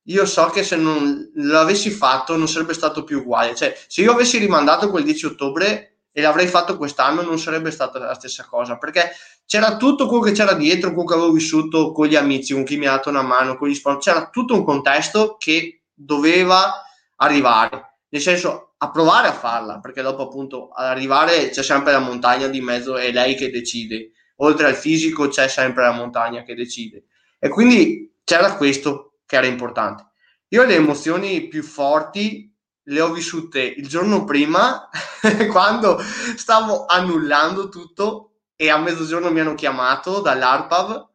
io 0.07 0.25
so 0.25 0.47
che 0.47 0.61
se 0.61 0.75
non 0.75 1.31
l'avessi 1.35 1.89
fatto 1.89 2.35
non 2.35 2.49
sarebbe 2.49 2.73
stato 2.73 3.05
più 3.05 3.19
uguale. 3.19 3.55
Cioè, 3.55 3.77
se 3.87 4.01
io 4.01 4.11
avessi 4.11 4.37
rimandato 4.37 4.89
quel 4.89 5.05
10 5.05 5.25
ottobre 5.27 5.92
e 6.13 6.21
l'avrei 6.21 6.47
fatto 6.47 6.77
quest'anno, 6.77 7.23
non 7.23 7.39
sarebbe 7.39 7.71
stata 7.71 7.97
la 7.97 8.13
stessa 8.13 8.45
cosa, 8.45 8.77
perché 8.77 9.11
c'era 9.45 9.75
tutto 9.77 10.05
quello 10.05 10.23
che 10.23 10.31
c'era 10.31 10.53
dietro, 10.53 10.93
quello 10.93 11.07
che 11.09 11.13
avevo 11.15 11.31
vissuto 11.31 11.91
con 11.91 12.05
gli 12.05 12.15
amici, 12.15 12.53
con 12.53 12.63
chi 12.63 12.77
mi 12.77 12.85
ha 12.85 12.91
dato 12.91 13.09
una 13.09 13.23
mano, 13.23 13.57
con 13.57 13.67
gli 13.67 13.73
sponsor, 13.73 14.01
c'era 14.01 14.29
tutto 14.29 14.53
un 14.53 14.63
contesto 14.63 15.35
che 15.39 15.81
doveva 15.91 16.83
arrivare. 17.17 17.95
Nel 18.09 18.21
senso, 18.21 18.75
a 18.77 18.91
provare 18.91 19.27
a 19.27 19.33
farla, 19.33 19.79
perché 19.79 20.03
dopo 20.03 20.21
appunto 20.21 20.69
ad 20.69 20.85
arrivare 20.85 21.49
c'è 21.49 21.63
sempre 21.63 21.93
la 21.93 21.99
montagna 21.99 22.47
di 22.47 22.61
mezzo, 22.61 22.95
è 22.95 23.11
lei 23.11 23.35
che 23.35 23.49
decide. 23.49 24.11
Oltre 24.37 24.67
al 24.67 24.75
fisico 24.75 25.27
c'è 25.29 25.47
sempre 25.47 25.83
la 25.83 25.93
montagna 25.93 26.43
che 26.43 26.53
decide. 26.53 27.05
E 27.39 27.49
quindi 27.49 28.13
c'era 28.23 28.55
questo 28.55 29.15
che 29.25 29.37
era 29.37 29.47
importante. 29.47 30.09
Io 30.49 30.63
le 30.63 30.75
emozioni 30.75 31.47
più 31.47 31.63
forti 31.63 32.52
le 32.83 33.01
ho 33.01 33.11
vissute 33.11 33.61
il 33.61 33.87
giorno 33.87 34.23
prima, 34.23 34.89
quando 35.51 35.99
stavo 36.35 36.85
annullando 36.85 37.69
tutto 37.69 38.33
e 38.55 38.69
a 38.69 38.77
mezzogiorno 38.77 39.31
mi 39.31 39.39
hanno 39.39 39.55
chiamato 39.55 40.21
dall'ARPAV 40.21 41.09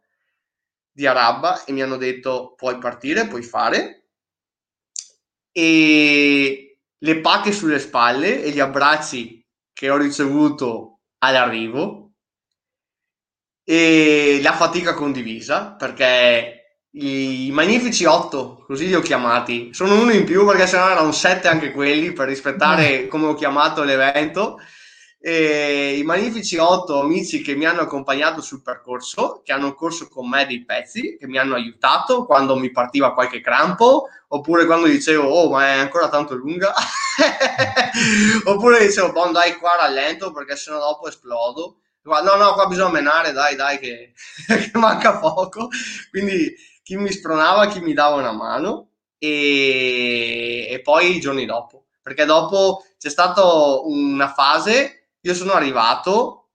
di 0.91 1.07
Arabba 1.07 1.65
e 1.65 1.73
mi 1.73 1.83
hanno 1.83 1.97
detto 1.97 2.55
puoi 2.57 2.79
partire, 2.79 3.27
puoi 3.27 3.43
fare. 3.43 4.07
E 5.53 6.79
le 6.97 7.21
pacche 7.21 7.53
sulle 7.53 7.79
spalle 7.79 8.43
e 8.43 8.51
gli 8.51 8.61
abbracci 8.61 9.45
che 9.73 9.91
ho 9.91 9.97
ricevuto 9.97 11.01
all'arrivo 11.19 12.13
e 13.65 14.41
la 14.43 14.53
fatica 14.55 14.95
condivisa 14.95 15.73
perché 15.73 16.58
i 16.93 17.51
magnifici 17.53 18.05
8, 18.05 18.65
così 18.67 18.87
li 18.87 18.95
ho 18.95 19.01
chiamati, 19.01 19.73
sono 19.73 20.01
uno 20.01 20.13
in 20.13 20.25
più 20.25 20.47
perché 20.47 20.67
se 20.67 20.79
no 20.79 20.89
erano 20.89 21.13
7 21.13 21.47
anche 21.47 21.71
quelli 21.71 22.13
per 22.13 22.29
rispettare 22.29 23.09
come 23.09 23.27
ho 23.27 23.35
chiamato 23.35 23.83
l'evento 23.83 24.59
e 25.21 25.97
i 25.99 26.05
magnifici 26.05 26.57
otto 26.57 27.01
amici 27.01 27.43
che 27.43 27.57
mi 27.57 27.67
hanno 27.67 27.81
accompagnato 27.81 28.41
sul 28.41 28.63
percorso, 28.63 29.43
che 29.45 29.53
hanno 29.53 29.75
corso 29.75 30.09
con 30.09 30.29
me 30.29 30.47
dei 30.47 30.65
pezzi, 30.65 31.17
che 31.19 31.27
mi 31.27 31.39
hanno 31.39 31.57
aiutato 31.57 32.25
quando 32.25 32.57
mi 32.57 32.71
partiva 32.71 33.13
qualche 33.13 33.41
crampo, 33.41 34.09
oppure 34.29 34.65
quando 34.65 34.87
dicevo, 34.87 35.29
oh, 35.29 35.51
ma 35.51 35.67
è 35.67 35.79
ancora 35.79 36.09
tanto 36.09 36.35
lunga, 36.35 36.73
oppure 38.45 38.87
dicevo, 38.87 39.11
bon, 39.11 39.33
dai, 39.33 39.57
qua 39.57 39.77
rallento 39.81 40.31
perché 40.33 40.57
sennò 40.57 40.79
dopo 40.79 41.09
esplodo. 41.09 41.81
No, 42.03 42.37
no, 42.37 42.55
qua 42.55 42.67
bisogna 42.67 42.91
menare, 42.93 43.33
dai, 43.33 43.55
dai, 43.55 43.79
che, 43.79 44.13
che 44.47 44.71
manca 44.75 45.19
poco. 45.19 45.69
Quindi 46.11 46.55
chi 46.89 46.97
mi 46.97 47.13
spronava, 47.13 47.67
chi 47.67 47.81
mi 47.81 47.93
dava 47.93 48.17
una 48.17 48.33
mano 48.33 48.93
e, 49.19 50.69
e 50.71 50.81
poi 50.81 51.17
i 51.17 51.21
giorni 51.21 51.45
dopo. 51.45 51.85
Perché 52.01 52.25
dopo 52.25 52.83
c'è 52.97 53.11
stata 53.11 53.43
una 53.83 54.33
fase 54.33 55.11
io 55.21 55.35
sono 55.35 55.53
arrivato 55.53 56.49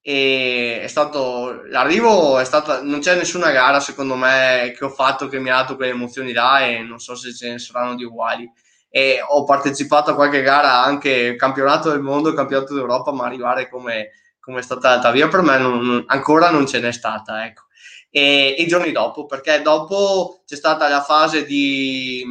e 0.00 0.80
è 0.80 0.86
stato 0.86 1.64
l'arrivo 1.66 2.38
è 2.38 2.44
stata 2.46 2.80
non 2.80 3.00
c'è 3.00 3.14
nessuna 3.14 3.50
gara 3.50 3.78
secondo 3.80 4.14
me 4.14 4.72
che 4.74 4.84
ho 4.86 4.88
fatto 4.88 5.26
che 5.28 5.38
mi 5.38 5.50
ha 5.50 5.56
dato 5.56 5.76
quelle 5.76 5.90
emozioni 5.90 6.32
là 6.32 6.64
e 6.64 6.78
non 6.78 6.98
so 6.98 7.14
se 7.14 7.34
ce 7.34 7.50
ne 7.50 7.58
saranno 7.58 7.94
di 7.94 8.04
uguali 8.04 8.50
e 8.88 9.18
ho 9.22 9.44
partecipato 9.44 10.12
a 10.12 10.14
qualche 10.14 10.40
gara 10.40 10.82
anche 10.82 11.36
campionato 11.36 11.90
del 11.90 12.00
mondo, 12.00 12.32
campionato 12.32 12.72
d'Europa, 12.72 13.12
ma 13.12 13.26
arrivare 13.26 13.68
come, 13.68 14.12
come 14.48 14.60
è 14.60 14.62
stata 14.62 14.88
l'alta 14.88 15.10
via 15.10 15.28
per 15.28 15.42
me 15.42 15.58
non, 15.58 16.04
ancora 16.06 16.48
non 16.48 16.66
ce 16.66 16.80
n'è 16.80 16.90
stata, 16.90 17.44
ecco. 17.44 17.64
E, 18.08 18.54
i 18.58 18.66
giorni 18.66 18.92
dopo, 18.92 19.26
perché 19.26 19.60
dopo 19.60 20.40
c'è 20.46 20.56
stata 20.56 20.88
la 20.88 21.02
fase 21.02 21.44
di, 21.44 22.24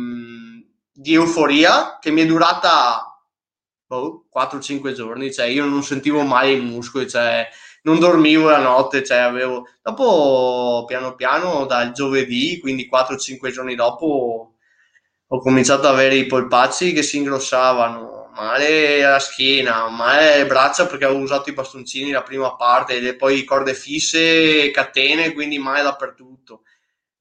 di 0.91 1.13
euforia 1.13 1.99
che 2.01 2.09
mi 2.09 2.21
è 2.21 2.25
durata 2.25 3.21
oh, 3.89 4.25
4-5 4.35 4.93
giorni, 4.93 5.31
cioè 5.31 5.45
io 5.45 5.65
non 5.65 5.83
sentivo 5.83 6.23
mai 6.23 6.57
i 6.57 6.59
muscoli, 6.59 7.07
cioè 7.07 7.47
non 7.83 7.99
dormivo 7.99 8.49
la 8.49 8.61
notte, 8.61 9.03
cioè 9.03 9.17
avevo... 9.17 9.67
Dopo, 9.83 10.85
piano 10.87 11.13
piano, 11.13 11.67
dal 11.67 11.91
giovedì, 11.91 12.59
quindi 12.59 12.89
4-5 12.91 13.51
giorni 13.51 13.75
dopo, 13.75 14.55
ho 15.27 15.39
cominciato 15.39 15.87
ad 15.87 15.93
avere 15.93 16.15
i 16.15 16.25
polpacci 16.25 16.93
che 16.93 17.03
si 17.03 17.17
ingrossavano, 17.17 18.16
male 18.37 19.03
alla 19.03 19.19
schiena, 19.19 19.89
male 19.89 20.33
alle 20.33 20.45
braccia 20.45 20.85
perché 20.85 21.05
avevo 21.05 21.21
usato 21.21 21.49
i 21.49 21.53
bastoncini 21.53 22.11
la 22.11 22.21
prima 22.21 22.55
parte, 22.55 22.99
e 22.99 23.15
poi 23.15 23.43
corde 23.43 23.73
fisse, 23.73 24.69
catene, 24.71 25.33
quindi 25.33 25.57
male 25.57 25.81
dappertutto. 25.81 26.61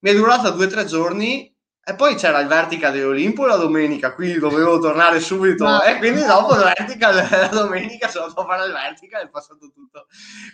Mi 0.01 0.11
è 0.11 0.15
durata 0.15 0.51
2-3 0.51 0.85
giorni 0.85 1.53
e 1.89 1.95
poi 1.95 2.17
c'era 2.17 2.41
il 2.41 2.49
vertical 2.49 2.93
dell'Olimpo 2.93 3.47
la 3.47 3.57
domenica, 3.57 4.13
quindi 4.13 4.39
dovevo 4.39 4.79
tornare 4.79 5.21
subito. 5.21 5.65
No. 5.65 5.83
E 5.83 5.99
quindi 5.99 6.25
dopo 6.25 6.55
il 6.55 6.63
vertical 6.63 7.15
la 7.31 7.47
domenica 7.47 8.09
sono 8.09 8.25
andato 8.25 8.43
a 8.43 8.47
fare 8.47 8.67
il 8.67 8.73
vertical 8.73 9.23
e 9.23 9.25
è 9.25 9.29
passato 9.31 9.71
tutto. 9.73 10.07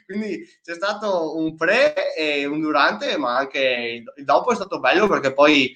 Quindi 0.05 0.47
c'è 0.63 0.75
stato 0.75 1.37
un 1.37 1.57
pre 1.57 2.15
e 2.15 2.45
un 2.45 2.61
durante, 2.61 3.17
ma 3.17 3.39
anche 3.39 4.05
il 4.15 4.25
dopo 4.25 4.53
è 4.53 4.55
stato 4.55 4.79
bello 4.79 5.09
perché 5.09 5.33
poi 5.33 5.75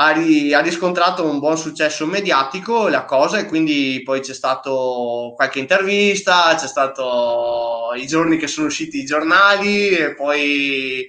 ha, 0.00 0.10
ri, 0.12 0.54
ha 0.54 0.60
riscontrato 0.60 1.24
un 1.24 1.40
buon 1.40 1.58
successo 1.58 2.06
mediatico 2.06 2.88
la 2.88 3.04
cosa 3.04 3.38
e 3.38 3.46
quindi 3.46 4.00
poi 4.04 4.20
c'è 4.20 4.32
stato 4.32 5.32
qualche 5.34 5.58
intervista, 5.58 6.54
c'è 6.56 6.68
stato 6.68 7.90
i 7.96 8.06
giorni 8.06 8.36
che 8.36 8.46
sono 8.46 8.68
usciti 8.68 8.98
i 8.98 9.04
giornali 9.04 9.88
e 9.88 10.14
poi 10.14 11.08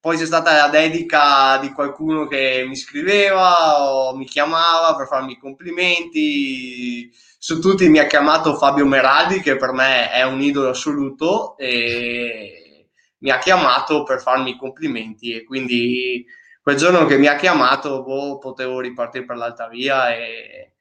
poi 0.00 0.16
c'è 0.16 0.24
stata 0.24 0.56
la 0.56 0.68
dedica 0.68 1.58
di 1.58 1.72
qualcuno 1.72 2.26
che 2.26 2.64
mi 2.66 2.74
scriveva 2.74 3.82
o 3.82 4.16
mi 4.16 4.24
chiamava 4.24 4.96
per 4.96 5.06
farmi 5.06 5.36
complimenti. 5.38 7.12
Su 7.38 7.60
tutti 7.60 7.86
mi 7.90 7.98
ha 7.98 8.06
chiamato 8.06 8.56
Fabio 8.56 8.86
Meraldi, 8.86 9.40
che 9.42 9.56
per 9.56 9.72
me 9.72 10.10
è 10.10 10.22
un 10.24 10.40
idolo 10.40 10.70
assoluto, 10.70 11.54
e 11.58 12.88
mi 13.18 13.30
ha 13.30 13.38
chiamato 13.38 14.02
per 14.02 14.22
farmi 14.22 14.56
complimenti. 14.56 15.34
E 15.34 15.44
quindi 15.44 16.24
quel 16.62 16.76
giorno 16.76 17.06
che 17.06 17.16
mi 17.18 17.26
ha 17.26 17.36
chiamato, 17.36 18.02
boh, 18.02 18.38
potevo 18.38 18.80
ripartire 18.80 19.24
per 19.24 19.36
l'alta 19.36 19.68
via. 19.68 20.14
E, 20.14 20.74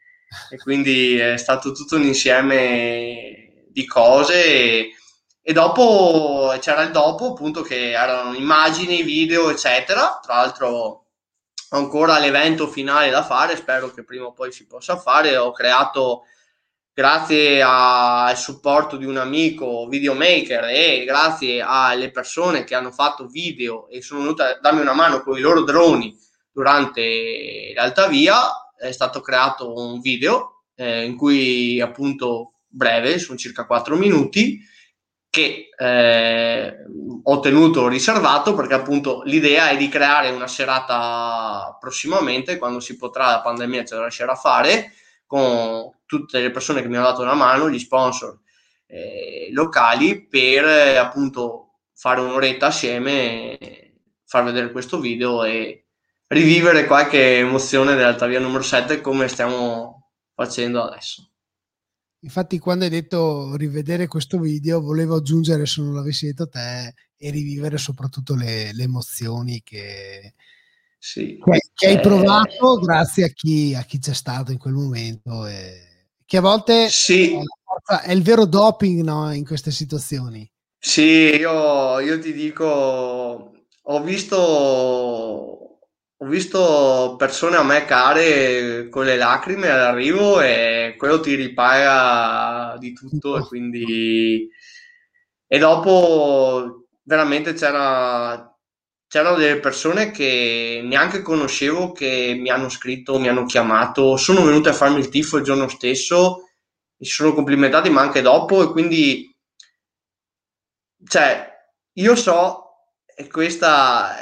e 0.51 0.57
quindi 0.57 1.17
è 1.17 1.38
stato 1.38 1.71
tutto 1.71 1.95
un 1.95 2.03
insieme 2.03 3.65
di 3.69 3.86
cose. 3.86 4.45
E, 4.45 4.93
e 5.41 5.53
dopo 5.53 6.55
c'era 6.59 6.84
il 6.84 6.91
dopo, 6.91 7.32
appunto, 7.32 7.61
che 7.61 7.91
erano 7.91 8.36
immagini, 8.36 9.03
video, 9.03 9.49
eccetera. 9.49 10.19
Tra 10.21 10.36
l'altro 10.36 10.67
ho 11.71 11.77
ancora 11.77 12.19
l'evento 12.19 12.67
finale 12.67 13.09
da 13.09 13.23
fare, 13.23 13.55
spero 13.55 13.91
che 13.91 14.03
prima 14.03 14.25
o 14.25 14.34
poi 14.34 14.51
si 14.51 14.67
possa 14.67 14.97
fare. 14.97 15.38
Ho 15.38 15.51
creato, 15.51 16.25
grazie 16.99 17.61
al 17.65 18.37
supporto 18.37 18.97
di 18.97 19.05
un 19.05 19.15
amico 19.15 19.87
videomaker 19.87 20.65
e 20.65 21.05
grazie 21.05 21.61
alle 21.65 22.11
persone 22.11 22.65
che 22.65 22.75
hanno 22.75 22.91
fatto 22.91 23.25
video 23.27 23.87
e 23.87 24.01
sono 24.01 24.19
venute 24.19 24.43
a 24.43 24.59
darmi 24.59 24.81
una 24.81 24.91
mano 24.91 25.21
con 25.21 25.37
i 25.37 25.39
loro 25.39 25.63
droni 25.63 26.13
durante 26.51 27.71
l'alta 27.73 28.07
via, 28.07 28.73
è 28.77 28.91
stato 28.91 29.21
creato 29.21 29.73
un 29.73 30.01
video 30.01 30.65
eh, 30.75 31.05
in 31.05 31.15
cui 31.15 31.79
appunto 31.79 32.55
breve, 32.67 33.17
sono 33.17 33.37
circa 33.37 33.65
4 33.65 33.95
minuti, 33.95 34.59
che 35.29 35.69
eh, 35.77 36.75
ho 37.23 37.39
tenuto 37.39 37.87
riservato 37.87 38.53
perché 38.53 38.73
appunto 38.73 39.21
l'idea 39.23 39.69
è 39.69 39.77
di 39.77 39.87
creare 39.87 40.31
una 40.31 40.47
serata 40.47 41.77
prossimamente 41.79 42.57
quando 42.57 42.81
si 42.81 42.97
potrà 42.97 43.27
la 43.27 43.41
pandemia 43.41 43.85
ce 43.85 43.95
la 43.95 44.31
a 44.33 44.35
fare 44.35 44.91
con 45.25 45.97
tutte 46.10 46.41
le 46.41 46.49
persone 46.49 46.82
che 46.82 46.88
mi 46.88 46.95
hanno 46.95 47.05
dato 47.05 47.22
una 47.22 47.36
mano, 47.36 47.70
gli 47.70 47.78
sponsor 47.78 48.39
eh, 48.88 49.49
locali 49.51 50.26
per 50.28 50.66
eh, 50.66 50.97
appunto 50.97 51.82
fare 51.93 52.20
un'oretta 52.20 52.66
assieme, 52.66 53.93
far 54.26 54.43
vedere 54.43 54.72
questo 54.72 54.99
video 54.99 55.43
e 55.43 55.86
rivivere 56.28 56.86
qualche 56.86 57.38
emozione 57.38 57.93
dell'Alta 57.93 58.26
Via 58.26 58.39
numero 58.39 58.64
7 58.64 59.01
come 59.01 59.28
stiamo 59.28 60.14
facendo 60.34 60.82
adesso. 60.82 61.30
Infatti, 62.22 62.57
quando 62.57 62.86
hai 62.86 62.89
detto 62.89 63.55
rivedere 63.55 64.07
questo 64.07 64.39
video, 64.39 64.82
volevo 64.82 65.18
aggiungere, 65.18 65.68
se 65.68 65.82
non 65.82 65.93
l'avessi 65.93 66.26
detto 66.26 66.49
te, 66.49 66.93
e 67.16 67.30
rivivere 67.30 67.78
soprattutto 67.78 68.36
le, 68.36 68.74
le 68.74 68.84
emozioni 68.84 69.62
che, 69.62 70.34
sì. 70.97 71.39
che 71.76 71.88
hai 71.88 71.95
eh. 71.95 71.99
provato 71.99 72.80
grazie 72.80 73.26
a 73.26 73.28
chi, 73.30 73.76
a 73.76 73.84
chi, 73.84 73.99
c'è 73.99 74.14
stato 74.14 74.51
in 74.51 74.57
quel 74.57 74.74
momento. 74.74 75.45
E 75.45 75.88
che 76.30 76.38
a 76.38 76.41
volte 76.41 76.89
sì. 76.89 77.34
è, 78.03 78.11
il 78.11 78.21
vero 78.21 78.45
doping 78.45 79.01
no, 79.01 79.34
in 79.34 79.43
queste 79.43 79.71
situazioni. 79.71 80.47
Sì, 80.77 81.01
io, 81.01 81.99
io 82.01 82.19
ti 82.19 82.34
dico, 82.34 83.51
ho 83.82 84.01
visto 84.03 84.38
ho 86.21 86.25
visto 86.27 87.15
persone 87.17 87.55
a 87.55 87.63
me 87.63 87.84
care 87.86 88.89
con 88.89 89.05
le 89.05 89.17
lacrime 89.17 89.71
all'arrivo 89.71 90.39
e 90.39 90.93
quello 90.99 91.19
ti 91.19 91.34
ripaga 91.34 92.77
di 92.77 92.93
tutto 92.93 93.38
e 93.38 93.47
quindi... 93.47 94.47
E 95.47 95.57
dopo 95.57 96.89
veramente 97.01 97.53
c'era, 97.53 98.48
c'erano 99.10 99.38
delle 99.38 99.60
persone 99.60 100.12
che 100.12 100.82
neanche 100.84 101.24
conoscevo 101.24 101.91
che 101.91 102.38
mi 102.39 102.49
hanno 102.49 102.70
scritto, 102.70 103.18
mi 103.20 103.28
hanno 103.28 103.45
chiamato, 103.45 104.16
sono 104.18 104.43
venute 104.43 104.70
a 104.70 104.74
farmi 104.74 104.99
il 104.99 105.10
tifo 105.10 105.38
il 105.38 105.43
giorno 105.43 105.68
stesso, 105.68 106.47
mi 106.97 107.05
sono 107.07 107.34
complimentati 107.34 107.89
ma 107.89 108.01
anche 108.01 108.22
dopo 108.22 108.62
e 108.64 108.72
quindi... 108.72 109.36
Cioè, 111.05 111.51
io 111.93 112.16
so, 112.16 112.66
e 113.16 113.28
questa 113.28 114.16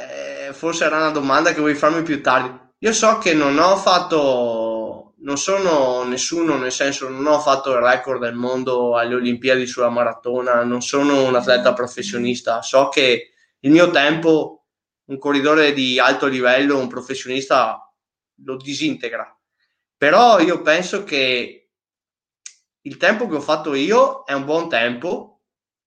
forse 0.54 0.86
era 0.86 0.98
una 0.98 1.10
domanda 1.10 1.54
che 1.54 1.60
vuoi 1.60 1.76
farmi 1.76 2.02
più 2.04 2.22
tardi. 2.22 2.58
Io 2.80 2.94
so 2.94 3.18
che 3.18 3.34
non 3.34 3.58
ho 3.60 3.76
fatto, 3.76 5.16
non 5.18 5.38
sono 5.38 6.04
nessuno, 6.04 6.56
nel 6.56 6.72
senso 6.72 7.10
non 7.10 7.26
ho 7.26 7.40
fatto 7.40 7.72
il 7.72 7.80
record 7.80 8.22
del 8.22 8.36
mondo 8.36 8.96
alle 8.96 9.16
Olimpiadi 9.16 9.68
sulla 9.68 9.90
maratona, 9.90 10.64
non 10.64 10.82
sono 10.82 11.26
un 11.26 11.36
atleta 11.36 11.74
professionista, 11.74 12.62
so 12.62 12.88
che 12.88 13.32
il 13.60 13.72
mio 13.72 13.90
tempo, 13.90 14.67
un 15.08 15.18
corridore 15.18 15.74
di 15.74 16.00
alto 16.00 16.28
livello, 16.28 16.80
un 16.80 16.88
professionista 16.88 17.92
lo 18.44 18.56
disintegra. 18.58 19.36
Però 19.98 20.40
io 20.40 20.62
penso 20.62 21.04
che 21.04 21.70
il 22.82 22.98
tempo 22.98 23.28
che 23.28 23.36
ho 23.36 23.42
fatto 23.42 23.74
io 23.74 24.24
è 24.24 24.34
un 24.34 24.46
buon 24.46 24.70
tempo 24.70 25.38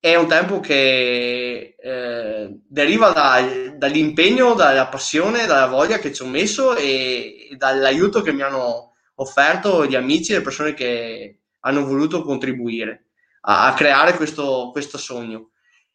è 0.01 0.15
un 0.15 0.27
tempo 0.27 0.59
che 0.59 1.75
eh, 1.79 2.59
deriva 2.67 3.11
da, 3.11 3.39
dall'impegno, 3.75 4.55
dalla 4.55 4.87
passione, 4.87 5.45
dalla 5.45 5.67
voglia 5.67 5.99
che 5.99 6.11
ci 6.11 6.23
ho 6.23 6.25
messo 6.25 6.75
e, 6.75 7.49
e, 7.51 7.55
dall'aiuto 7.55 8.21
che 8.21 8.33
mi 8.33 8.41
hanno 8.41 8.95
offerto 9.15 9.85
gli 9.85 9.93
amici 9.93 10.31
e 10.31 10.37
le 10.37 10.41
persone 10.41 10.73
che 10.73 11.41
hanno 11.59 11.85
voluto 11.85 12.23
contribuire 12.23 13.09
a, 13.41 13.67
a 13.67 13.73
creare 13.75 14.15
questo, 14.15 14.69
questo 14.71 14.97
sogno. 14.97 15.51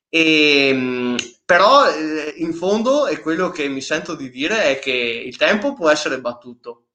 E, 0.08 0.68
ehm, 0.68 1.16
però 1.46 1.88
eh, 1.88 2.34
in 2.38 2.52
fondo 2.52 3.06
è 3.06 3.20
quello 3.20 3.50
che 3.50 3.68
mi 3.68 3.80
sento 3.80 4.16
di 4.16 4.30
dire 4.30 4.64
è 4.64 4.78
che 4.80 4.90
il 4.90 5.36
tempo 5.36 5.74
può 5.74 5.88
essere 5.88 6.20
battuto, 6.20 6.88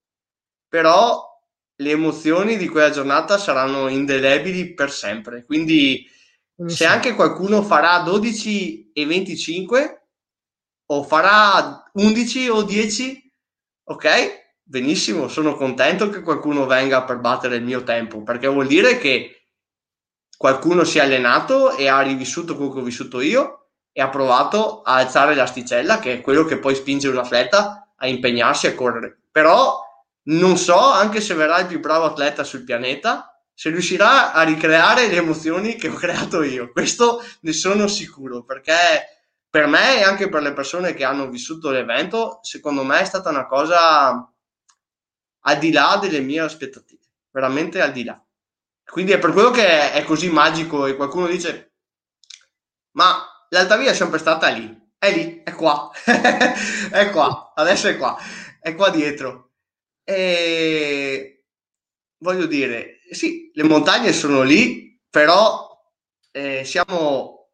però 0.67 1.25
le 1.77 1.89
emozioni 1.89 2.57
di 2.57 2.67
quella 2.67 2.89
giornata 2.89 3.37
saranno 3.37 3.87
indelebili 3.87 4.73
per 4.73 4.91
sempre. 4.91 5.45
Quindi 5.45 6.05
se 6.67 6.85
anche 6.85 7.15
qualcuno 7.15 7.63
farà 7.63 7.99
12 8.01 8.91
e 8.93 9.05
25 9.05 10.07
o 10.87 11.03
farà 11.03 11.89
11 11.93 12.49
o 12.49 12.63
10, 12.63 13.33
ok? 13.85 14.39
Benissimo, 14.63 15.29
sono 15.29 15.55
contento 15.55 16.09
che 16.09 16.21
qualcuno 16.21 16.65
venga 16.65 17.03
per 17.03 17.19
battere 17.19 17.55
il 17.55 17.63
mio 17.63 17.83
tempo, 17.83 18.21
perché 18.21 18.47
vuol 18.47 18.67
dire 18.67 18.97
che 18.97 19.47
qualcuno 20.37 20.83
si 20.83 20.97
è 20.97 21.01
allenato 21.01 21.75
e 21.77 21.87
ha 21.87 22.01
rivissuto 22.01 22.57
quello 22.57 22.73
che 22.73 22.79
ho 22.79 22.83
vissuto 22.83 23.21
io 23.21 23.60
e 23.91 24.01
ha 24.01 24.09
provato 24.09 24.81
a 24.81 24.95
alzare 24.95 25.35
l'asticella, 25.35 25.99
che 25.99 26.13
è 26.13 26.21
quello 26.21 26.45
che 26.45 26.59
poi 26.59 26.75
spinge 26.75 27.07
un 27.07 27.17
atleta 27.17 27.93
a 27.95 28.07
impegnarsi 28.07 28.67
a 28.67 28.75
correre. 28.75 29.19
Però 29.31 29.79
non 30.23 30.57
so, 30.57 30.79
anche 30.79 31.21
se 31.21 31.33
verrà 31.33 31.59
il 31.59 31.67
più 31.67 31.79
bravo 31.79 32.05
atleta 32.05 32.43
sul 32.43 32.63
pianeta, 32.63 33.31
se 33.53 33.69
riuscirà 33.69 34.33
a 34.33 34.43
ricreare 34.43 35.07
le 35.07 35.17
emozioni 35.17 35.75
che 35.75 35.89
ho 35.89 35.93
creato 35.93 36.41
io. 36.43 36.71
Questo 36.71 37.23
ne 37.41 37.53
sono 37.53 37.87
sicuro 37.87 38.43
perché 38.43 38.75
per 39.49 39.67
me 39.67 39.99
e 39.99 40.03
anche 40.03 40.29
per 40.29 40.41
le 40.41 40.53
persone 40.53 40.93
che 40.93 41.03
hanno 41.03 41.29
vissuto 41.29 41.69
l'evento, 41.69 42.39
secondo 42.41 42.83
me 42.83 43.01
è 43.01 43.05
stata 43.05 43.29
una 43.29 43.45
cosa 43.45 44.33
al 45.43 45.57
di 45.57 45.71
là 45.71 45.97
delle 45.99 46.21
mie 46.21 46.39
aspettative, 46.39 47.01
veramente 47.29 47.81
al 47.81 47.91
di 47.91 48.03
là. 48.03 48.23
Quindi 48.83 49.11
è 49.11 49.19
per 49.19 49.31
quello 49.31 49.51
che 49.51 49.91
è, 49.91 50.03
così 50.03 50.29
magico 50.29 50.85
e 50.85 50.95
qualcuno 50.95 51.27
dice, 51.27 51.73
ma 52.91 53.30
l'alta 53.51 53.77
via 53.77 53.91
è 53.91 53.93
sempre 53.93 54.19
stata 54.19 54.49
lì, 54.49 54.89
è 54.97 55.13
lì, 55.13 55.41
è 55.43 55.53
qua, 55.53 55.89
è 56.91 57.09
qua, 57.11 57.53
adesso 57.55 57.87
è 57.87 57.97
qua, 57.97 58.17
è 58.59 58.75
qua 58.75 58.89
dietro. 58.89 59.51
E 60.03 61.45
voglio 62.19 62.45
dire, 62.45 62.99
sì, 63.11 63.51
le 63.53 63.63
montagne 63.63 64.13
sono 64.13 64.41
lì, 64.41 64.99
però 65.09 65.69
eh, 66.31 66.63
siamo 66.65 67.51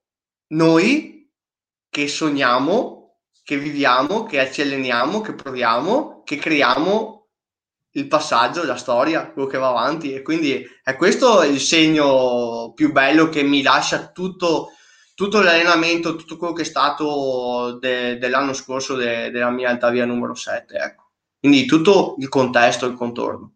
noi 0.50 1.32
che 1.90 2.08
sogniamo, 2.08 3.20
che 3.44 3.58
viviamo, 3.58 4.26
che 4.26 4.52
ci 4.52 4.62
alleniamo, 4.62 5.22
che 5.22 5.34
proviamo, 5.34 6.22
che 6.24 6.38
creiamo 6.38 7.30
il 7.92 8.08
passaggio, 8.08 8.64
la 8.66 8.76
storia, 8.76 9.32
quello 9.32 9.48
che 9.48 9.58
va 9.58 9.70
avanti. 9.70 10.14
E 10.14 10.22
quindi 10.22 10.64
è 10.84 10.96
questo 10.96 11.42
il 11.44 11.60
segno 11.60 12.74
più 12.76 12.92
bello 12.92 13.30
che 13.30 13.42
mi 13.42 13.64
lascia 13.64 14.12
tutto, 14.12 14.74
tutto 15.18 15.42
l'allenamento, 15.42 16.16
tutto 16.16 16.38
quello 16.38 16.54
che 16.54 16.62
è 16.62 16.66
stato 16.66 17.80
de, 17.80 18.20
dell'anno 18.20 18.54
scorso 18.54 18.94
de, 18.94 19.32
della 19.32 19.50
mia 19.50 19.68
alta 19.68 19.90
via 19.90 20.06
numero 20.06 20.36
7, 20.36 20.76
ecco. 20.76 21.10
Quindi 21.40 21.66
tutto 21.66 22.14
il 22.20 22.30
contesto, 22.30 22.86
il 22.86 22.94
contorno. 22.94 23.54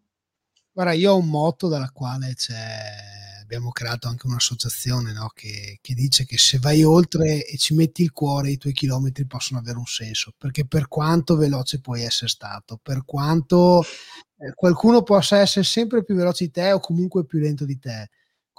Guarda, 0.72 0.93
io 0.93 1.12
ho 1.12 1.18
un 1.18 1.30
motto 1.30 1.68
dalla 1.68 1.91
quale 1.91 2.34
c'è 2.34 3.12
abbiamo 3.43 3.70
creato 3.70 4.07
anche 4.07 4.26
un'associazione 4.26 5.14
no? 5.14 5.30
che, 5.36 5.78
che, 5.82 5.93
dice 5.93 6.26
che 6.26 6.39
se 6.39 6.57
vai 6.57 6.84
oltre 6.84 7.45
e 7.45 7.57
ci 7.57 7.76
metti 7.76 8.01
il 8.01 8.12
cuore, 8.12 8.49
i 8.49 8.57
tuoi 8.57 8.74
chilometri 8.74 9.28
possono 9.28 9.59
avere 9.59 9.78
un 9.78 9.86
senso, 9.86 10.34
perché 10.36 10.66
per 10.66 10.88
quanto 10.88 11.36
veloce 11.36 11.80
puoi 11.80 12.01
essere 12.01 12.30
stato, 12.30 12.80
per 12.82 13.03
quanto 13.05 13.84
eh, 13.84 14.53
qualcuno 14.55 15.03
possa 15.03 15.38
essere 15.38 15.64
sempre 15.64 16.03
più 16.03 16.16
veloce 16.16 16.45
di 16.45 16.51
te 16.51 16.72
o 16.72 16.80
comunque 16.80 17.26
più 17.26 17.38
lento 17.38 17.66
di 17.66 17.78
te, 17.78 18.09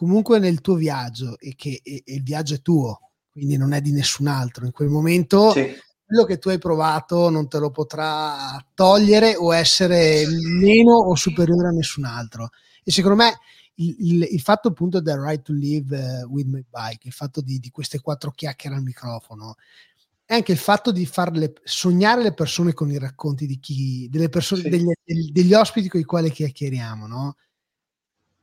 comunque 0.02 0.40
nel 0.40 0.60
tuo 0.60 0.74
viaggio 0.74 1.38
e 1.38 1.54
che 1.54 1.80
e, 1.80 2.02
e 2.04 2.14
il 2.14 2.24
viaggio 2.24 2.54
è 2.54 2.60
tuo, 2.60 3.12
quindi 3.30 3.56
non 3.56 3.72
è 3.72 3.80
di 3.80 3.92
nessun 3.92 4.26
altro, 4.26 4.64
in 4.64 4.72
quel 4.72 4.88
momento... 4.88 5.52
Sì 5.52 5.90
quello 6.12 6.26
che 6.26 6.36
tu 6.36 6.50
hai 6.50 6.58
provato 6.58 7.30
non 7.30 7.48
te 7.48 7.58
lo 7.58 7.70
potrà 7.70 8.62
togliere 8.74 9.34
o 9.34 9.54
essere 9.54 10.26
meno 10.26 10.92
o 10.92 11.14
superiore 11.14 11.68
a 11.68 11.70
nessun 11.70 12.04
altro. 12.04 12.50
E 12.84 12.90
secondo 12.90 13.16
me 13.16 13.38
il, 13.76 13.96
il, 13.98 14.28
il, 14.32 14.40
fatto 14.42 14.68
appunto 14.68 15.00
del 15.00 15.16
right 15.16 15.40
to 15.40 15.54
live 15.54 15.96
uh, 15.96 16.28
with 16.28 16.44
my 16.48 16.62
bike, 16.68 17.06
il 17.06 17.14
fatto 17.14 17.40
di, 17.40 17.58
di, 17.58 17.70
queste 17.70 17.98
quattro 18.00 18.30
chiacchiere 18.30 18.76
al 18.76 18.82
microfono, 18.82 19.54
è 20.26 20.34
anche 20.34 20.52
il 20.52 20.58
fatto 20.58 20.92
di 20.92 21.06
farle 21.06 21.54
sognare 21.64 22.22
le 22.22 22.34
persone 22.34 22.74
con 22.74 22.90
i 22.90 22.98
racconti 22.98 23.46
di 23.46 23.58
chi, 23.58 24.06
delle 24.10 24.28
persone, 24.28 24.60
sì. 24.60 24.68
degli, 24.68 24.92
degli, 25.30 25.54
ospiti 25.54 25.88
con 25.88 26.00
i 26.00 26.04
quali 26.04 26.30
chiacchieriamo, 26.30 27.06
no? 27.06 27.36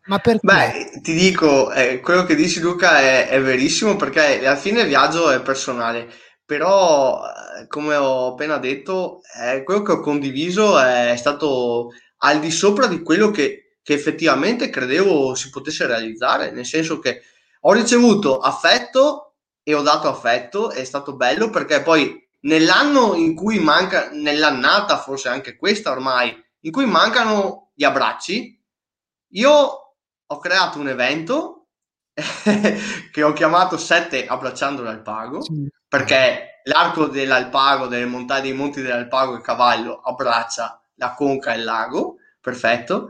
Ma 0.10 0.20
perché? 0.20 0.40
Beh, 0.42 1.00
ti 1.02 1.14
dico, 1.14 1.72
eh, 1.72 2.00
quello 2.02 2.24
che 2.24 2.36
dici 2.36 2.60
Luca 2.60 3.00
è, 3.00 3.30
è, 3.30 3.42
verissimo 3.42 3.96
perché 3.96 4.40
alla 4.46 4.56
fine 4.56 4.82
il 4.82 4.88
viaggio 4.88 5.30
è 5.30 5.42
personale, 5.42 6.10
però 6.44 7.22
eh, 7.24 7.68
come 7.68 7.96
ho 7.96 8.32
appena 8.32 8.58
detto, 8.58 9.22
eh, 9.40 9.64
quello 9.64 9.82
che 9.84 9.92
ho 9.94 10.00
condiviso 10.00 10.80
è 10.80 11.16
stato 11.16 11.92
al 12.18 12.40
di 12.40 12.52
sopra 12.52 12.88
di 12.88 13.02
quello 13.02 13.32
che 13.32 13.70
che 13.90 13.96
effettivamente 13.96 14.70
credevo 14.70 15.34
si 15.34 15.50
potesse 15.50 15.88
realizzare, 15.88 16.52
nel 16.52 16.68
senso 16.68 17.00
che 17.00 17.24
ho 17.62 17.74
ricevuto 17.74 18.38
affetto 18.38 19.38
e 19.64 19.74
ho 19.74 19.82
dato 19.82 20.08
affetto, 20.08 20.70
è 20.70 20.84
stato 20.84 21.16
bello 21.16 21.50
perché 21.50 21.82
poi 21.82 22.24
nell'anno 22.42 23.16
in 23.16 23.34
cui 23.34 23.58
manca, 23.58 24.12
nell'annata 24.12 25.00
forse 25.00 25.30
anche 25.30 25.58
questa 25.58 25.90
ormai, 25.90 26.32
in 26.60 26.72
cui 26.72 26.86
mancano 26.86 27.72
gli 27.74 27.84
abbracci, 27.84 28.64
io 29.32 29.89
ho 30.32 30.38
creato 30.38 30.80
un 30.80 30.90
evento 30.90 31.68
che 33.12 33.24
ho 33.24 33.34
chiamato 33.34 33.78
Sette 33.78 34.26
abbracciando 34.26 34.84
l'Alpago, 34.84 35.42
sì. 35.42 35.68
perché 35.88 36.62
l'arco 36.64 37.08
dell'Alpago, 37.08 37.88
delle 37.88 38.06
montagne 38.06 38.42
dei 38.42 38.54
monti 38.54 38.82
dell'Alpago, 38.82 39.36
il 39.36 39.42
cavallo 39.42 40.02
abbraccia 40.02 40.82
la 40.96 41.14
conca 41.14 41.54
e 41.54 41.58
il 41.58 41.64
lago, 41.64 42.18
perfetto, 42.42 43.10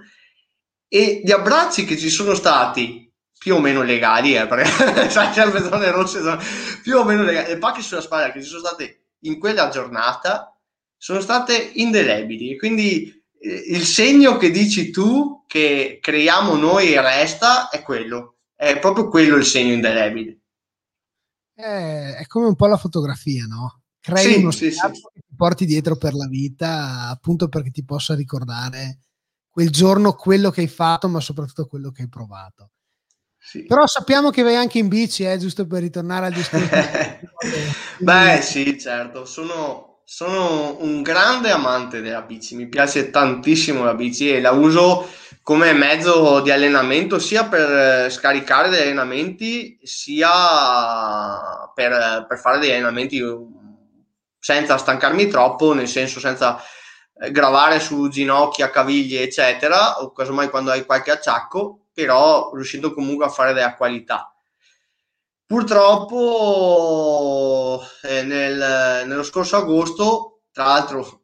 e 0.87 1.21
gli 1.23 1.31
abbracci 1.31 1.85
che 1.85 1.97
ci 1.97 2.09
sono 2.09 2.35
stati 2.35 3.11
più 3.37 3.55
o 3.55 3.59
meno 3.59 3.81
legali, 3.81 4.35
eh, 4.35 4.47
perché 4.47 5.09
sai 5.09 5.31
che 5.31 5.45
le 5.45 5.61
zone 5.61 5.91
rosse 5.91 6.19
sono 6.19 6.39
più 6.83 6.97
o 6.97 7.03
meno 7.03 7.23
legali, 7.23 7.49
le 7.49 7.57
pacche 7.57 7.81
sulla 7.81 8.01
spalla 8.01 8.31
che 8.31 8.41
ci 8.41 8.47
sono 8.47 8.65
state 8.65 9.07
in 9.21 9.39
quella 9.39 9.69
giornata 9.69 10.55
sono 10.97 11.19
state 11.19 11.71
indelebili. 11.75 12.57
Quindi 12.57 13.18
il 13.41 13.85
segno 13.85 14.37
che 14.37 14.51
dici 14.51 14.91
tu 14.91 15.43
che 15.47 15.99
creiamo 16.01 16.55
noi 16.55 16.93
e 16.93 17.01
resta 17.01 17.69
è 17.69 17.81
quello, 17.81 18.39
è 18.55 18.77
proprio 18.79 19.07
quello 19.07 19.35
il 19.35 19.45
segno 19.45 19.73
indelebile. 19.73 20.39
È, 21.53 22.15
è 22.19 22.25
come 22.27 22.47
un 22.47 22.55
po' 22.55 22.67
la 22.67 22.77
fotografia, 22.77 23.45
no? 23.45 23.81
Crei 24.01 24.33
sì, 24.33 24.39
uno 24.39 24.51
sì, 24.51 24.71
sì. 24.71 24.79
che 24.79 25.21
ti 25.25 25.35
porti 25.35 25.65
dietro 25.65 25.97
per 25.97 26.13
la 26.13 26.27
vita, 26.27 27.09
appunto 27.09 27.49
perché 27.49 27.69
ti 27.71 27.83
possa 27.83 28.15
ricordare 28.15 28.99
quel 29.49 29.69
giorno 29.69 30.13
quello 30.13 30.51
che 30.51 30.61
hai 30.61 30.67
fatto, 30.67 31.09
ma 31.09 31.19
soprattutto 31.19 31.67
quello 31.67 31.91
che 31.91 32.03
hai 32.03 32.09
provato. 32.09 32.71
Sì. 33.37 33.63
Però 33.65 33.87
sappiamo 33.87 34.29
che 34.29 34.43
vai 34.43 34.55
anche 34.55 34.79
in 34.79 34.87
bici, 34.89 35.23
eh, 35.23 35.37
giusto 35.37 35.65
per 35.65 35.81
ritornare 35.81 36.27
al 36.27 36.33
discorso. 36.33 36.67
Beh, 37.99 38.41
sì, 38.41 38.79
certo, 38.79 39.25
sono, 39.25 39.88
sono 40.11 40.75
un 40.79 41.03
grande 41.03 41.51
amante 41.51 42.01
della 42.01 42.23
bici, 42.23 42.55
mi 42.55 42.67
piace 42.67 43.11
tantissimo 43.11 43.83
la 43.83 43.93
bici 43.93 44.33
e 44.33 44.41
la 44.41 44.49
uso 44.49 45.07
come 45.43 45.71
mezzo 45.73 46.41
di 46.41 46.49
allenamento 46.49 47.19
sia 47.19 47.45
per 47.45 48.11
scaricare 48.11 48.69
degli 48.69 48.81
allenamenti 48.81 49.77
sia 49.83 50.31
per, 51.75 52.25
per 52.27 52.39
fare 52.39 52.57
degli 52.57 52.71
allenamenti 52.71 53.21
senza 54.39 54.77
stancarmi 54.77 55.27
troppo, 55.27 55.73
nel 55.73 55.87
senso 55.87 56.19
senza 56.19 56.59
eh, 57.21 57.29
gravare 57.29 57.79
su 57.79 58.09
ginocchia, 58.09 58.71
caviglie, 58.71 59.21
eccetera, 59.21 60.01
o 60.01 60.11
casomai 60.11 60.49
quando 60.49 60.71
hai 60.71 60.85
qualche 60.85 61.11
acciacco, 61.11 61.89
però 61.93 62.49
riuscendo 62.55 62.95
comunque 62.95 63.25
a 63.25 63.29
fare 63.29 63.53
della 63.53 63.75
qualità. 63.75 64.33
Purtroppo 65.49 66.21
eh, 68.03 68.21
nel, 68.21 69.07
nello 69.07 69.23
scorso 69.23 69.55
agosto, 69.55 70.41
tra 70.51 70.65
l'altro 70.65 71.23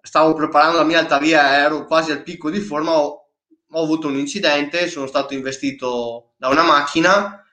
stavo 0.00 0.32
preparando 0.32 0.78
la 0.78 0.84
mia 0.84 0.98
alta 0.98 1.18
via, 1.18 1.58
ero 1.58 1.84
quasi 1.84 2.10
al 2.10 2.22
picco 2.22 2.48
di 2.48 2.60
forma, 2.60 2.92
ho, 2.92 3.28
ho 3.70 3.82
avuto 3.82 4.08
un 4.08 4.16
incidente, 4.16 4.88
sono 4.88 5.06
stato 5.06 5.34
investito 5.34 6.32
da 6.38 6.48
una 6.48 6.62
macchina. 6.62 7.44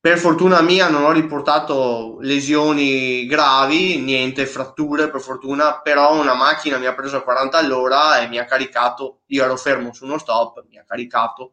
Per 0.00 0.18
fortuna 0.18 0.62
mia 0.62 0.88
non 0.88 1.04
ho 1.04 1.12
riportato 1.12 2.16
lesioni 2.22 3.24
gravi, 3.26 3.98
niente 3.98 4.46
fratture 4.46 5.10
per 5.10 5.20
fortuna, 5.20 5.80
però 5.80 6.20
una 6.20 6.34
macchina 6.34 6.76
mi 6.78 6.86
ha 6.86 6.94
preso 6.94 7.18
a 7.18 7.22
40 7.22 7.56
all'ora 7.56 8.18
e 8.18 8.26
mi 8.26 8.38
ha 8.38 8.46
caricato, 8.46 9.20
io 9.26 9.44
ero 9.44 9.56
fermo 9.56 9.92
su 9.92 10.06
uno 10.06 10.18
stop, 10.18 10.64
mi 10.68 10.76
ha 10.76 10.84
caricato 10.84 11.52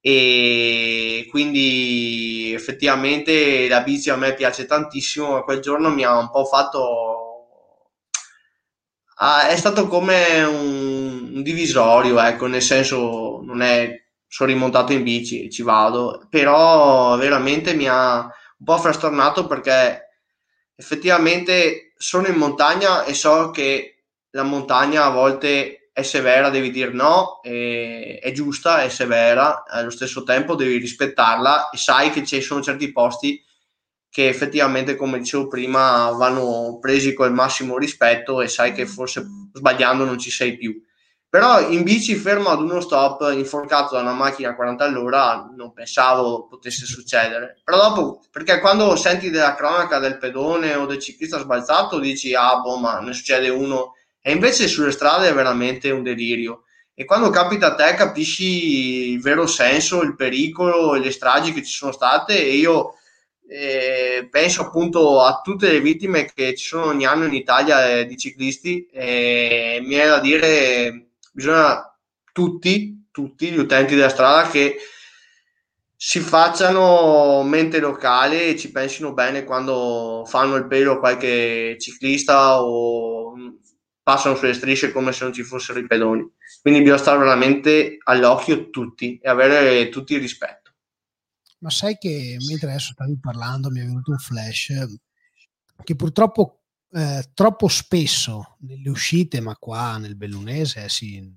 e 0.00 1.26
quindi 1.30 2.52
effettivamente 2.54 3.68
la 3.68 3.82
bici 3.82 4.10
a 4.10 4.16
me 4.16 4.34
piace 4.34 4.66
tantissimo, 4.66 5.32
ma 5.32 5.42
quel 5.42 5.60
giorno 5.60 5.90
mi 5.90 6.04
ha 6.04 6.16
un 6.18 6.30
po' 6.30 6.44
fatto... 6.44 7.46
Ah, 9.20 9.48
è 9.48 9.56
stato 9.56 9.88
come 9.88 10.44
un, 10.44 11.30
un 11.34 11.42
divisorio, 11.42 12.20
ecco, 12.20 12.46
nel 12.46 12.62
senso 12.62 13.40
non 13.42 13.62
è 13.62 14.06
sono 14.28 14.50
rimontato 14.50 14.92
in 14.92 15.02
bici 15.02 15.50
ci 15.50 15.62
vado, 15.62 16.26
però 16.28 17.16
veramente 17.16 17.74
mi 17.74 17.88
ha 17.88 18.20
un 18.20 18.64
po' 18.64 18.76
frastornato 18.76 19.46
perché 19.46 20.08
effettivamente 20.76 21.94
sono 21.96 22.28
in 22.28 22.36
montagna 22.36 23.04
e 23.04 23.14
so 23.14 23.50
che 23.50 24.04
la 24.30 24.42
montagna 24.42 25.04
a 25.04 25.10
volte 25.10 25.87
è 25.98 26.04
severa, 26.04 26.48
devi 26.48 26.70
dire 26.70 26.92
no, 26.92 27.40
è, 27.42 28.30
giusta, 28.32 28.82
è 28.82 28.88
severa, 28.88 29.64
allo 29.66 29.90
stesso 29.90 30.22
tempo 30.22 30.54
devi 30.54 30.76
rispettarla 30.76 31.70
e 31.70 31.76
sai 31.76 32.10
che 32.10 32.24
ci 32.24 32.40
sono 32.40 32.62
certi 32.62 32.92
posti 32.92 33.44
che 34.08 34.28
effettivamente, 34.28 34.94
come 34.94 35.18
dicevo 35.18 35.48
prima, 35.48 36.10
vanno 36.10 36.78
presi 36.80 37.14
col 37.14 37.32
massimo 37.32 37.78
rispetto 37.78 38.40
e 38.40 38.46
sai 38.46 38.72
che 38.72 38.86
forse 38.86 39.26
sbagliando 39.52 40.04
non 40.04 40.18
ci 40.18 40.30
sei 40.30 40.56
più. 40.56 40.80
Però 41.28 41.68
in 41.68 41.82
bici 41.82 42.14
fermo 42.14 42.50
ad 42.50 42.60
uno 42.60 42.80
stop 42.80 43.32
inforcato 43.32 43.96
da 43.96 44.00
una 44.00 44.12
macchina 44.12 44.50
a 44.50 44.54
40 44.54 44.84
all'ora 44.84 45.50
non 45.54 45.72
pensavo 45.72 46.46
potesse 46.46 46.86
succedere. 46.86 47.60
Però 47.64 47.76
dopo 47.76 48.22
perché 48.30 48.60
quando 48.60 48.94
senti 48.94 49.30
della 49.30 49.56
cronaca 49.56 49.98
del 49.98 50.16
pedone 50.16 50.74
o 50.76 50.86
del 50.86 51.00
ciclista 51.00 51.40
sbalzato 51.40 51.98
dici 51.98 52.34
ah 52.34 52.60
boh 52.60 52.78
ma 52.78 53.00
ne 53.00 53.12
succede 53.12 53.48
uno 53.50 53.94
e 54.20 54.32
invece 54.32 54.68
sulle 54.68 54.90
strade 54.90 55.28
è 55.28 55.34
veramente 55.34 55.90
un 55.90 56.02
delirio. 56.02 56.64
E 56.94 57.04
quando 57.04 57.30
capita 57.30 57.68
a 57.68 57.74
te 57.74 57.94
capisci 57.94 59.10
il 59.12 59.20
vero 59.20 59.46
senso 59.46 60.02
il 60.02 60.16
pericolo 60.16 60.94
e 60.94 60.98
le 60.98 61.12
stragi 61.12 61.52
che 61.52 61.62
ci 61.62 61.72
sono 61.72 61.92
state? 61.92 62.36
E 62.36 62.54
io 62.54 62.94
eh, 63.48 64.28
penso 64.30 64.62
appunto 64.62 65.22
a 65.22 65.40
tutte 65.42 65.70
le 65.70 65.80
vittime 65.80 66.26
che 66.26 66.54
ci 66.54 66.66
sono 66.66 66.86
ogni 66.86 67.06
anno 67.06 67.24
in 67.24 67.34
Italia 67.34 67.88
eh, 67.88 68.06
di 68.06 68.16
ciclisti 68.16 68.86
e 68.86 69.80
mi 69.82 69.94
è 69.94 70.06
da 70.06 70.18
dire 70.18 71.12
bisogna 71.32 71.96
tutti, 72.32 73.06
tutti 73.10 73.50
gli 73.50 73.58
utenti 73.58 73.94
della 73.94 74.10
strada 74.10 74.48
che 74.50 74.76
si 75.96 76.20
facciano 76.20 77.42
mente 77.42 77.80
locale 77.80 78.46
e 78.48 78.56
ci 78.56 78.70
pensino 78.70 79.12
bene 79.12 79.44
quando 79.44 80.24
fanno 80.26 80.56
il 80.56 80.66
pelo 80.66 80.98
qualche 80.98 81.76
ciclista 81.78 82.62
o 82.62 83.34
passano 84.08 84.36
sulle 84.36 84.54
strisce 84.54 84.90
come 84.90 85.12
se 85.12 85.24
non 85.24 85.34
ci 85.34 85.42
fossero 85.42 85.78
i 85.78 85.86
pedoni. 85.86 86.26
Quindi 86.62 86.80
bisogna 86.80 86.98
stare 86.98 87.18
veramente 87.18 87.98
all'occhio 88.04 88.70
tutti 88.70 89.18
e 89.18 89.28
avere 89.28 89.90
tutti 89.90 90.14
il 90.14 90.20
rispetto. 90.20 90.72
Ma 91.58 91.68
sai 91.68 91.98
che 91.98 92.38
mentre 92.48 92.70
adesso 92.70 92.92
stavi 92.92 93.18
parlando 93.20 93.68
mi 93.68 93.80
è 93.80 93.84
venuto 93.84 94.12
un 94.12 94.16
flash 94.16 94.72
che 95.84 95.94
purtroppo 95.94 96.62
eh, 96.90 97.22
troppo 97.34 97.68
spesso 97.68 98.56
nelle 98.60 98.88
uscite, 98.88 99.40
ma 99.40 99.54
qua 99.56 99.98
nel 99.98 100.16
Bellunese 100.16 100.88
sì, 100.88 101.30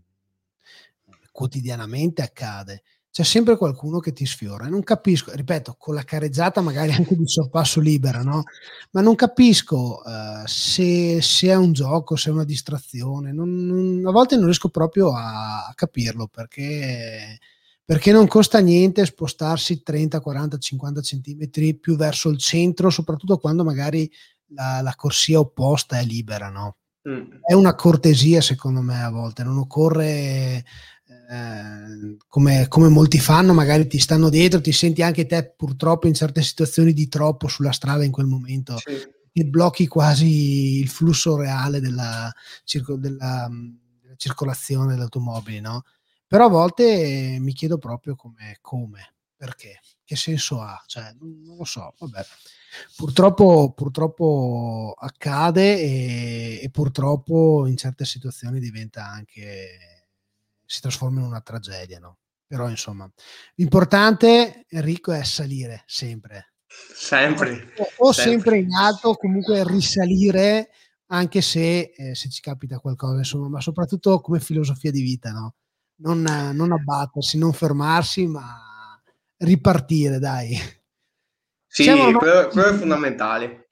quotidianamente 1.30 2.22
accade, 2.22 2.84
c'è 3.12 3.24
sempre 3.24 3.57
qualcuno 3.57 3.99
che 3.99 4.14
ti 4.14 4.26
sfiora. 4.26 4.68
Non 4.68 4.84
capisco, 4.84 5.34
ripeto, 5.36 5.76
con 5.78 5.93
la 5.93 6.03
carezzata 6.03 6.62
magari 6.62 6.93
anche 6.93 7.16
di 7.16 7.28
sorpasso 7.28 7.82
libera, 7.82 8.24
no? 8.24 8.43
Ma 8.91 9.01
non 9.01 9.16
capisco 9.16 10.01
uh, 10.03 10.45
se, 10.45 11.22
se, 11.22 11.47
è 11.47 11.55
un 11.55 11.74
gioco, 11.74 12.16
se 12.16 12.30
è 12.30 12.34
una 12.34 12.45
distrazione. 12.45 13.34
Non, 13.34 13.53
non, 13.53 14.01
a 14.05 14.12
volte 14.12 14.38
non 14.38 14.45
riesco 14.45 14.70
proprio 14.70 15.14
a, 15.14 15.68
a 15.68 15.74
capirlo 15.76 16.28
perché, 16.28 17.38
perché, 17.84 18.14
non 18.14 18.28
costa 18.28 18.59
niente 18.59 19.05
spostarsi 19.05 19.84
30, 19.84 20.22
40, 20.22 20.57
50 20.57 21.01
centimetri 21.01 21.76
più 21.76 21.97
verso 21.97 22.30
il 22.30 22.38
centro, 22.38 22.89
soprattutto 22.89 23.39
quando 23.39 23.66
magari 23.66 24.09
la, 24.53 24.80
la 24.82 24.95
corsia 24.95 25.38
opposta 25.38 25.99
è 25.99 26.05
libera, 26.05 26.49
no? 26.49 26.78
Mm. 27.09 27.41
È 27.43 27.53
una 27.53 27.76
cortesia 27.76 28.39
secondo 28.39 28.80
me 28.80 29.03
a 29.03 29.09
volte, 29.09 29.43
non 29.43 29.57
occorre 29.57 30.64
eh, 31.32 32.18
come, 32.28 32.68
come, 32.68 32.90
molti 32.90 33.18
fanno, 33.18 33.54
magari 33.54 33.88
ti 33.88 34.00
stanno 34.00 34.28
dietro, 34.28 34.60
ti 34.60 34.74
senti 34.74 35.02
anche 35.02 35.26
te 35.26 35.54
purtroppo 35.56 36.08
in 36.08 36.14
certe 36.14 36.42
situazioni 36.42 36.92
di 36.92 37.08
troppo 37.08 37.48
sulla 37.48 37.72
strada 37.72 38.04
in 38.04 38.12
quel 38.12 38.26
momento, 38.26 38.78
sì. 38.78 39.02
e 39.32 39.46
blocchi 39.46 39.88
quasi 39.88 40.80
il 40.80 40.90
flusso 40.90 41.38
reale 41.38 41.80
della, 41.80 42.30
della, 42.98 43.50
della 43.50 44.16
circolazione 44.18 44.92
delle 44.92 45.04
automobili, 45.04 45.62
no? 45.62 45.86
Però 46.28 46.48
a 46.48 46.50
volte 46.50 47.38
mi 47.40 47.54
chiedo 47.54 47.78
proprio 47.78 48.16
come, 48.16 48.58
come, 48.60 49.14
perché, 49.38 49.80
che 50.04 50.18
senso 50.18 50.60
ha, 50.60 50.84
cioè, 50.86 51.16
non 51.18 51.56
lo 51.56 51.66
so, 51.66 51.94
vabbè. 51.98 52.26
Purtroppo, 52.98 53.72
purtroppo 53.74 54.96
accade 54.98 55.80
e, 55.80 56.60
e 56.62 56.70
purtroppo 56.70 57.68
in 57.68 57.78
certe 57.78 58.04
situazioni 58.04 58.60
diventa 58.60 59.06
anche 59.06 60.01
si 60.72 60.80
trasforma 60.80 61.19
in 61.19 61.26
una 61.26 61.41
tragedia, 61.41 61.99
no? 61.99 62.19
Però 62.47 62.69
insomma, 62.69 63.09
l'importante, 63.55 64.65
Enrico, 64.69 65.11
è 65.11 65.22
salire 65.24 65.84
sempre. 65.86 66.53
Sempre. 66.65 67.74
O, 67.78 68.07
o 68.07 68.11
sempre. 68.13 68.32
sempre. 68.32 68.57
in 68.59 68.74
alto, 68.74 69.15
comunque 69.15 69.65
risalire, 69.65 70.69
anche 71.07 71.41
se, 71.41 71.91
eh, 71.93 72.15
se 72.15 72.30
ci 72.30 72.39
capita 72.39 72.80
qualcosa, 72.80 73.17
insomma, 73.17 73.49
ma 73.49 73.59
soprattutto 73.59 74.22
come 74.22 74.39
filosofia 74.39 74.91
di 74.91 75.01
vita, 75.01 75.32
no? 75.32 75.55
Non, 75.97 76.22
non 76.22 76.72
abbattersi, 76.72 77.38
non 77.38 77.51
fermarsi, 77.51 78.26
ma 78.28 78.97
ripartire, 79.39 80.19
dai. 80.19 80.57
Sì, 81.67 81.84
quello, 81.86 82.17
quello 82.17 82.67
è 82.67 82.74
fondamentale. 82.74 83.69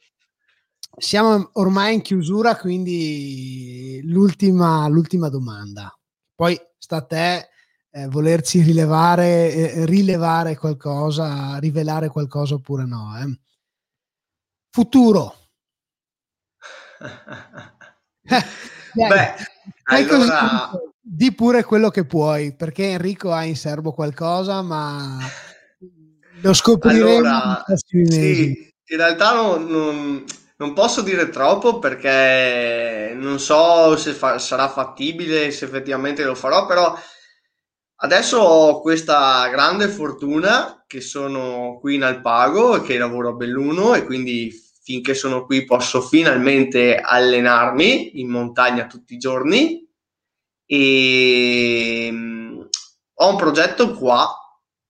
Siamo 0.97 1.49
ormai 1.53 1.95
in 1.95 2.01
chiusura, 2.01 2.57
quindi 2.57 4.01
l'ultima, 4.03 4.85
l'ultima 4.89 5.29
domanda. 5.29 5.93
Poi 6.39 6.57
sta 6.77 6.95
a 6.95 7.01
te 7.01 7.49
eh, 7.91 8.07
volerci 8.07 8.61
rilevare, 8.61 9.51
eh, 9.51 9.85
rilevare 9.85 10.55
qualcosa, 10.55 11.57
rivelare 11.57 12.07
qualcosa 12.07 12.53
oppure 12.53 12.85
no. 12.85 13.13
Eh. 13.19 13.37
Futuro. 14.69 15.35
Beh, 18.23 19.33
allora... 19.83 20.69
Così, 20.71 20.87
di 21.01 21.33
pure 21.33 21.65
quello 21.65 21.89
che 21.89 22.05
puoi, 22.05 22.55
perché 22.55 22.91
Enrico 22.91 23.33
ha 23.33 23.43
in 23.43 23.57
serbo 23.57 23.91
qualcosa, 23.91 24.61
ma 24.61 25.17
lo 26.41 26.53
scopriremo. 26.53 27.17
Allora, 27.17 27.65
sì, 27.75 28.71
in 28.85 28.97
realtà 28.97 29.33
non, 29.33 29.65
non, 29.65 30.23
non, 30.59 30.73
posso 30.73 31.01
dire 31.01 31.29
troppo 31.29 31.79
perché 31.79 33.13
non 33.15 33.39
so 33.39 33.95
se 33.97 34.13
fa, 34.13 34.39
sarà 34.39 34.69
fattibile, 34.69 35.51
se 35.51 35.65
effettivamente 35.65 36.23
lo 36.23 36.35
farò, 36.35 36.65
però 36.65 36.97
adesso 38.01 38.37
ho 38.37 38.81
questa 38.81 39.47
grande 39.49 39.87
fortuna 39.87 40.83
che 40.85 41.01
sono 41.01 41.77
qui 41.79 41.95
in 41.95 42.03
Alpago 42.03 42.75
e 42.75 42.81
che 42.81 42.97
lavoro 42.97 43.29
a 43.29 43.33
Belluno 43.33 43.93
e 43.93 44.03
quindi 44.03 44.51
finché 44.89 45.13
sono 45.13 45.45
qui 45.45 45.65
posso 45.65 46.01
finalmente 46.01 46.97
allenarmi 46.97 48.19
in 48.19 48.29
montagna 48.29 48.87
tutti 48.87 49.13
i 49.13 49.17
giorni. 49.17 49.87
E 50.65 52.09
mm, 52.11 52.59
ho 53.13 53.29
un 53.29 53.35
progetto 53.37 53.93
qua 53.93 54.27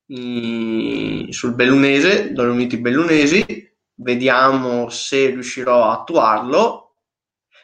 in, 0.07 1.27
sul 1.31 1.53
Bellunese, 1.53 2.31
Dolomiti 2.31 2.77
Bellunesi, 2.77 3.68
vediamo 3.99 4.89
se 4.89 5.27
riuscirò 5.27 5.85
a 5.85 5.93
attuarlo. 5.93 6.95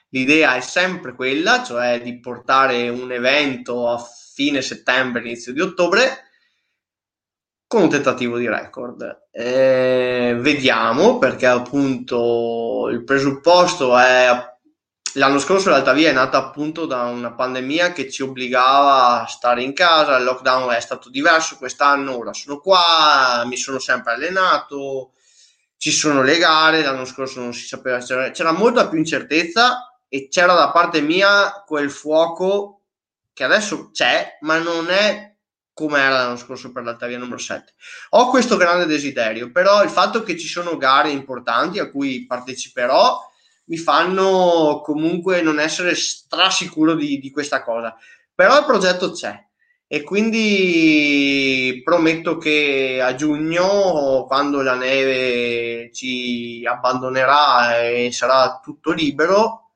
L'idea 0.09 0.55
è 0.55 0.61
sempre 0.61 1.13
quella, 1.13 1.63
cioè 1.63 2.01
di 2.01 2.19
portare 2.19 2.87
un 2.89 3.11
evento 3.11 3.89
a 3.89 4.01
fine 4.33 4.61
settembre, 4.61 5.21
inizio 5.21 5.51
di 5.51 5.61
ottobre, 5.61 6.29
con 7.67 7.83
un 7.83 7.89
tentativo 7.89 8.37
di 8.37 8.47
record. 8.47 9.27
Eh, 9.31 10.35
vediamo 10.39 11.17
perché 11.17 11.45
appunto 11.45 12.87
il 12.89 13.03
presupposto 13.03 13.97
è 13.97 14.53
l'anno 15.15 15.39
scorso 15.39 15.69
in 15.69 15.75
realtà 15.75 15.93
via 15.93 16.09
è 16.09 16.13
nata 16.13 16.37
appunto 16.37 16.85
da 16.85 17.03
una 17.03 17.33
pandemia 17.33 17.91
che 17.91 18.09
ci 18.09 18.21
obbligava 18.21 19.21
a 19.21 19.27
stare 19.27 19.63
in 19.63 19.73
casa, 19.73 20.17
il 20.17 20.23
lockdown 20.23 20.71
è 20.73 20.79
stato 20.79 21.09
diverso 21.09 21.57
quest'anno, 21.57 22.17
ora 22.17 22.33
sono 22.33 22.59
qua, 22.59 23.43
mi 23.45 23.57
sono 23.57 23.79
sempre 23.79 24.13
allenato, 24.13 25.11
ci 25.77 25.91
sono 25.91 26.21
le 26.23 26.37
gare, 26.37 26.81
l'anno 26.81 27.05
scorso 27.05 27.39
non 27.39 27.53
si 27.53 27.65
sapeva, 27.65 27.99
c'era, 27.99 28.31
c'era 28.31 28.51
molta 28.51 28.87
più 28.87 28.97
incertezza 28.97 29.99
e 30.07 30.27
c'era 30.29 30.53
da 30.53 30.71
parte 30.71 31.01
mia 31.01 31.63
quel 31.65 31.91
fuoco 31.91 32.81
che 33.33 33.43
adesso 33.43 33.91
c'è, 33.91 34.37
ma 34.41 34.57
non 34.59 34.89
è 34.89 35.35
come 35.73 35.99
era 35.99 36.23
l'anno 36.23 36.37
scorso 36.37 36.71
per 36.71 36.83
l'Altavia 36.83 37.17
numero 37.17 37.37
7. 37.37 37.73
Ho 38.11 38.29
questo 38.29 38.55
grande 38.55 38.85
desiderio, 38.85 39.51
però 39.51 39.83
il 39.83 39.89
fatto 39.89 40.23
che 40.23 40.37
ci 40.37 40.47
sono 40.47 40.77
gare 40.77 41.09
importanti 41.09 41.79
a 41.79 41.91
cui 41.91 42.25
parteciperò 42.25 43.19
mi 43.65 43.77
fanno 43.77 44.81
comunque 44.83 45.41
non 45.41 45.59
essere 45.59 45.93
strasicuro 45.93 46.93
di, 46.93 47.19
di 47.19 47.29
questa 47.29 47.61
cosa. 47.61 47.93
Però 48.33 48.57
il 48.57 48.65
progetto 48.65 49.11
c'è 49.11 49.37
e 49.87 50.01
quindi 50.03 51.81
prometto 51.83 52.37
che 52.37 52.99
a 53.01 53.13
giugno, 53.15 54.25
quando 54.27 54.61
la 54.61 54.75
neve 54.75 55.91
ci 55.93 56.63
abbandonerà 56.65 57.87
e 57.87 58.11
sarà 58.11 58.59
tutto 58.63 58.91
libero, 58.91 59.73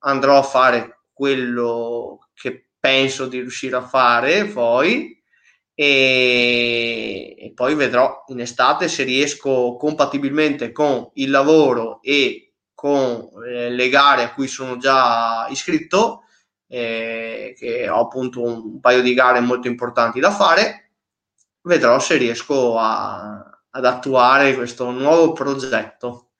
andrò 0.00 0.38
a 0.38 0.42
fare 0.42 1.02
quello 1.12 2.28
che 2.34 2.70
penso 2.80 3.26
di 3.26 3.40
riuscire 3.40 3.76
a 3.76 3.86
fare 3.86 4.46
poi 4.46 5.20
e, 5.74 7.34
e 7.38 7.52
poi 7.54 7.74
vedrò 7.74 8.24
in 8.28 8.40
estate 8.40 8.88
se 8.88 9.02
riesco 9.02 9.76
compatibilmente 9.76 10.72
con 10.72 11.10
il 11.14 11.30
lavoro 11.30 12.00
e 12.02 12.54
con 12.74 13.28
eh, 13.46 13.70
le 13.70 13.88
gare 13.90 14.22
a 14.22 14.32
cui 14.32 14.48
sono 14.48 14.78
già 14.78 15.46
iscritto, 15.50 16.24
eh, 16.72 17.52
che 17.58 17.88
ho 17.88 18.00
appunto 18.02 18.42
un, 18.42 18.78
paio 18.78 19.02
di 19.02 19.12
gare 19.12 19.40
molto 19.40 19.66
importanti 19.66 20.20
da 20.20 20.30
fare, 20.30 20.92
vedrò 21.62 21.98
se 21.98 22.16
riesco 22.16 22.78
a, 22.78 23.62
ad 23.70 23.84
attuare 23.84 24.54
questo 24.54 24.90
nuovo 24.92 25.32
progetto. 25.32 26.30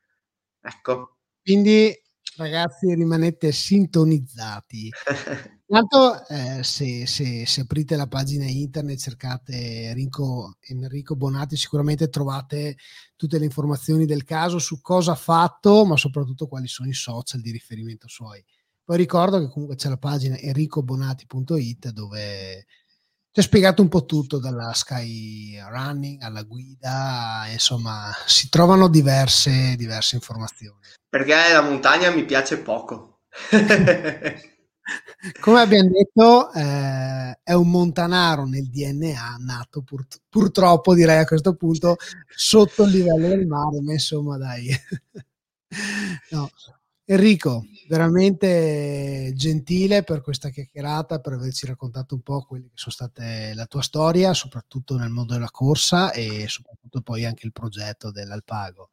Ecco. 0.63 1.17
Quindi 1.43 1.93
ragazzi 2.37 2.95
rimanete 2.95 3.51
sintonizzati. 3.51 4.89
Intanto 5.67 6.27
eh, 6.29 6.63
se, 6.63 7.07
se, 7.07 7.45
se, 7.47 7.61
aprite 7.61 7.97
la 7.97 8.07
pagina 8.07 8.45
internet 8.45 8.99
cercate 8.99 9.89
Enrico, 9.89 10.59
Enrico 10.61 11.17
Bonatti 11.17 11.57
sicuramente 11.57 12.09
trovate 12.09 12.77
tutte 13.17 13.39
le 13.39 13.45
informazioni 13.45 14.05
del 14.05 14.25
caso 14.25 14.59
su 14.59 14.81
cosa 14.81 15.13
ha 15.13 15.17
fatto 15.17 15.85
ma 15.85 15.97
soprattutto 15.97 16.47
quali 16.47 16.67
sono 16.67 16.89
i 16.89 16.95
social 16.95 17.41
di 17.41 17.51
riferimento 17.51 18.07
suoi. 18.07 18.45
Poi 18.91 18.99
ricordo 18.99 19.39
che 19.39 19.49
comunque 19.49 19.77
c'è 19.77 19.89
la 19.89 19.99
pagina 19.99 20.37
enricobonati.it 20.37 21.91
dove 21.91 22.67
c'è 23.31 23.41
spiegato 23.41 23.83
un 23.83 23.89
po' 23.89 24.05
tutto 24.05 24.41
dalla 24.41 24.73
sky 24.73 25.57
running 25.61 26.21
alla 26.23 26.43
guida, 26.43 27.45
insomma 27.53 28.11
si 28.27 28.49
trovano 28.49 28.89
diverse, 28.89 29.77
diverse 29.77 30.17
informazioni. 30.17 30.81
Perché 31.09 31.53
la 31.53 31.63
montagna 31.63 32.11
mi 32.11 32.25
piace 32.25 32.59
poco. 32.59 33.21
come 35.41 35.61
abbiamo 35.61 35.91
detto, 35.91 36.53
eh, 36.53 37.39
è 37.45 37.53
un 37.53 37.71
montanaro 37.71 38.45
nel 38.45 38.69
DNA 38.69 39.37
nato 39.39 39.83
pur, 39.83 40.05
purtroppo, 40.29 40.95
direi 40.95 41.19
a 41.19 41.27
questo 41.27 41.55
punto, 41.55 41.95
sotto 42.27 42.83
il 42.83 42.91
livello 42.91 43.29
del 43.29 43.47
mare, 43.47 43.81
ma 43.83 43.93
insomma 43.93 44.37
dai. 44.37 44.69
no. 46.31 46.51
Enrico, 47.11 47.65
veramente 47.89 49.33
gentile 49.35 50.05
per 50.05 50.21
questa 50.21 50.51
chiacchierata, 50.51 51.19
per 51.19 51.33
averci 51.33 51.67
raccontato 51.67 52.15
un 52.15 52.21
po' 52.21 52.45
quelle 52.45 52.67
che 52.67 52.75
sono 52.77 52.93
state 52.93 53.53
la 53.53 53.67
tua 53.67 53.83
storia, 53.83 54.33
soprattutto 54.33 54.97
nel 54.97 55.11
mondo 55.11 55.33
della 55.33 55.51
corsa 55.51 56.13
e 56.13 56.47
soprattutto 56.47 57.01
poi 57.01 57.25
anche 57.25 57.47
il 57.47 57.53
progetto 57.53 58.13
dell'Alpago. 58.13 58.91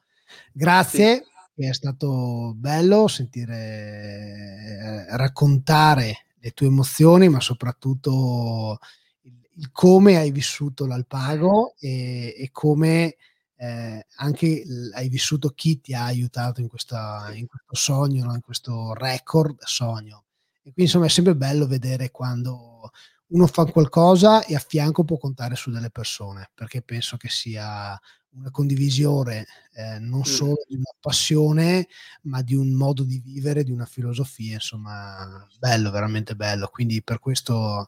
Grazie, 0.52 1.26
sì. 1.53 1.65
è 1.68 1.73
stato 1.73 2.53
bello 2.56 3.07
sentire 3.07 3.56
eh, 3.56 5.15
raccontare 5.15 6.26
le 6.39 6.52
tue 6.53 6.65
emozioni, 6.65 7.30
ma 7.30 7.39
soprattutto 7.39 8.80
il, 9.22 9.48
il 9.57 9.72
come 9.72 10.18
hai 10.18 10.31
vissuto 10.31 10.88
l'Alpago 10.88 11.76
e, 11.80 12.34
e 12.35 12.49
come 12.52 13.15
eh, 13.57 14.05
anche 14.15 14.63
hai 14.93 15.09
vissuto 15.09 15.49
chi 15.49 15.81
ti 15.81 15.93
ha 15.93 16.05
aiutato 16.05 16.61
in, 16.61 16.67
questa, 16.67 17.31
in 17.34 17.47
questo 17.47 17.75
sogno, 17.75 18.25
no? 18.25 18.34
in 18.34 18.41
questo 18.41 18.93
record 18.93 19.57
sogno. 19.63 20.25
E 20.57 20.73
quindi 20.73 20.84
insomma 20.84 21.05
è 21.05 21.09
sempre 21.09 21.35
bello 21.35 21.65
vedere 21.65 22.11
quando 22.11 22.91
uno 23.27 23.47
fa 23.47 23.65
qualcosa 23.65 24.45
e 24.45 24.55
a 24.55 24.59
fianco 24.59 25.03
può 25.03 25.17
contare 25.17 25.55
su 25.55 25.71
delle 25.71 25.89
persone, 25.89 26.49
perché 26.53 26.81
penso 26.81 27.17
che 27.17 27.29
sia 27.29 27.99
una 28.38 28.51
condivisione 28.51 29.47
eh, 29.73 29.97
non 29.99 30.23
solo 30.23 30.63
di 30.67 30.75
una 30.75 30.91
passione, 30.99 31.88
ma 32.23 32.41
di 32.43 32.53
un 32.53 32.73
modo 32.73 33.03
di 33.03 33.19
vivere, 33.19 33.63
di 33.63 33.71
una 33.71 33.85
filosofia, 33.85 34.53
insomma, 34.53 35.47
bello, 35.57 35.89
veramente 35.89 36.35
bello. 36.35 36.67
Quindi 36.67 37.01
per 37.01 37.19
questo 37.19 37.88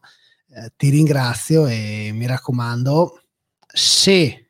eh, 0.50 0.72
ti 0.76 0.90
ringrazio 0.90 1.68
e 1.68 2.10
mi 2.14 2.26
raccomando, 2.26 3.22
se 3.68 4.49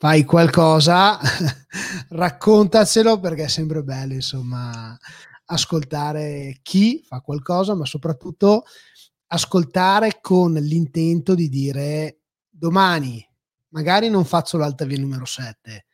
fai 0.00 0.24
qualcosa, 0.24 1.18
raccontacelo 2.08 3.20
perché 3.20 3.44
è 3.44 3.48
sempre 3.48 3.82
bello, 3.82 4.14
insomma, 4.14 4.96
ascoltare 5.44 6.60
chi 6.62 7.04
fa 7.06 7.20
qualcosa, 7.20 7.74
ma 7.74 7.84
soprattutto 7.84 8.64
ascoltare 9.26 10.20
con 10.22 10.54
l'intento 10.54 11.34
di 11.34 11.50
dire 11.50 12.20
domani 12.48 13.22
magari 13.68 14.08
non 14.08 14.24
faccio 14.24 14.56
l'alta 14.56 14.86
via 14.86 14.98
numero 14.98 15.26
7, 15.26 15.84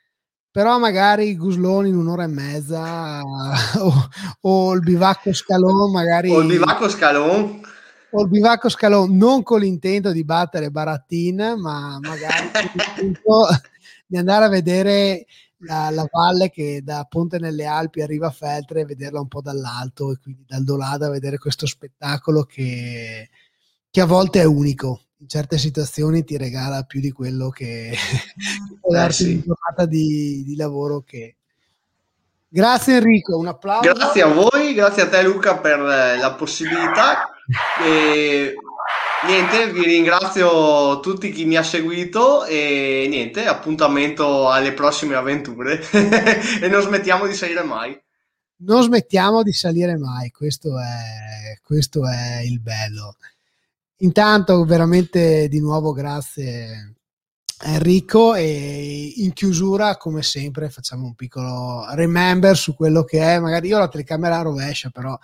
però 0.53 0.78
magari 0.78 1.37
Gusloni 1.37 1.89
in 1.89 1.97
un'ora 1.97 2.23
e 2.23 2.28
mezza 2.28 3.20
o, 3.83 4.09
o 4.43 4.73
il 4.73 4.83
bivacco 4.83 5.33
scalon 5.33 5.91
magari... 5.91 6.31
O 6.31 6.43
il 6.43 6.47
bivacco 6.47 6.89
scalon. 6.89 7.61
o 8.11 8.23
il 8.23 8.28
bivacco 8.28 8.69
scalon 8.69 9.16
non 9.16 9.43
con 9.43 9.59
l'intento 9.59 10.12
di 10.12 10.24
battere 10.24 10.70
Barattin, 10.70 11.57
ma 11.59 11.99
magari 12.01 12.53
con 12.55 12.70
l'intento 12.73 13.49
di 14.07 14.16
andare 14.16 14.45
a 14.45 14.49
vedere 14.49 15.27
la, 15.59 15.91
la, 15.91 16.07
valle 16.11 16.51
che 16.51 16.81
da 16.83 17.07
Ponte 17.09 17.39
nelle 17.39 17.65
Alpi 17.65 18.03
arriva 18.03 18.28
a 18.28 18.33
Feltre 18.33 18.81
e 18.81 18.85
vederla 18.85 19.20
un 19.20 19.28
po' 19.28 19.41
dall'alto 19.41 20.12
e 20.12 20.19
quindi 20.19 20.45
dal 20.47 20.65
Dolada 20.65 21.11
vedere 21.11 21.39
questo 21.39 21.66
spettacolo 21.66 22.45
che, 22.45 23.28
che, 23.91 24.01
a 24.01 24.07
volte 24.07 24.41
è 24.41 24.45
unico. 24.45 25.01
In 25.19 25.28
certe 25.28 25.57
situazioni 25.57 26.24
ti 26.24 26.37
regala 26.37 26.83
più 26.83 27.01
di 27.01 27.11
quello 27.11 27.49
che 27.49 27.97
può 28.81 28.93
eh, 28.93 28.97
darti 28.97 29.15
sì. 29.15 29.33
una 29.33 29.43
giornata 29.45 29.87
di, 29.87 30.45
di 30.45 30.57
lavoro 30.57 31.01
che, 31.01 31.37
Grazie 32.49 32.97
Enrico, 32.97 33.37
un 33.37 33.49
applauso. 33.49 33.93
Grazie 33.93 34.23
a 34.23 34.28
voi, 34.28 34.73
grazie 34.73 35.03
a 35.03 35.09
te 35.09 35.23
Luca 35.23 35.59
per 35.59 35.81
la 35.81 36.35
possibilità. 36.39 37.28
E 37.85 38.55
Niente, 39.27 39.73
vi 39.73 39.82
ringrazio 39.82 41.01
tutti 41.01 41.32
chi 41.32 41.44
mi 41.47 41.57
ha 41.57 41.62
seguito 41.65 42.44
e 42.44 43.07
niente, 43.09 43.44
appuntamento 43.44 44.48
alle 44.48 44.73
prossime 44.73 45.16
avventure 45.16 45.81
e 46.61 46.69
non 46.69 46.81
smettiamo 46.81 47.27
di 47.27 47.35
salire 47.35 47.65
mai. 47.65 48.01
Non 48.59 48.82
smettiamo 48.82 49.43
di 49.43 49.53
salire 49.53 49.97
mai, 49.97 50.31
questo 50.31 50.78
è, 50.78 51.59
questo 51.61 52.09
è 52.09 52.40
il 52.44 52.61
bello. 52.61 53.16
Intanto 53.98 54.65
veramente 54.65 55.48
di 55.48 55.59
nuovo 55.59 55.93
grazie 55.93 56.94
Enrico 57.62 58.35
e 58.35 59.12
in 59.16 59.32
chiusura 59.32 59.97
come 59.97 60.23
sempre 60.23 60.70
facciamo 60.70 61.07
un 61.07 61.15
piccolo 61.15 61.85
remember 61.94 62.57
su 62.57 62.77
quello 62.77 63.03
che 63.03 63.20
è, 63.20 63.40
magari 63.40 63.69
io 63.69 63.78
la 63.78 63.89
telecamera 63.89 64.43
rovescia 64.43 64.90
però 64.90 65.19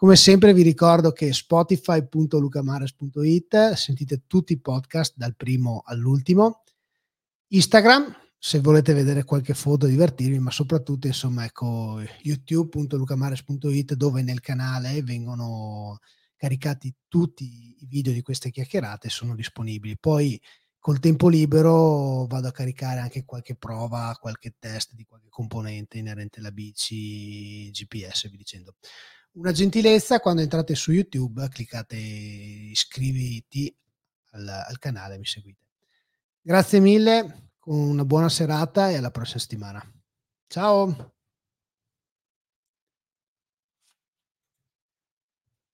come 0.00 0.16
sempre 0.16 0.54
vi 0.54 0.62
ricordo 0.62 1.12
che 1.12 1.30
spotify.lucamares.it 1.30 3.72
sentite 3.74 4.22
tutti 4.26 4.54
i 4.54 4.58
podcast 4.58 5.12
dal 5.14 5.36
primo 5.36 5.82
all'ultimo. 5.84 6.62
Instagram, 7.48 8.10
se 8.38 8.60
volete 8.60 8.94
vedere 8.94 9.24
qualche 9.24 9.52
foto 9.52 9.84
e 9.84 9.90
divertirvi, 9.90 10.38
ma 10.38 10.50
soprattutto 10.50 11.06
insomma 11.06 11.44
ecco 11.44 12.00
youtube.lucamares.it 12.22 13.92
dove 13.92 14.22
nel 14.22 14.40
canale 14.40 15.02
vengono 15.02 15.98
caricati 16.34 16.94
tutti 17.06 17.76
i 17.80 17.86
video 17.86 18.14
di 18.14 18.22
queste 18.22 18.50
chiacchierate 18.50 19.08
e 19.08 19.10
sono 19.10 19.34
disponibili. 19.34 19.98
Poi 19.98 20.40
col 20.78 20.98
tempo 20.98 21.28
libero 21.28 22.24
vado 22.24 22.48
a 22.48 22.52
caricare 22.52 23.00
anche 23.00 23.26
qualche 23.26 23.54
prova, 23.54 24.16
qualche 24.18 24.54
test 24.58 24.94
di 24.94 25.04
qualche 25.04 25.28
componente 25.28 25.98
inerente 25.98 26.38
alla 26.38 26.52
bici, 26.52 27.70
GPS, 27.70 28.30
vi 28.30 28.38
dicendo 28.38 28.76
una 29.40 29.52
gentilezza 29.52 30.20
quando 30.20 30.42
entrate 30.42 30.74
su 30.74 30.92
YouTube 30.92 31.48
cliccate 31.48 31.96
iscriviti 31.96 33.74
al, 34.32 34.46
al 34.46 34.78
canale 34.78 35.16
mi 35.16 35.24
seguite. 35.24 35.64
Grazie 36.42 36.80
mille 36.80 37.48
una 37.64 38.04
buona 38.04 38.28
serata 38.28 38.90
e 38.90 38.96
alla 38.96 39.10
prossima 39.10 39.40
settimana. 39.40 39.92
Ciao 40.46 41.14